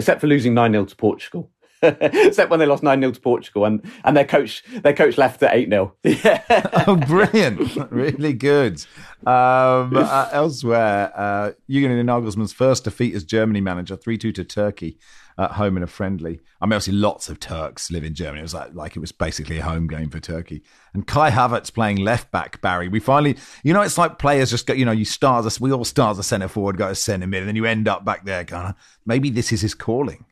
except 0.00 0.20
for 0.20 0.26
losing 0.26 0.54
9 0.54 0.72
0 0.72 0.84
to 0.86 0.96
Portugal. 0.96 1.50
except 1.82 2.50
when 2.50 2.60
they 2.60 2.66
lost 2.66 2.82
9 2.82 3.00
0 3.00 3.12
to 3.12 3.20
Portugal 3.20 3.64
and, 3.64 3.82
and 4.04 4.14
their 4.14 4.24
coach 4.24 4.62
their 4.82 4.92
coach 4.92 5.16
left 5.16 5.42
at 5.42 5.54
8 5.54 5.68
0. 5.68 5.94
Yeah. 6.04 6.42
oh, 6.86 6.96
brilliant! 6.96 7.90
really 7.90 8.32
good. 8.32 8.84
Um, 9.26 9.96
uh, 9.96 10.28
elsewhere, 10.32 11.12
uh, 11.14 11.52
Jürgen 11.70 12.04
Nagelsmann's 12.04 12.52
first 12.52 12.84
defeat 12.84 13.14
as 13.14 13.24
Germany 13.24 13.60
manager, 13.60 13.96
three-two 13.96 14.32
to 14.32 14.44
Turkey 14.44 14.98
at 15.38 15.52
home 15.52 15.76
in 15.76 15.82
a 15.82 15.86
friendly. 15.86 16.40
I 16.60 16.66
mean, 16.66 16.74
obviously, 16.74 16.94
lots 16.94 17.28
of 17.28 17.40
Turks 17.40 17.90
live 17.90 18.04
in 18.04 18.14
Germany. 18.14 18.40
It 18.40 18.42
was 18.42 18.54
like, 18.54 18.74
like 18.74 18.96
it 18.96 19.00
was 19.00 19.12
basically 19.12 19.58
a 19.58 19.62
home 19.62 19.86
game 19.86 20.10
for 20.10 20.20
Turkey. 20.20 20.62
And 20.92 21.06
Kai 21.06 21.30
Havertz 21.30 21.72
playing 21.72 21.96
left 21.98 22.30
back. 22.30 22.60
Barry, 22.60 22.88
we 22.88 23.00
finally, 23.00 23.36
you 23.62 23.72
know, 23.72 23.82
it's 23.82 23.98
like 23.98 24.18
players 24.18 24.50
just 24.50 24.66
go. 24.66 24.74
You 24.74 24.84
know, 24.84 24.92
you 24.92 25.04
start 25.04 25.46
as 25.46 25.60
we 25.60 25.72
all 25.72 25.84
start 25.84 26.12
as 26.12 26.18
a 26.18 26.22
centre 26.22 26.48
forward, 26.48 26.76
go 26.76 26.88
to 26.88 26.94
centre 26.94 27.26
mid, 27.26 27.40
and 27.40 27.48
then 27.48 27.56
you 27.56 27.66
end 27.66 27.88
up 27.88 28.04
back 28.04 28.24
there. 28.24 28.44
Kind 28.44 28.68
of 28.68 28.74
maybe 29.06 29.30
this 29.30 29.52
is 29.52 29.60
his 29.60 29.74
calling. 29.74 30.24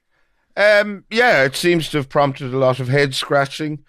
Um, 0.56 1.04
yeah, 1.08 1.44
it 1.44 1.54
seems 1.54 1.88
to 1.90 1.98
have 1.98 2.08
prompted 2.08 2.52
a 2.52 2.58
lot 2.58 2.80
of 2.80 2.88
head 2.88 3.14
scratching. 3.14 3.84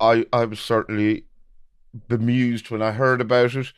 I, 0.00 0.24
I 0.32 0.46
was 0.46 0.58
certainly 0.58 1.26
bemused 2.08 2.70
when 2.70 2.80
I 2.80 2.92
heard 2.92 3.20
about 3.20 3.54
it, 3.54 3.72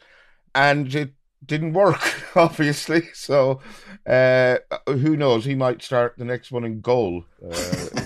and 0.55 0.95
it 0.95 1.16
didn't 1.47 1.73
work, 1.73 2.01
obviously. 2.37 3.09
So, 3.15 3.61
uh, 4.07 4.59
who 4.87 5.17
knows? 5.17 5.45
He 5.45 5.55
might 5.55 5.83
start 5.83 6.15
the 6.17 6.25
next 6.25 6.51
one 6.51 6.65
in 6.65 6.81
goal 6.81 7.25
uh, 7.45 7.57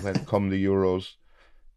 when 0.03 0.25
come 0.27 0.51
the 0.51 0.65
Euros. 0.65 1.15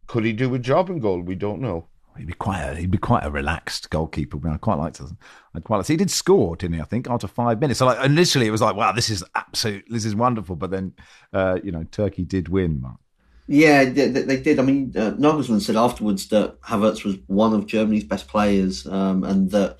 Could 0.06 0.24
he 0.24 0.32
do 0.32 0.54
a 0.54 0.58
job 0.58 0.90
in 0.90 0.98
goal? 0.98 1.20
We 1.20 1.34
don't 1.34 1.60
know. 1.60 1.88
He'd 2.16 2.28
be 2.28 2.34
quite 2.34 2.60
a, 2.60 2.74
he'd 2.76 2.90
be 2.90 2.98
quite 2.98 3.24
a 3.24 3.30
relaxed 3.30 3.90
goalkeeper. 3.90 4.38
I 4.48 4.56
quite 4.56 4.78
liked 4.78 5.00
it. 5.00 5.06
I 5.54 5.60
quite 5.60 5.78
liked. 5.78 5.88
He 5.88 5.96
did 5.96 6.10
score, 6.10 6.54
didn't 6.54 6.76
he? 6.76 6.80
I 6.80 6.84
think 6.84 7.10
after 7.10 7.26
five 7.26 7.60
minutes. 7.60 7.80
So 7.80 7.86
like 7.86 8.04
initially 8.04 8.46
it 8.46 8.52
was 8.52 8.60
like, 8.60 8.76
wow, 8.76 8.92
this 8.92 9.10
is 9.10 9.24
absolute, 9.34 9.84
this 9.88 10.04
is 10.04 10.14
wonderful. 10.14 10.54
But 10.54 10.70
then, 10.70 10.92
uh, 11.32 11.58
you 11.64 11.72
know, 11.72 11.84
Turkey 11.90 12.24
did 12.24 12.48
win. 12.48 12.80
Mark. 12.80 12.98
Yeah, 13.46 13.84
they, 13.84 14.08
they 14.08 14.40
did. 14.40 14.58
I 14.58 14.62
mean, 14.62 14.92
uh, 14.96 15.12
Nagelsmann 15.12 15.60
said 15.60 15.76
afterwards 15.76 16.28
that 16.28 16.60
Havertz 16.62 17.04
was 17.04 17.16
one 17.26 17.52
of 17.52 17.66
Germany's 17.66 18.04
best 18.04 18.26
players, 18.26 18.86
um, 18.86 19.22
and 19.22 19.50
that 19.50 19.78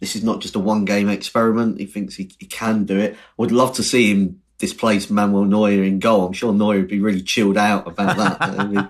this 0.00 0.16
is 0.16 0.22
not 0.22 0.40
just 0.40 0.56
a 0.56 0.60
one-game 0.60 1.08
experiment. 1.08 1.80
He 1.80 1.86
thinks 1.86 2.14
he, 2.14 2.30
he 2.38 2.46
can 2.46 2.84
do 2.84 2.98
it. 2.98 3.14
I 3.14 3.16
would 3.36 3.52
love 3.52 3.74
to 3.76 3.82
see 3.82 4.12
him 4.12 4.42
displace 4.58 5.10
Manuel 5.10 5.44
Neuer 5.44 5.82
in 5.82 5.98
goal. 5.98 6.26
I'm 6.26 6.32
sure 6.32 6.52
Neuer 6.52 6.76
would 6.76 6.88
be 6.88 7.00
really 7.00 7.22
chilled 7.22 7.56
out 7.56 7.86
about 7.86 8.16
that. 8.16 8.42
I 8.58 8.66
mean, 8.66 8.88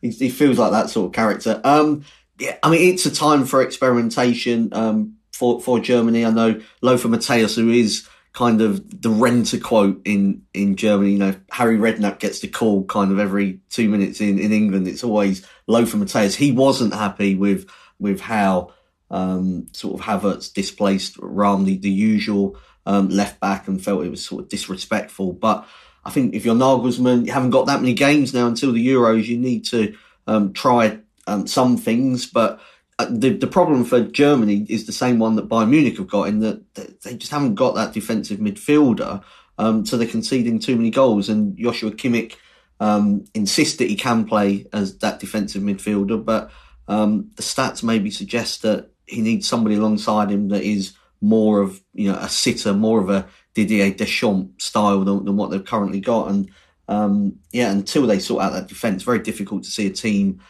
he, 0.00 0.10
he, 0.10 0.28
feels 0.28 0.58
like 0.58 0.72
that 0.72 0.90
sort 0.90 1.06
of 1.06 1.12
character. 1.12 1.60
Um, 1.64 2.04
yeah, 2.38 2.56
I 2.62 2.70
mean, 2.70 2.92
it's 2.92 3.06
a 3.06 3.14
time 3.14 3.46
for 3.46 3.62
experimentation 3.62 4.72
um, 4.72 5.16
for 5.32 5.60
for 5.60 5.80
Germany. 5.80 6.24
I 6.24 6.30
know 6.30 6.60
Lothar 6.82 7.08
Matthäus, 7.08 7.56
who 7.56 7.70
is 7.70 8.06
kind 8.32 8.60
of 8.60 9.02
the 9.02 9.08
renter 9.08 9.58
quote 9.58 10.02
in 10.04 10.42
in 10.52 10.76
Germany. 10.76 11.12
You 11.12 11.18
know, 11.18 11.34
Harry 11.50 11.78
Redknapp 11.78 12.18
gets 12.18 12.40
the 12.40 12.48
call 12.48 12.84
kind 12.84 13.10
of 13.10 13.18
every 13.18 13.60
two 13.70 13.88
minutes 13.88 14.20
in 14.20 14.38
in 14.38 14.52
England. 14.52 14.86
It's 14.86 15.04
always 15.04 15.46
Lothar 15.66 15.96
Matthäus. 15.96 16.34
He 16.34 16.52
wasn't 16.52 16.92
happy 16.92 17.34
with 17.34 17.68
with 17.98 18.20
how 18.20 18.72
um, 19.10 19.68
sort 19.72 20.00
of 20.00 20.06
Havertz 20.06 20.52
displaced 20.52 21.16
Raum, 21.18 21.64
the, 21.64 21.90
usual 21.90 22.56
um, 22.84 23.08
left 23.08 23.40
back, 23.40 23.68
and 23.68 23.82
felt 23.82 24.04
it 24.04 24.10
was 24.10 24.24
sort 24.24 24.44
of 24.44 24.48
disrespectful. 24.48 25.32
But 25.32 25.66
I 26.04 26.10
think 26.10 26.34
if 26.34 26.44
you're 26.44 26.54
Nagelsmann, 26.54 27.26
you 27.26 27.32
haven't 27.32 27.50
got 27.50 27.66
that 27.66 27.80
many 27.80 27.94
games 27.94 28.32
now 28.32 28.46
until 28.46 28.72
the 28.72 28.86
Euros. 28.86 29.26
You 29.26 29.38
need 29.38 29.64
to 29.66 29.96
um, 30.26 30.52
try 30.52 30.98
um, 31.26 31.46
some 31.46 31.76
things, 31.76 32.26
but 32.26 32.60
uh, 32.98 33.06
the 33.10 33.30
the 33.30 33.46
problem 33.46 33.84
for 33.84 34.00
Germany 34.00 34.66
is 34.68 34.86
the 34.86 34.92
same 34.92 35.18
one 35.18 35.36
that 35.36 35.48
Bayern 35.48 35.70
Munich 35.70 35.98
have 35.98 36.08
got 36.08 36.28
in 36.28 36.40
that 36.40 36.74
they 37.02 37.16
just 37.16 37.32
haven't 37.32 37.54
got 37.54 37.74
that 37.74 37.92
defensive 37.92 38.38
midfielder, 38.38 39.22
um, 39.58 39.84
so 39.84 39.96
they're 39.96 40.06
conceding 40.06 40.58
too 40.58 40.76
many 40.76 40.90
goals. 40.90 41.28
And 41.28 41.56
Joshua 41.56 41.90
Kimmich 41.90 42.34
um, 42.80 43.24
insists 43.34 43.76
that 43.76 43.88
he 43.88 43.96
can 43.96 44.24
play 44.24 44.66
as 44.72 44.98
that 44.98 45.20
defensive 45.20 45.62
midfielder, 45.62 46.24
but 46.24 46.50
um, 46.88 47.30
the 47.36 47.42
stats 47.42 47.82
maybe 47.82 48.10
suggest 48.10 48.62
that 48.62 48.90
he 49.06 49.20
needs 49.20 49.46
somebody 49.46 49.76
alongside 49.76 50.30
him 50.30 50.48
that 50.48 50.62
is 50.62 50.92
more 51.20 51.60
of 51.60 51.80
you 51.94 52.10
know 52.10 52.18
a 52.18 52.28
sitter, 52.28 52.72
more 52.72 53.00
of 53.00 53.10
a 53.10 53.26
Didier 53.54 53.90
Deschamps 53.90 54.64
style 54.64 55.04
than, 55.04 55.24
than 55.24 55.36
what 55.36 55.50
they've 55.50 55.64
currently 55.64 56.00
got. 56.00 56.28
And 56.28 56.50
um, 56.88 57.38
yeah, 57.52 57.70
until 57.70 58.06
they 58.06 58.18
sort 58.18 58.42
out 58.42 58.52
that 58.52 58.68
defence, 58.68 59.02
very 59.02 59.18
difficult 59.18 59.64
to 59.64 59.70
see 59.70 59.86
a 59.86 59.90
team 59.90 60.40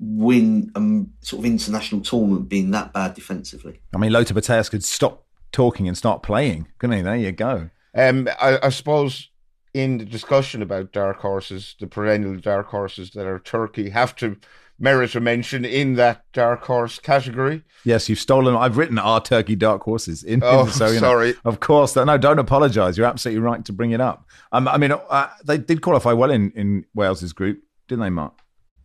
win 0.00 0.70
a 0.74 1.24
sort 1.24 1.40
of 1.40 1.46
international 1.46 2.00
tournament 2.00 2.48
being 2.48 2.70
that 2.72 2.92
bad 2.92 3.14
defensively. 3.14 3.80
I 3.94 3.98
mean, 3.98 4.12
Lothar 4.12 4.34
Matthäus 4.34 4.70
could 4.70 4.84
stop 4.84 5.24
talking 5.52 5.86
and 5.88 5.96
start 5.96 6.22
playing, 6.22 6.68
couldn't 6.78 6.96
he? 6.96 7.02
There 7.02 7.16
you 7.16 7.32
go. 7.32 7.70
Um, 7.94 8.28
I, 8.40 8.58
I 8.62 8.68
suppose 8.70 9.30
in 9.72 9.98
the 9.98 10.04
discussion 10.04 10.62
about 10.62 10.92
dark 10.92 11.18
horses, 11.18 11.74
the 11.78 11.86
perennial 11.86 12.36
dark 12.36 12.68
horses 12.68 13.10
that 13.10 13.26
are 13.26 13.38
Turkey 13.38 13.90
have 13.90 14.14
to 14.16 14.36
merit 14.78 15.14
a 15.14 15.20
mention 15.20 15.64
in 15.64 15.94
that 15.94 16.24
dark 16.32 16.64
horse 16.64 16.98
category. 16.98 17.62
Yes, 17.84 18.08
you've 18.08 18.18
stolen. 18.18 18.56
I've 18.56 18.76
written 18.76 18.98
our 18.98 19.20
Turkey 19.20 19.54
dark 19.56 19.82
horses. 19.82 20.24
In, 20.24 20.42
Oh, 20.42 20.66
so, 20.68 20.86
you 20.86 20.94
know, 20.94 21.00
sorry. 21.00 21.34
of 21.44 21.60
course, 21.60 21.94
no, 21.96 22.16
don't 22.18 22.38
apologise. 22.38 22.96
You're 22.96 23.06
absolutely 23.06 23.40
right 23.40 23.64
to 23.64 23.72
bring 23.72 23.92
it 23.92 24.00
up. 24.00 24.26
Um, 24.52 24.66
I 24.68 24.78
mean, 24.78 24.92
uh, 24.92 25.28
they 25.44 25.58
did 25.58 25.82
qualify 25.82 26.12
well 26.12 26.30
in 26.30 26.50
in 26.52 26.84
Wales's 26.94 27.32
group, 27.32 27.62
didn't 27.88 28.02
they, 28.02 28.10
Mark? 28.10 28.34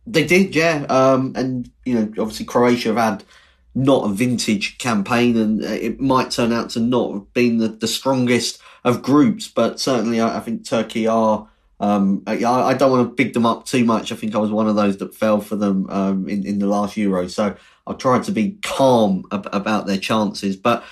They 0.06 0.24
did, 0.24 0.54
yeah. 0.56 0.86
Um, 0.88 1.32
and 1.36 1.70
you 1.84 1.94
know, 1.94 2.02
obviously 2.22 2.46
Croatia 2.46 2.88
have 2.88 2.96
had 2.96 3.24
not 3.74 4.10
a 4.10 4.12
vintage 4.12 4.78
campaign, 4.78 5.36
and 5.36 5.62
uh, 5.64 5.68
it 5.68 6.00
might 6.00 6.30
turn 6.30 6.52
out 6.52 6.70
to 6.70 6.80
not 6.80 7.12
have 7.12 7.32
been 7.34 7.58
the, 7.58 7.68
the 7.68 7.86
strongest 7.88 8.60
of 8.84 9.02
groups. 9.02 9.48
But 9.48 9.78
certainly, 9.80 10.20
I, 10.20 10.38
I 10.38 10.40
think 10.40 10.66
Turkey 10.66 11.06
are. 11.06 11.48
Um, 11.80 12.22
I, 12.26 12.44
I 12.44 12.74
don't 12.74 12.90
want 12.90 13.08
to 13.08 13.14
big 13.14 13.32
them 13.32 13.46
up 13.46 13.64
too 13.64 13.84
much. 13.84 14.12
I 14.12 14.14
think 14.14 14.34
I 14.34 14.38
was 14.38 14.50
one 14.50 14.68
of 14.68 14.76
those 14.76 14.98
that 14.98 15.14
fell 15.14 15.40
for 15.40 15.56
them 15.56 15.88
um, 15.88 16.28
in 16.28 16.46
in 16.46 16.58
the 16.58 16.66
last 16.66 16.96
Euro, 16.98 17.26
so 17.26 17.56
I'll 17.86 17.96
try 17.96 18.20
to 18.20 18.32
be 18.32 18.58
calm 18.62 19.24
ab- 19.32 19.48
about 19.52 19.86
their 19.86 19.96
chances. 19.96 20.56
But 20.56 20.84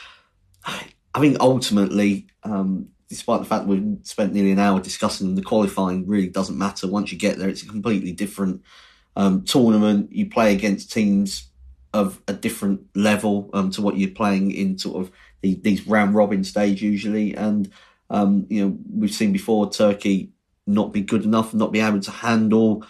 I 0.64 1.20
think 1.20 1.36
ultimately, 1.40 2.26
um, 2.42 2.88
despite 3.08 3.40
the 3.40 3.46
fact 3.46 3.66
we've 3.66 3.98
spent 4.02 4.32
nearly 4.32 4.52
an 4.52 4.58
hour 4.58 4.80
discussing 4.80 5.26
them, 5.26 5.36
the 5.36 5.42
qualifying 5.42 6.06
really 6.06 6.28
doesn't 6.28 6.56
matter. 6.56 6.86
Once 6.86 7.12
you 7.12 7.18
get 7.18 7.38
there, 7.38 7.50
it's 7.50 7.62
a 7.62 7.66
completely 7.66 8.12
different 8.12 8.62
um, 9.14 9.42
tournament. 9.42 10.10
You 10.10 10.30
play 10.30 10.54
against 10.54 10.90
teams 10.90 11.48
of 11.92 12.20
a 12.28 12.32
different 12.32 12.80
level 12.94 13.50
um, 13.52 13.70
to 13.72 13.82
what 13.82 13.96
you're 13.96 14.10
playing 14.10 14.52
in 14.52 14.78
sort 14.78 15.02
of 15.02 15.12
the, 15.42 15.54
these 15.54 15.86
round 15.86 16.14
robin 16.14 16.44
stage 16.44 16.82
usually. 16.82 17.34
And 17.34 17.70
um, 18.08 18.46
you 18.48 18.64
know 18.64 18.78
we've 18.90 19.12
seen 19.12 19.32
before 19.32 19.70
Turkey 19.70 20.32
not 20.68 20.92
be 20.92 21.00
good 21.00 21.24
enough, 21.24 21.54
not 21.54 21.72
be 21.72 21.80
able 21.80 22.00
to 22.00 22.10
handle 22.10 22.84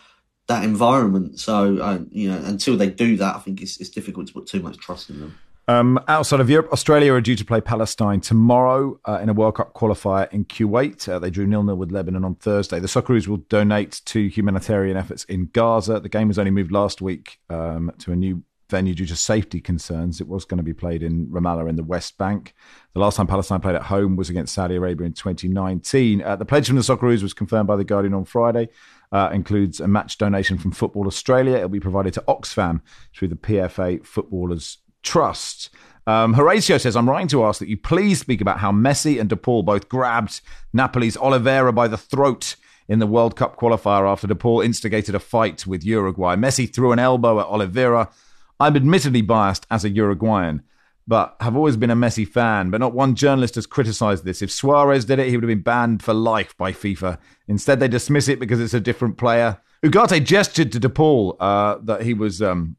that 0.48 0.64
environment. 0.64 1.38
So 1.38 1.78
uh, 1.78 2.00
you 2.10 2.30
know 2.30 2.40
until 2.44 2.76
they 2.76 2.90
do 2.90 3.16
that, 3.16 3.36
I 3.36 3.38
think 3.38 3.62
it's, 3.62 3.78
it's 3.80 3.90
difficult 3.90 4.26
to 4.28 4.32
put 4.32 4.46
too 4.46 4.60
much 4.60 4.78
trust 4.78 5.10
in 5.10 5.20
them. 5.20 5.38
Um, 5.68 6.00
outside 6.08 6.40
of 6.40 6.48
Europe, 6.48 6.72
Australia 6.72 7.12
are 7.12 7.20
due 7.20 7.36
to 7.36 7.44
play 7.44 7.60
Palestine 7.60 8.22
tomorrow 8.22 8.98
uh, 9.04 9.18
in 9.22 9.28
a 9.28 9.34
World 9.34 9.56
Cup 9.56 9.74
qualifier 9.74 10.32
in 10.32 10.46
Kuwait. 10.46 11.06
Uh, 11.06 11.18
they 11.18 11.28
drew 11.28 11.46
nil 11.46 11.62
nil 11.62 11.76
with 11.76 11.92
Lebanon 11.92 12.24
on 12.24 12.36
Thursday. 12.36 12.80
The 12.80 12.86
Socceroos 12.86 13.28
will 13.28 13.36
donate 13.36 14.00
to 14.06 14.28
humanitarian 14.28 14.96
efforts 14.96 15.24
in 15.24 15.50
Gaza. 15.52 16.00
The 16.00 16.08
game 16.08 16.26
was 16.26 16.38
only 16.38 16.52
moved 16.52 16.72
last 16.72 17.02
week 17.02 17.38
um, 17.50 17.92
to 17.98 18.12
a 18.12 18.16
new 18.16 18.42
venue 18.70 18.94
due 18.94 19.06
to 19.06 19.16
safety 19.16 19.60
concerns. 19.60 20.20
It 20.20 20.28
was 20.28 20.44
going 20.44 20.58
to 20.58 20.64
be 20.64 20.74
played 20.74 21.02
in 21.02 21.26
Ramallah 21.26 21.68
in 21.68 21.76
the 21.76 21.84
West 21.84 22.18
Bank. 22.18 22.54
The 22.94 23.00
last 23.00 23.16
time 23.16 23.26
Palestine 23.26 23.60
played 23.60 23.74
at 23.74 23.82
home 23.82 24.16
was 24.16 24.30
against 24.30 24.54
Saudi 24.54 24.76
Arabia 24.76 25.06
in 25.06 25.12
2019. 25.12 26.22
Uh, 26.22 26.36
the 26.36 26.44
pledge 26.44 26.66
from 26.66 26.76
the 26.76 26.82
Socceroos 26.82 27.22
was 27.22 27.34
confirmed 27.34 27.66
by 27.66 27.76
The 27.76 27.84
Guardian 27.84 28.14
on 28.14 28.24
Friday. 28.24 28.68
Uh, 29.10 29.30
includes 29.32 29.80
a 29.80 29.88
match 29.88 30.18
donation 30.18 30.58
from 30.58 30.70
Football 30.70 31.06
Australia. 31.06 31.56
It'll 31.56 31.68
be 31.68 31.80
provided 31.80 32.12
to 32.14 32.24
Oxfam 32.28 32.82
through 33.14 33.28
the 33.28 33.36
PFA 33.36 34.04
Footballers 34.04 34.78
Trust. 35.02 35.70
Um, 36.06 36.34
Horatio 36.34 36.78
says, 36.78 36.96
I'm 36.96 37.08
writing 37.08 37.28
to 37.28 37.44
ask 37.44 37.58
that 37.60 37.68
you 37.68 37.76
please 37.76 38.18
speak 38.18 38.40
about 38.40 38.58
how 38.58 38.72
Messi 38.72 39.20
and 39.20 39.28
De 39.28 39.36
Paul 39.36 39.62
both 39.62 39.88
grabbed 39.88 40.40
Napoli's 40.74 41.16
Olivera 41.18 41.74
by 41.74 41.86
the 41.86 41.98
throat 41.98 42.56
in 42.88 42.98
the 42.98 43.06
World 43.06 43.36
Cup 43.36 43.58
qualifier 43.58 44.10
after 44.10 44.26
De 44.26 44.34
Paul 44.34 44.62
instigated 44.62 45.14
a 45.14 45.20
fight 45.20 45.66
with 45.66 45.84
Uruguay. 45.84 46.34
Messi 46.36 46.72
threw 46.72 46.92
an 46.92 46.98
elbow 46.98 47.40
at 47.40 47.46
Olivera. 47.46 48.10
I'm 48.60 48.76
admittedly 48.76 49.22
biased 49.22 49.66
as 49.70 49.84
a 49.84 49.90
Uruguayan, 49.90 50.62
but 51.06 51.36
have 51.40 51.56
always 51.56 51.76
been 51.76 51.90
a 51.90 51.96
Messi 51.96 52.26
fan. 52.26 52.70
But 52.70 52.80
not 52.80 52.94
one 52.94 53.14
journalist 53.14 53.54
has 53.54 53.66
criticised 53.66 54.24
this. 54.24 54.42
If 54.42 54.50
Suarez 54.50 55.04
did 55.04 55.18
it, 55.18 55.28
he 55.28 55.36
would 55.36 55.44
have 55.44 55.48
been 55.48 55.62
banned 55.62 56.02
for 56.02 56.14
life 56.14 56.56
by 56.56 56.72
FIFA. 56.72 57.18
Instead, 57.46 57.80
they 57.80 57.88
dismiss 57.88 58.28
it 58.28 58.40
because 58.40 58.60
it's 58.60 58.74
a 58.74 58.80
different 58.80 59.16
player. 59.16 59.60
Ugarte 59.84 60.24
gestured 60.24 60.72
to 60.72 60.80
De 60.80 60.88
Paul 60.88 61.36
uh, 61.38 61.78
that 61.84 62.02
he 62.02 62.14
was 62.14 62.42
um, 62.42 62.76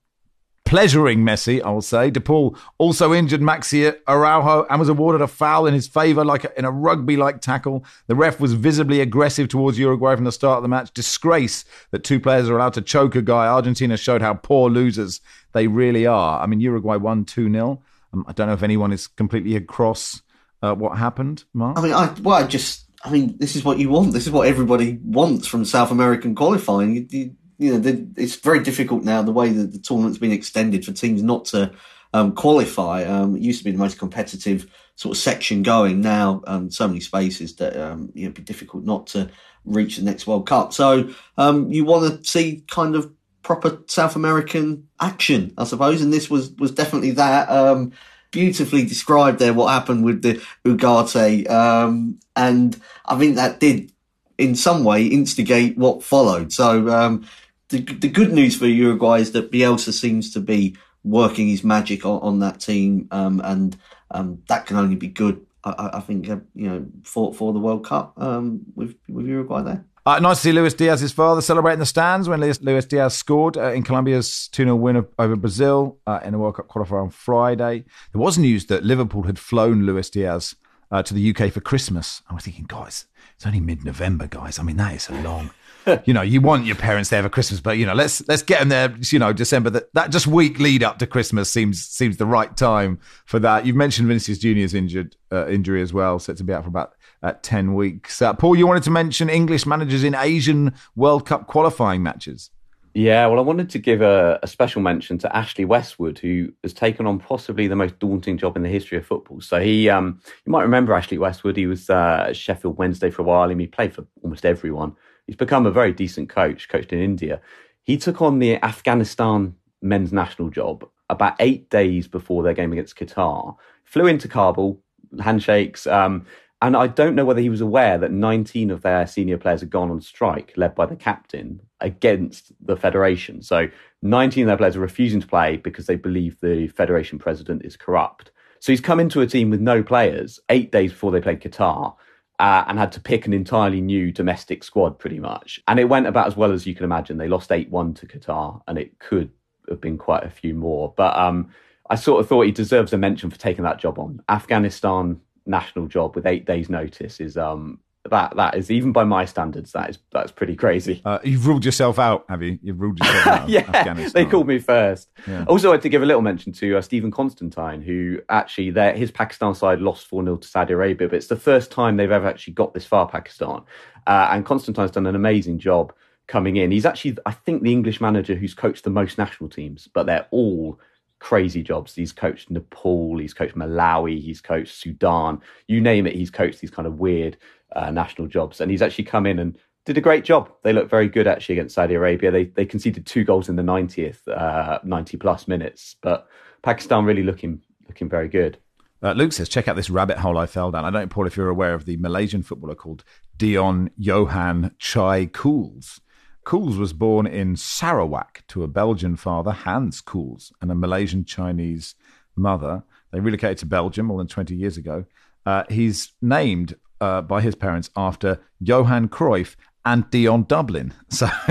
pleasuring 0.69 1.25
Messi, 1.25 1.59
I 1.63 1.71
will 1.71 1.81
say. 1.81 2.11
De 2.11 2.21
Paul 2.21 2.55
also 2.77 3.11
injured 3.11 3.41
Maxi 3.41 3.91
Araujo 4.07 4.67
and 4.69 4.79
was 4.79 4.87
awarded 4.87 5.19
a 5.19 5.27
foul 5.27 5.65
in 5.65 5.73
his 5.73 5.87
favour, 5.87 6.23
like 6.23 6.43
a, 6.43 6.59
in 6.59 6.63
a 6.63 6.69
rugby-like 6.69 7.41
tackle. 7.41 7.83
The 8.05 8.13
ref 8.13 8.39
was 8.39 8.53
visibly 8.53 9.01
aggressive 9.01 9.47
towards 9.47 9.79
Uruguay 9.79 10.15
from 10.15 10.25
the 10.25 10.31
start 10.31 10.57
of 10.57 10.61
the 10.61 10.69
match. 10.69 10.93
Disgrace 10.93 11.65
that 11.89 12.03
two 12.03 12.19
players 12.19 12.47
are 12.49 12.55
allowed 12.55 12.75
to 12.75 12.83
choke 12.83 13.15
a 13.15 13.23
guy. 13.23 13.47
Argentina 13.47 13.97
showed 13.97 14.21
how 14.21 14.35
poor 14.35 14.69
losers 14.69 15.21
they 15.53 15.65
really 15.65 16.05
are. 16.05 16.39
I 16.39 16.45
mean, 16.45 16.59
Uruguay 16.59 16.97
won 16.97 17.25
2-0. 17.25 17.81
Um, 18.13 18.25
I 18.27 18.33
don't 18.33 18.45
know 18.45 18.53
if 18.53 18.61
anyone 18.61 18.93
is 18.93 19.07
completely 19.07 19.55
across 19.55 20.21
uh, 20.61 20.75
what 20.75 20.99
happened, 20.99 21.45
Mark. 21.51 21.79
I 21.79 21.81
mean, 21.81 21.93
I, 21.93 22.13
well, 22.21 22.35
I 22.35 22.43
just, 22.43 22.85
I 23.03 23.09
mean, 23.09 23.37
this 23.39 23.55
is 23.55 23.63
what 23.63 23.79
you 23.79 23.89
want. 23.89 24.13
This 24.13 24.27
is 24.27 24.31
what 24.31 24.47
everybody 24.47 24.99
wants 25.03 25.47
from 25.47 25.65
South 25.65 25.89
American 25.89 26.35
qualifying. 26.35 26.95
You, 26.95 27.07
you, 27.09 27.35
you 27.59 27.77
know, 27.77 28.07
it's 28.15 28.37
very 28.37 28.61
difficult 28.61 29.03
now 29.03 29.21
the 29.21 29.33
way 29.33 29.49
that 29.49 29.73
the 29.73 29.79
tournament's 29.79 30.17
been 30.17 30.31
extended 30.31 30.85
for 30.85 30.93
teams 30.93 31.21
not 31.21 31.45
to 31.45 31.71
um, 32.13 32.33
qualify. 32.33 33.03
Um, 33.03 33.35
it 33.35 33.41
used 33.41 33.59
to 33.59 33.65
be 33.65 33.71
the 33.71 33.77
most 33.77 33.99
competitive 33.99 34.65
sort 34.95 35.15
of 35.15 35.21
section 35.21 35.61
going. 35.61 36.01
Now, 36.01 36.41
um, 36.47 36.71
so 36.71 36.87
many 36.87 37.01
spaces 37.01 37.55
that 37.57 37.75
um, 37.75 38.11
you 38.15 38.23
know, 38.23 38.31
it'd 38.31 38.35
be 38.35 38.41
difficult 38.43 38.85
not 38.85 39.07
to 39.07 39.29
reach 39.65 39.97
the 39.97 40.03
next 40.03 40.25
World 40.25 40.47
Cup. 40.47 40.73
So 40.73 41.09
um, 41.37 41.71
you 41.71 41.83
want 41.83 42.23
to 42.23 42.29
see 42.29 42.63
kind 42.67 42.95
of 42.95 43.11
proper 43.43 43.83
South 43.87 44.15
American 44.15 44.87
action, 45.01 45.53
I 45.57 45.65
suppose, 45.65 46.01
and 46.01 46.13
this 46.13 46.29
was 46.29 46.51
was 46.51 46.71
definitely 46.71 47.11
that. 47.11 47.49
Um, 47.49 47.91
beautifully 48.31 48.85
described 48.85 49.39
there 49.39 49.55
what 49.55 49.71
happened 49.71 50.05
with 50.05 50.21
the 50.21 50.39
Ugarte, 50.63 51.49
um, 51.49 52.19
and 52.35 52.79
I 53.05 53.17
think 53.17 53.35
that 53.35 53.59
did 53.59 53.91
in 54.37 54.55
some 54.55 54.83
way 54.83 55.05
instigate 55.05 55.77
what 55.77 56.03
followed. 56.03 56.53
So 56.53 56.89
um, 56.89 57.27
the, 57.69 57.81
the 57.81 58.09
good 58.09 58.33
news 58.33 58.57
for 58.57 58.65
Uruguay 58.65 59.19
is 59.19 59.31
that 59.31 59.51
Bielsa 59.51 59.93
seems 59.93 60.33
to 60.33 60.39
be 60.39 60.75
working 61.03 61.47
his 61.47 61.63
magic 61.63 62.05
on, 62.05 62.21
on 62.21 62.39
that 62.39 62.59
team, 62.59 63.07
um, 63.11 63.41
and 63.43 63.77
um, 64.11 64.41
that 64.47 64.65
can 64.65 64.77
only 64.77 64.95
be 64.95 65.07
good. 65.07 65.45
I, 65.63 65.89
I 65.93 65.99
think 65.99 66.29
uh, 66.29 66.37
you 66.55 66.67
know 66.67 66.85
for 67.03 67.33
for 67.33 67.53
the 67.53 67.59
World 67.59 67.85
Cup 67.85 68.13
um, 68.17 68.61
with 68.75 68.95
with 69.07 69.25
Uruguay 69.25 69.61
there. 69.61 69.85
Uh, 70.05 70.17
nice 70.17 70.37
to 70.37 70.43
see 70.43 70.51
Luis 70.51 70.73
Diaz's 70.73 71.11
father 71.11 71.41
celebrating 71.41 71.79
the 71.79 71.85
stands 71.85 72.27
when 72.27 72.39
Luis, 72.39 72.85
Diaz 72.85 73.15
scored 73.15 73.57
uh, 73.57 73.73
in 73.73 73.83
Colombia's 73.83 74.47
2 74.47 74.63
0 74.63 74.75
win 74.75 75.05
over 75.19 75.35
Brazil 75.35 75.99
uh, 76.07 76.19
in 76.23 76.31
the 76.31 76.39
World 76.39 76.55
Cup 76.55 76.67
qualifier 76.67 77.03
on 77.03 77.11
Friday. 77.11 77.85
There 78.11 78.21
was 78.21 78.37
news 78.37 78.65
that 78.67 78.83
Liverpool 78.83 79.23
had 79.23 79.37
flown 79.37 79.85
Luis 79.85 80.09
Diaz 80.09 80.55
uh, 80.89 81.03
to 81.03 81.13
the 81.13 81.29
UK 81.29 81.51
for 81.51 81.59
Christmas. 81.59 82.23
I 82.27 82.33
was 82.33 82.45
thinking, 82.45 82.65
guys, 82.67 83.05
it's 83.35 83.45
only 83.45 83.59
mid 83.59 83.85
November, 83.85 84.25
guys. 84.25 84.57
I 84.57 84.63
mean, 84.63 84.77
that 84.77 84.95
is 84.95 85.09
a 85.09 85.21
long 85.21 85.51
you 86.05 86.13
know, 86.13 86.21
you 86.21 86.41
want 86.41 86.65
your 86.65 86.75
parents 86.75 87.09
there 87.09 87.23
for 87.23 87.29
Christmas, 87.29 87.59
but 87.59 87.77
you 87.77 87.85
know, 87.85 87.93
let's 87.93 88.27
let's 88.27 88.43
get 88.43 88.59
them 88.59 88.69
there. 88.69 88.95
You 88.99 89.19
know, 89.19 89.33
December. 89.33 89.69
That 89.69 89.93
that 89.93 90.11
just 90.11 90.27
week 90.27 90.59
lead 90.59 90.83
up 90.83 90.99
to 90.99 91.07
Christmas 91.07 91.51
seems 91.51 91.83
seems 91.85 92.17
the 92.17 92.25
right 92.25 92.55
time 92.55 92.99
for 93.25 93.39
that. 93.39 93.65
You've 93.65 93.75
mentioned 93.75 94.07
Vinicius 94.07 94.39
Junior's 94.39 94.73
injured 94.73 95.15
uh, 95.31 95.47
injury 95.47 95.81
as 95.81 95.93
well, 95.93 96.19
set 96.19 96.37
to 96.37 96.43
be 96.43 96.53
out 96.53 96.63
for 96.63 96.69
about 96.69 96.93
uh, 97.23 97.33
ten 97.41 97.73
weeks. 97.73 98.21
Uh, 98.21 98.33
Paul, 98.33 98.55
you 98.55 98.67
wanted 98.67 98.83
to 98.83 98.91
mention 98.91 99.29
English 99.29 99.65
managers 99.65 100.03
in 100.03 100.15
Asian 100.15 100.73
World 100.95 101.25
Cup 101.25 101.47
qualifying 101.47 102.03
matches. 102.03 102.51
Yeah, 102.95 103.27
well, 103.27 103.37
I 103.37 103.43
wanted 103.43 103.69
to 103.69 103.79
give 103.79 104.01
a, 104.01 104.39
a, 104.41 104.47
special 104.47 104.81
mention 104.81 105.19
to 105.19 105.35
Ashley 105.35 105.63
Westwood, 105.63 106.17
who 106.17 106.51
has 106.63 106.73
taken 106.73 107.05
on 107.05 107.19
possibly 107.19 107.67
the 107.67 107.75
most 107.75 107.99
daunting 107.99 108.35
job 108.37 108.57
in 108.57 108.63
the 108.63 108.69
history 108.69 108.97
of 108.97 109.05
football. 109.05 109.41
So 109.41 109.61
he, 109.61 109.89
um, 109.89 110.19
you 110.43 110.51
might 110.51 110.63
remember 110.63 110.93
Ashley 110.93 111.19
Westwood. 111.19 111.55
He 111.55 111.67
was 111.67 111.89
uh, 111.89 112.33
Sheffield 112.33 112.77
Wednesday 112.79 113.11
for 113.11 113.21
a 113.21 113.25
while, 113.25 113.51
and 113.51 113.61
he 113.61 113.67
played 113.67 113.93
for 113.93 114.07
almost 114.23 114.43
everyone. 114.43 114.95
He's 115.29 115.35
become 115.35 115.67
a 115.67 115.71
very 115.71 115.93
decent 115.93 116.27
coach, 116.27 116.69
coached 116.69 116.91
in 116.91 116.97
India. 116.97 117.39
He 117.83 117.97
took 117.97 118.19
on 118.19 118.39
the 118.39 118.55
Afghanistan 118.65 119.53
men's 119.79 120.11
national 120.11 120.49
job 120.49 120.89
about 121.07 121.35
eight 121.39 121.69
days 121.69 122.07
before 122.07 122.41
their 122.41 122.55
game 122.55 122.73
against 122.73 122.95
Qatar. 122.95 123.55
Flew 123.83 124.07
into 124.07 124.27
Kabul, 124.27 124.81
handshakes. 125.21 125.85
Um, 125.85 126.25
and 126.63 126.75
I 126.75 126.87
don't 126.87 127.13
know 127.13 127.25
whether 127.25 127.41
he 127.41 127.51
was 127.51 127.61
aware 127.61 127.99
that 127.99 128.11
19 128.11 128.71
of 128.71 128.81
their 128.81 129.05
senior 129.05 129.37
players 129.37 129.59
had 129.59 129.69
gone 129.69 129.91
on 129.91 130.01
strike, 130.01 130.53
led 130.57 130.73
by 130.73 130.87
the 130.87 130.95
captain, 130.95 131.61
against 131.79 132.51
the 132.59 132.75
federation. 132.75 133.43
So 133.43 133.67
19 134.01 134.45
of 134.45 134.47
their 134.47 134.57
players 134.57 134.77
are 134.77 134.79
refusing 134.79 135.21
to 135.21 135.27
play 135.27 135.57
because 135.57 135.85
they 135.85 135.95
believe 135.95 136.39
the 136.39 136.69
federation 136.69 137.19
president 137.19 137.63
is 137.63 137.77
corrupt. 137.77 138.31
So 138.61 138.71
he's 138.71 138.81
come 138.81 138.99
into 138.99 139.21
a 139.21 139.27
team 139.27 139.51
with 139.51 139.61
no 139.61 139.83
players 139.83 140.39
eight 140.49 140.71
days 140.71 140.91
before 140.91 141.11
they 141.11 141.21
played 141.21 141.41
Qatar 141.41 141.93
uh, 142.39 142.63
and 142.67 142.79
had 142.79 142.91
to 142.93 143.01
pick 143.01 143.25
an 143.25 143.33
entirely 143.33 143.81
new 143.81 144.11
domestic 144.11 144.63
squad 144.63 144.97
pretty 144.97 145.19
much. 145.19 145.61
And 145.67 145.79
it 145.79 145.89
went 145.89 146.07
about 146.07 146.27
as 146.27 146.37
well 146.37 146.51
as 146.51 146.65
you 146.65 146.73
can 146.73 146.85
imagine. 146.85 147.17
They 147.17 147.27
lost 147.27 147.51
8 147.51 147.69
1 147.69 147.93
to 147.95 148.07
Qatar, 148.07 148.61
and 148.67 148.77
it 148.77 148.97
could 148.99 149.29
have 149.67 149.81
been 149.81 149.97
quite 149.97 150.23
a 150.23 150.29
few 150.29 150.53
more. 150.53 150.93
But 150.95 151.17
um, 151.17 151.49
I 151.89 151.95
sort 151.95 152.21
of 152.21 152.27
thought 152.27 152.45
he 152.45 152.51
deserves 152.51 152.93
a 152.93 152.97
mention 152.97 153.29
for 153.29 153.37
taking 153.37 153.63
that 153.65 153.79
job 153.79 153.99
on. 153.99 154.21
Afghanistan 154.29 155.19
national 155.45 155.87
job 155.87 156.15
with 156.15 156.25
eight 156.25 156.45
days' 156.45 156.69
notice 156.69 157.19
is 157.19 157.35
um, 157.35 157.79
that 158.09 158.35
that 158.37 158.55
is 158.55 158.71
even 158.71 158.93
by 158.93 159.03
my 159.03 159.25
standards 159.25 159.73
that 159.73 159.89
is 159.89 159.99
that's 160.11 160.31
pretty 160.31 160.55
crazy. 160.55 161.01
Uh, 161.03 161.19
you've 161.23 161.45
ruled 161.45 161.65
yourself 161.65 161.99
out, 161.99 162.25
have 162.29 162.41
you? 162.41 162.57
You've 162.61 162.79
ruled 162.79 162.99
yourself 162.99 163.27
out. 163.27 163.49
yeah, 163.49 163.93
they 164.13 164.25
called 164.25 164.47
me 164.47 164.59
first. 164.59 165.09
Yeah. 165.27 165.43
Also, 165.47 165.69
I 165.69 165.73
had 165.73 165.81
to 165.81 165.89
give 165.89 166.01
a 166.01 166.05
little 166.05 166.21
mention 166.21 166.53
to 166.53 166.77
uh, 166.77 166.81
Stephen 166.81 167.11
Constantine, 167.11 167.81
who 167.81 168.21
actually 168.29 168.71
their 168.71 168.93
his 168.93 169.11
Pakistan 169.11 169.53
side 169.53 169.79
lost 169.79 170.07
four 170.07 170.23
0 170.23 170.37
to 170.37 170.47
Saudi 170.47 170.73
Arabia, 170.73 171.09
but 171.09 171.17
it's 171.17 171.27
the 171.27 171.35
first 171.35 171.71
time 171.71 171.97
they've 171.97 172.11
ever 172.11 172.27
actually 172.27 172.53
got 172.53 172.73
this 172.73 172.85
far, 172.85 173.07
Pakistan. 173.07 173.61
Uh, 174.07 174.29
and 174.31 174.45
Constantine's 174.45 174.91
done 174.91 175.05
an 175.05 175.15
amazing 175.15 175.59
job 175.59 175.93
coming 176.27 176.55
in. 176.55 176.71
He's 176.71 176.85
actually, 176.85 177.17
I 177.25 177.31
think, 177.31 177.63
the 177.63 177.71
English 177.71 177.99
manager 177.99 178.35
who's 178.35 178.53
coached 178.53 178.83
the 178.85 178.89
most 178.89 179.17
national 179.17 179.49
teams, 179.49 179.89
but 179.93 180.05
they're 180.05 180.27
all 180.31 180.79
crazy 181.19 181.61
jobs. 181.61 181.95
He's 181.95 182.11
coached 182.11 182.49
Nepal, 182.49 183.17
he's 183.17 183.33
coached 183.33 183.55
Malawi, 183.55 184.21
he's 184.21 184.41
coached 184.41 184.75
Sudan, 184.75 185.41
you 185.67 185.81
name 185.81 186.07
it. 186.07 186.15
He's 186.15 186.31
coached 186.31 186.59
these 186.61 186.71
kind 186.71 186.87
of 186.87 186.99
weird 186.99 187.37
uh, 187.75 187.91
national 187.91 188.27
jobs, 188.27 188.61
and 188.61 188.71
he's 188.71 188.81
actually 188.81 189.05
come 189.05 189.25
in 189.25 189.39
and 189.39 189.57
did 189.85 189.97
a 189.97 190.01
great 190.01 190.23
job. 190.23 190.51
They 190.63 190.73
look 190.73 190.89
very 190.89 191.07
good 191.07 191.27
actually 191.27 191.55
against 191.55 191.75
Saudi 191.75 191.95
Arabia. 191.95 192.31
They 192.31 192.45
they 192.45 192.65
conceded 192.65 193.05
two 193.05 193.23
goals 193.23 193.49
in 193.49 193.55
the 193.55 193.63
90th, 193.63 194.27
uh, 194.27 194.79
90 194.83 195.17
plus 195.17 195.47
minutes, 195.47 195.95
but 196.01 196.27
Pakistan 196.61 197.05
really 197.05 197.23
looking 197.23 197.61
looking 197.87 198.09
very 198.09 198.27
good. 198.27 198.57
Uh, 199.01 199.13
Luke 199.13 199.31
says, 199.31 199.47
check 199.47 199.69
out 199.69 199.77
this 199.77 199.89
rabbit 199.89 200.17
hole 200.17 200.37
I 200.37 200.45
fell 200.45 200.71
down. 200.71 200.83
I 200.83 200.89
don't 200.89 201.01
know, 201.03 201.07
Paul, 201.07 201.25
if 201.25 201.37
you're 201.37 201.47
aware 201.47 201.73
of 201.73 201.85
the 201.85 201.95
Malaysian 201.97 202.43
footballer 202.43 202.75
called 202.75 203.05
Dion 203.37 203.91
Johan 203.97 204.75
Chai 204.77 205.27
Cools. 205.27 206.01
Cools 206.49 206.77
was 206.79 206.93
born 206.93 207.27
in 207.27 207.55
Sarawak 207.55 208.43
to 208.47 208.63
a 208.63 208.67
Belgian 208.67 209.15
father, 209.15 209.51
Hans 209.51 210.01
Cools, 210.01 210.51
and 210.59 210.71
a 210.71 210.73
Malaysian 210.73 211.23
Chinese 211.23 211.93
mother. 212.35 212.81
They 213.11 213.19
relocated 213.19 213.59
to 213.59 213.67
Belgium 213.67 214.07
more 214.07 214.17
than 214.17 214.25
20 214.25 214.55
years 214.55 214.75
ago. 214.75 215.05
Uh, 215.45 215.65
he's 215.69 216.13
named 216.23 216.73
uh, 217.01 217.21
by 217.21 217.41
his 217.41 217.53
parents 217.53 217.91
after 217.95 218.39
Johan 218.59 219.09
Cruyff 219.09 219.57
and 219.85 220.09
Dion 220.09 220.41
Dublin. 220.41 220.91
So 221.09 221.27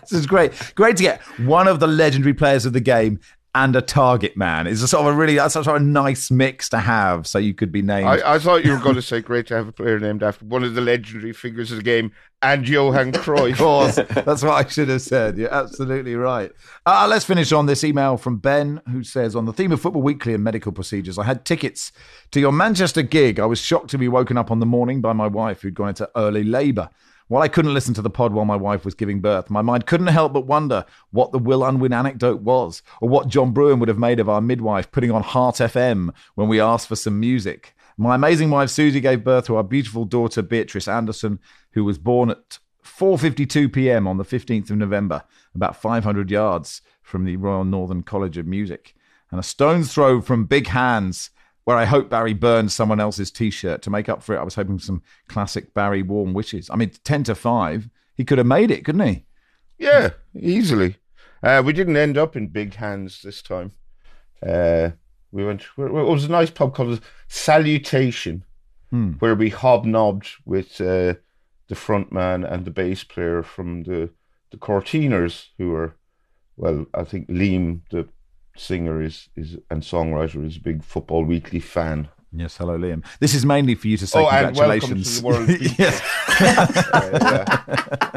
this 0.00 0.12
is 0.12 0.26
great. 0.26 0.72
Great 0.74 0.96
to 0.96 1.02
get 1.02 1.20
one 1.40 1.68
of 1.68 1.78
the 1.78 1.86
legendary 1.86 2.32
players 2.32 2.64
of 2.64 2.72
the 2.72 2.80
game 2.80 3.20
and 3.54 3.76
a 3.76 3.82
target 3.82 4.36
man. 4.36 4.66
It's 4.66 4.82
a 4.82 4.88
sort 4.88 5.06
of 5.06 5.14
a 5.14 5.16
really 5.16 5.34
that's 5.34 5.54
sort 5.54 5.66
of 5.66 5.76
a 5.76 5.80
nice 5.80 6.30
mix 6.30 6.68
to 6.70 6.78
have. 6.78 7.26
So 7.26 7.38
you 7.38 7.52
could 7.52 7.70
be 7.70 7.82
named. 7.82 8.08
I, 8.08 8.34
I 8.34 8.38
thought 8.38 8.64
you 8.64 8.72
were 8.72 8.78
going 8.78 8.94
to 8.94 9.02
say 9.02 9.20
great 9.20 9.46
to 9.48 9.54
have 9.54 9.68
a 9.68 9.72
player 9.72 9.98
named 9.98 10.22
after 10.22 10.44
one 10.44 10.64
of 10.64 10.74
the 10.74 10.80
legendary 10.80 11.32
figures 11.34 11.70
of 11.70 11.78
the 11.78 11.82
game 11.82 12.12
and 12.40 12.66
Johan 12.66 13.12
Cruyff. 13.12 13.52
Of 13.52 13.58
course, 13.58 13.96
that's 14.24 14.42
what 14.42 14.52
I 14.52 14.68
should 14.68 14.88
have 14.88 15.02
said. 15.02 15.36
You're 15.36 15.52
absolutely 15.52 16.14
right. 16.14 16.50
Uh, 16.86 17.06
let's 17.08 17.26
finish 17.26 17.52
on 17.52 17.66
this 17.66 17.84
email 17.84 18.16
from 18.16 18.38
Ben, 18.38 18.80
who 18.90 19.04
says, 19.04 19.36
On 19.36 19.44
the 19.44 19.52
theme 19.52 19.72
of 19.72 19.80
Football 19.80 20.02
Weekly 20.02 20.32
and 20.32 20.42
medical 20.42 20.72
procedures, 20.72 21.18
I 21.18 21.24
had 21.24 21.44
tickets 21.44 21.92
to 22.30 22.40
your 22.40 22.52
Manchester 22.52 23.02
gig. 23.02 23.38
I 23.38 23.46
was 23.46 23.60
shocked 23.60 23.90
to 23.90 23.98
be 23.98 24.08
woken 24.08 24.38
up 24.38 24.50
on 24.50 24.60
the 24.60 24.66
morning 24.66 25.02
by 25.02 25.12
my 25.12 25.26
wife, 25.26 25.60
who'd 25.60 25.74
gone 25.74 25.90
into 25.90 26.08
early 26.16 26.42
labour. 26.42 26.88
While 27.32 27.42
I 27.42 27.48
couldn't 27.48 27.72
listen 27.72 27.94
to 27.94 28.02
the 28.02 28.10
pod 28.10 28.34
while 28.34 28.44
my 28.44 28.56
wife 28.56 28.84
was 28.84 28.92
giving 28.92 29.20
birth, 29.22 29.48
my 29.48 29.62
mind 29.62 29.86
couldn't 29.86 30.08
help 30.08 30.34
but 30.34 30.44
wonder 30.44 30.84
what 31.12 31.32
the 31.32 31.38
Will 31.38 31.64
Unwin 31.64 31.94
anecdote 31.94 32.42
was, 32.42 32.82
or 33.00 33.08
what 33.08 33.28
John 33.28 33.54
Brewin 33.54 33.78
would 33.78 33.88
have 33.88 33.96
made 33.96 34.20
of 34.20 34.28
our 34.28 34.42
midwife 34.42 34.92
putting 34.92 35.10
on 35.10 35.22
Heart 35.22 35.54
FM 35.54 36.10
when 36.34 36.48
we 36.48 36.60
asked 36.60 36.88
for 36.88 36.94
some 36.94 37.18
music. 37.18 37.74
My 37.96 38.16
amazing 38.16 38.50
wife 38.50 38.68
Susie 38.68 39.00
gave 39.00 39.24
birth 39.24 39.46
to 39.46 39.56
our 39.56 39.64
beautiful 39.64 40.04
daughter 40.04 40.42
Beatrice 40.42 40.86
Anderson, 40.86 41.38
who 41.70 41.84
was 41.84 41.96
born 41.96 42.28
at 42.28 42.58
4:52 42.84 43.72
p.m. 43.72 44.06
on 44.06 44.18
the 44.18 44.26
15th 44.26 44.68
of 44.68 44.76
November, 44.76 45.22
about 45.54 45.74
500 45.74 46.30
yards 46.30 46.82
from 47.00 47.24
the 47.24 47.36
Royal 47.36 47.64
Northern 47.64 48.02
College 48.02 48.36
of 48.36 48.46
Music, 48.46 48.94
and 49.30 49.40
a 49.40 49.42
stone's 49.42 49.90
throw 49.90 50.20
from 50.20 50.44
Big 50.44 50.66
Hands, 50.66 51.30
where 51.64 51.76
I 51.76 51.84
hope 51.84 52.10
Barry 52.10 52.34
burned 52.34 52.72
someone 52.72 53.00
else's 53.00 53.30
T-shirt 53.30 53.82
to 53.82 53.90
make 53.90 54.08
up 54.08 54.22
for 54.22 54.34
it. 54.34 54.38
I 54.40 54.42
was 54.42 54.54
hoping 54.56 54.78
for 54.78 54.84
some 54.84 55.02
classic 55.28 55.72
Barry 55.74 56.02
warm 56.02 56.32
wishes. 56.34 56.68
I 56.70 56.76
mean, 56.76 56.90
10 57.04 57.24
to 57.24 57.34
five, 57.34 57.88
he 58.16 58.24
could 58.24 58.38
have 58.38 58.46
made 58.46 58.70
it, 58.70 58.84
couldn't 58.84 59.06
he? 59.06 59.24
Yeah, 59.78 60.10
easily. 60.38 60.96
Uh, 61.42 61.62
we 61.64 61.72
didn't 61.72 61.96
end 61.96 62.16
up 62.18 62.36
in 62.36 62.48
big 62.48 62.74
hands 62.74 63.20
this 63.22 63.42
time. 63.42 63.72
Uh, 64.44 64.90
we 65.30 65.44
went. 65.44 65.62
It 65.78 65.90
was 65.92 66.24
a 66.24 66.28
nice 66.30 66.50
pub 66.50 66.74
called 66.74 67.00
Salutation, 67.28 68.44
Hmm. 68.90 69.12
where 69.20 69.34
we 69.34 69.48
hobnobbed 69.48 70.28
with 70.44 70.80
uh, 70.80 71.14
the 71.68 71.74
front 71.74 72.12
man 72.12 72.44
and 72.44 72.64
the 72.64 72.70
bass 72.70 73.04
player 73.04 73.42
from 73.42 73.84
the 73.84 74.10
the 74.50 74.58
Courteeners, 74.58 75.46
who 75.56 75.70
were, 75.70 75.94
well, 76.58 76.84
I 76.92 77.04
think 77.04 77.28
Liam, 77.28 77.80
the 77.90 78.06
singer, 78.56 79.02
is 79.02 79.28
is 79.36 79.58
and 79.70 79.82
songwriter, 79.82 80.46
is 80.46 80.56
a 80.56 80.60
big 80.60 80.82
Football 80.84 81.24
Weekly 81.24 81.60
fan. 81.60 82.08
Yes, 82.34 82.56
hello, 82.56 82.78
Liam. 82.78 83.04
This 83.20 83.34
is 83.34 83.44
mainly 83.44 83.74
for 83.74 83.88
you 83.88 83.98
to 83.98 84.06
say 84.06 84.18
Oh, 84.18 84.28
and 84.28 84.56
welcome 84.56 85.02
to 85.02 85.20
congratulations. 85.20 85.78
yes, 85.78 86.00
Uh, 86.40 87.46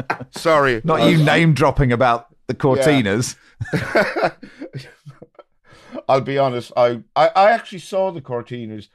yeah. 0.08 0.22
Sorry, 0.30 0.80
not 0.84 1.10
you 1.10 1.22
name 1.22 1.52
dropping 1.52 1.92
about 1.92 2.28
the 2.46 2.54
Courteeners. 2.54 3.36
I'll 6.08 6.20
be 6.20 6.38
honest. 6.38 6.72
I, 6.76 7.02
I, 7.14 7.28
I 7.28 7.50
actually 7.52 7.80
saw 7.80 8.10
the 8.10 8.20
Courteeners 8.20 8.88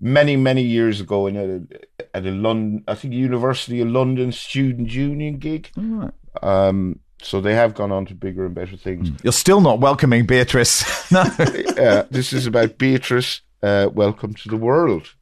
many 0.00 0.36
many 0.36 0.62
years 0.62 1.00
ago 1.00 1.26
in 1.28 1.36
a 1.36 2.06
at 2.16 2.26
a 2.26 2.30
London 2.30 2.82
I 2.88 2.94
think 2.96 3.14
University 3.14 3.80
of 3.80 3.88
London 3.88 4.32
student 4.32 4.90
union 4.90 5.38
gig. 5.38 5.70
Right. 5.76 6.12
Um, 6.42 6.98
so 7.24 7.40
they 7.40 7.54
have 7.54 7.74
gone 7.74 7.90
on 7.90 8.06
to 8.06 8.14
bigger 8.14 8.46
and 8.46 8.54
better 8.54 8.76
things. 8.76 9.10
You're 9.22 9.32
still 9.32 9.60
not 9.60 9.80
welcoming 9.80 10.26
Beatrice. 10.26 11.10
no. 11.12 11.20
uh, 11.20 12.04
this 12.10 12.32
is 12.32 12.46
about 12.46 12.78
Beatrice. 12.78 13.40
Uh, 13.62 13.88
welcome 13.92 14.34
to 14.34 14.48
the 14.48 14.56
world. 14.56 15.14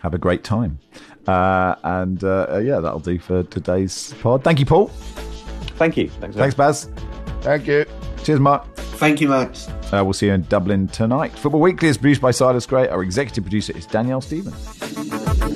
Have 0.00 0.14
a 0.14 0.18
great 0.18 0.44
time. 0.44 0.78
Uh, 1.26 1.74
and 1.82 2.22
uh, 2.22 2.46
uh, 2.50 2.58
yeah, 2.58 2.80
that'll 2.80 3.00
do 3.00 3.18
for 3.18 3.42
today's 3.44 4.14
pod. 4.20 4.44
Thank 4.44 4.60
you, 4.60 4.66
Paul. 4.66 4.88
Thank 5.78 5.96
you. 5.96 6.08
Thanks. 6.08 6.36
Thanks, 6.36 6.54
Baz. 6.54 6.88
Thank 7.40 7.66
you. 7.66 7.84
Cheers, 8.22 8.40
Mark. 8.40 8.76
Thank 8.76 9.20
you, 9.20 9.28
Max. 9.28 9.68
Uh, 9.92 10.02
we'll 10.04 10.12
see 10.12 10.26
you 10.26 10.32
in 10.32 10.42
Dublin 10.42 10.88
tonight. 10.88 11.36
Football 11.38 11.60
Weekly 11.60 11.88
is 11.88 11.98
produced 11.98 12.20
by 12.20 12.30
Silas 12.30 12.66
Gray. 12.66 12.88
Our 12.88 13.02
executive 13.02 13.44
producer 13.44 13.76
is 13.76 13.86
Danielle 13.86 14.20
Stevens. 14.20 15.55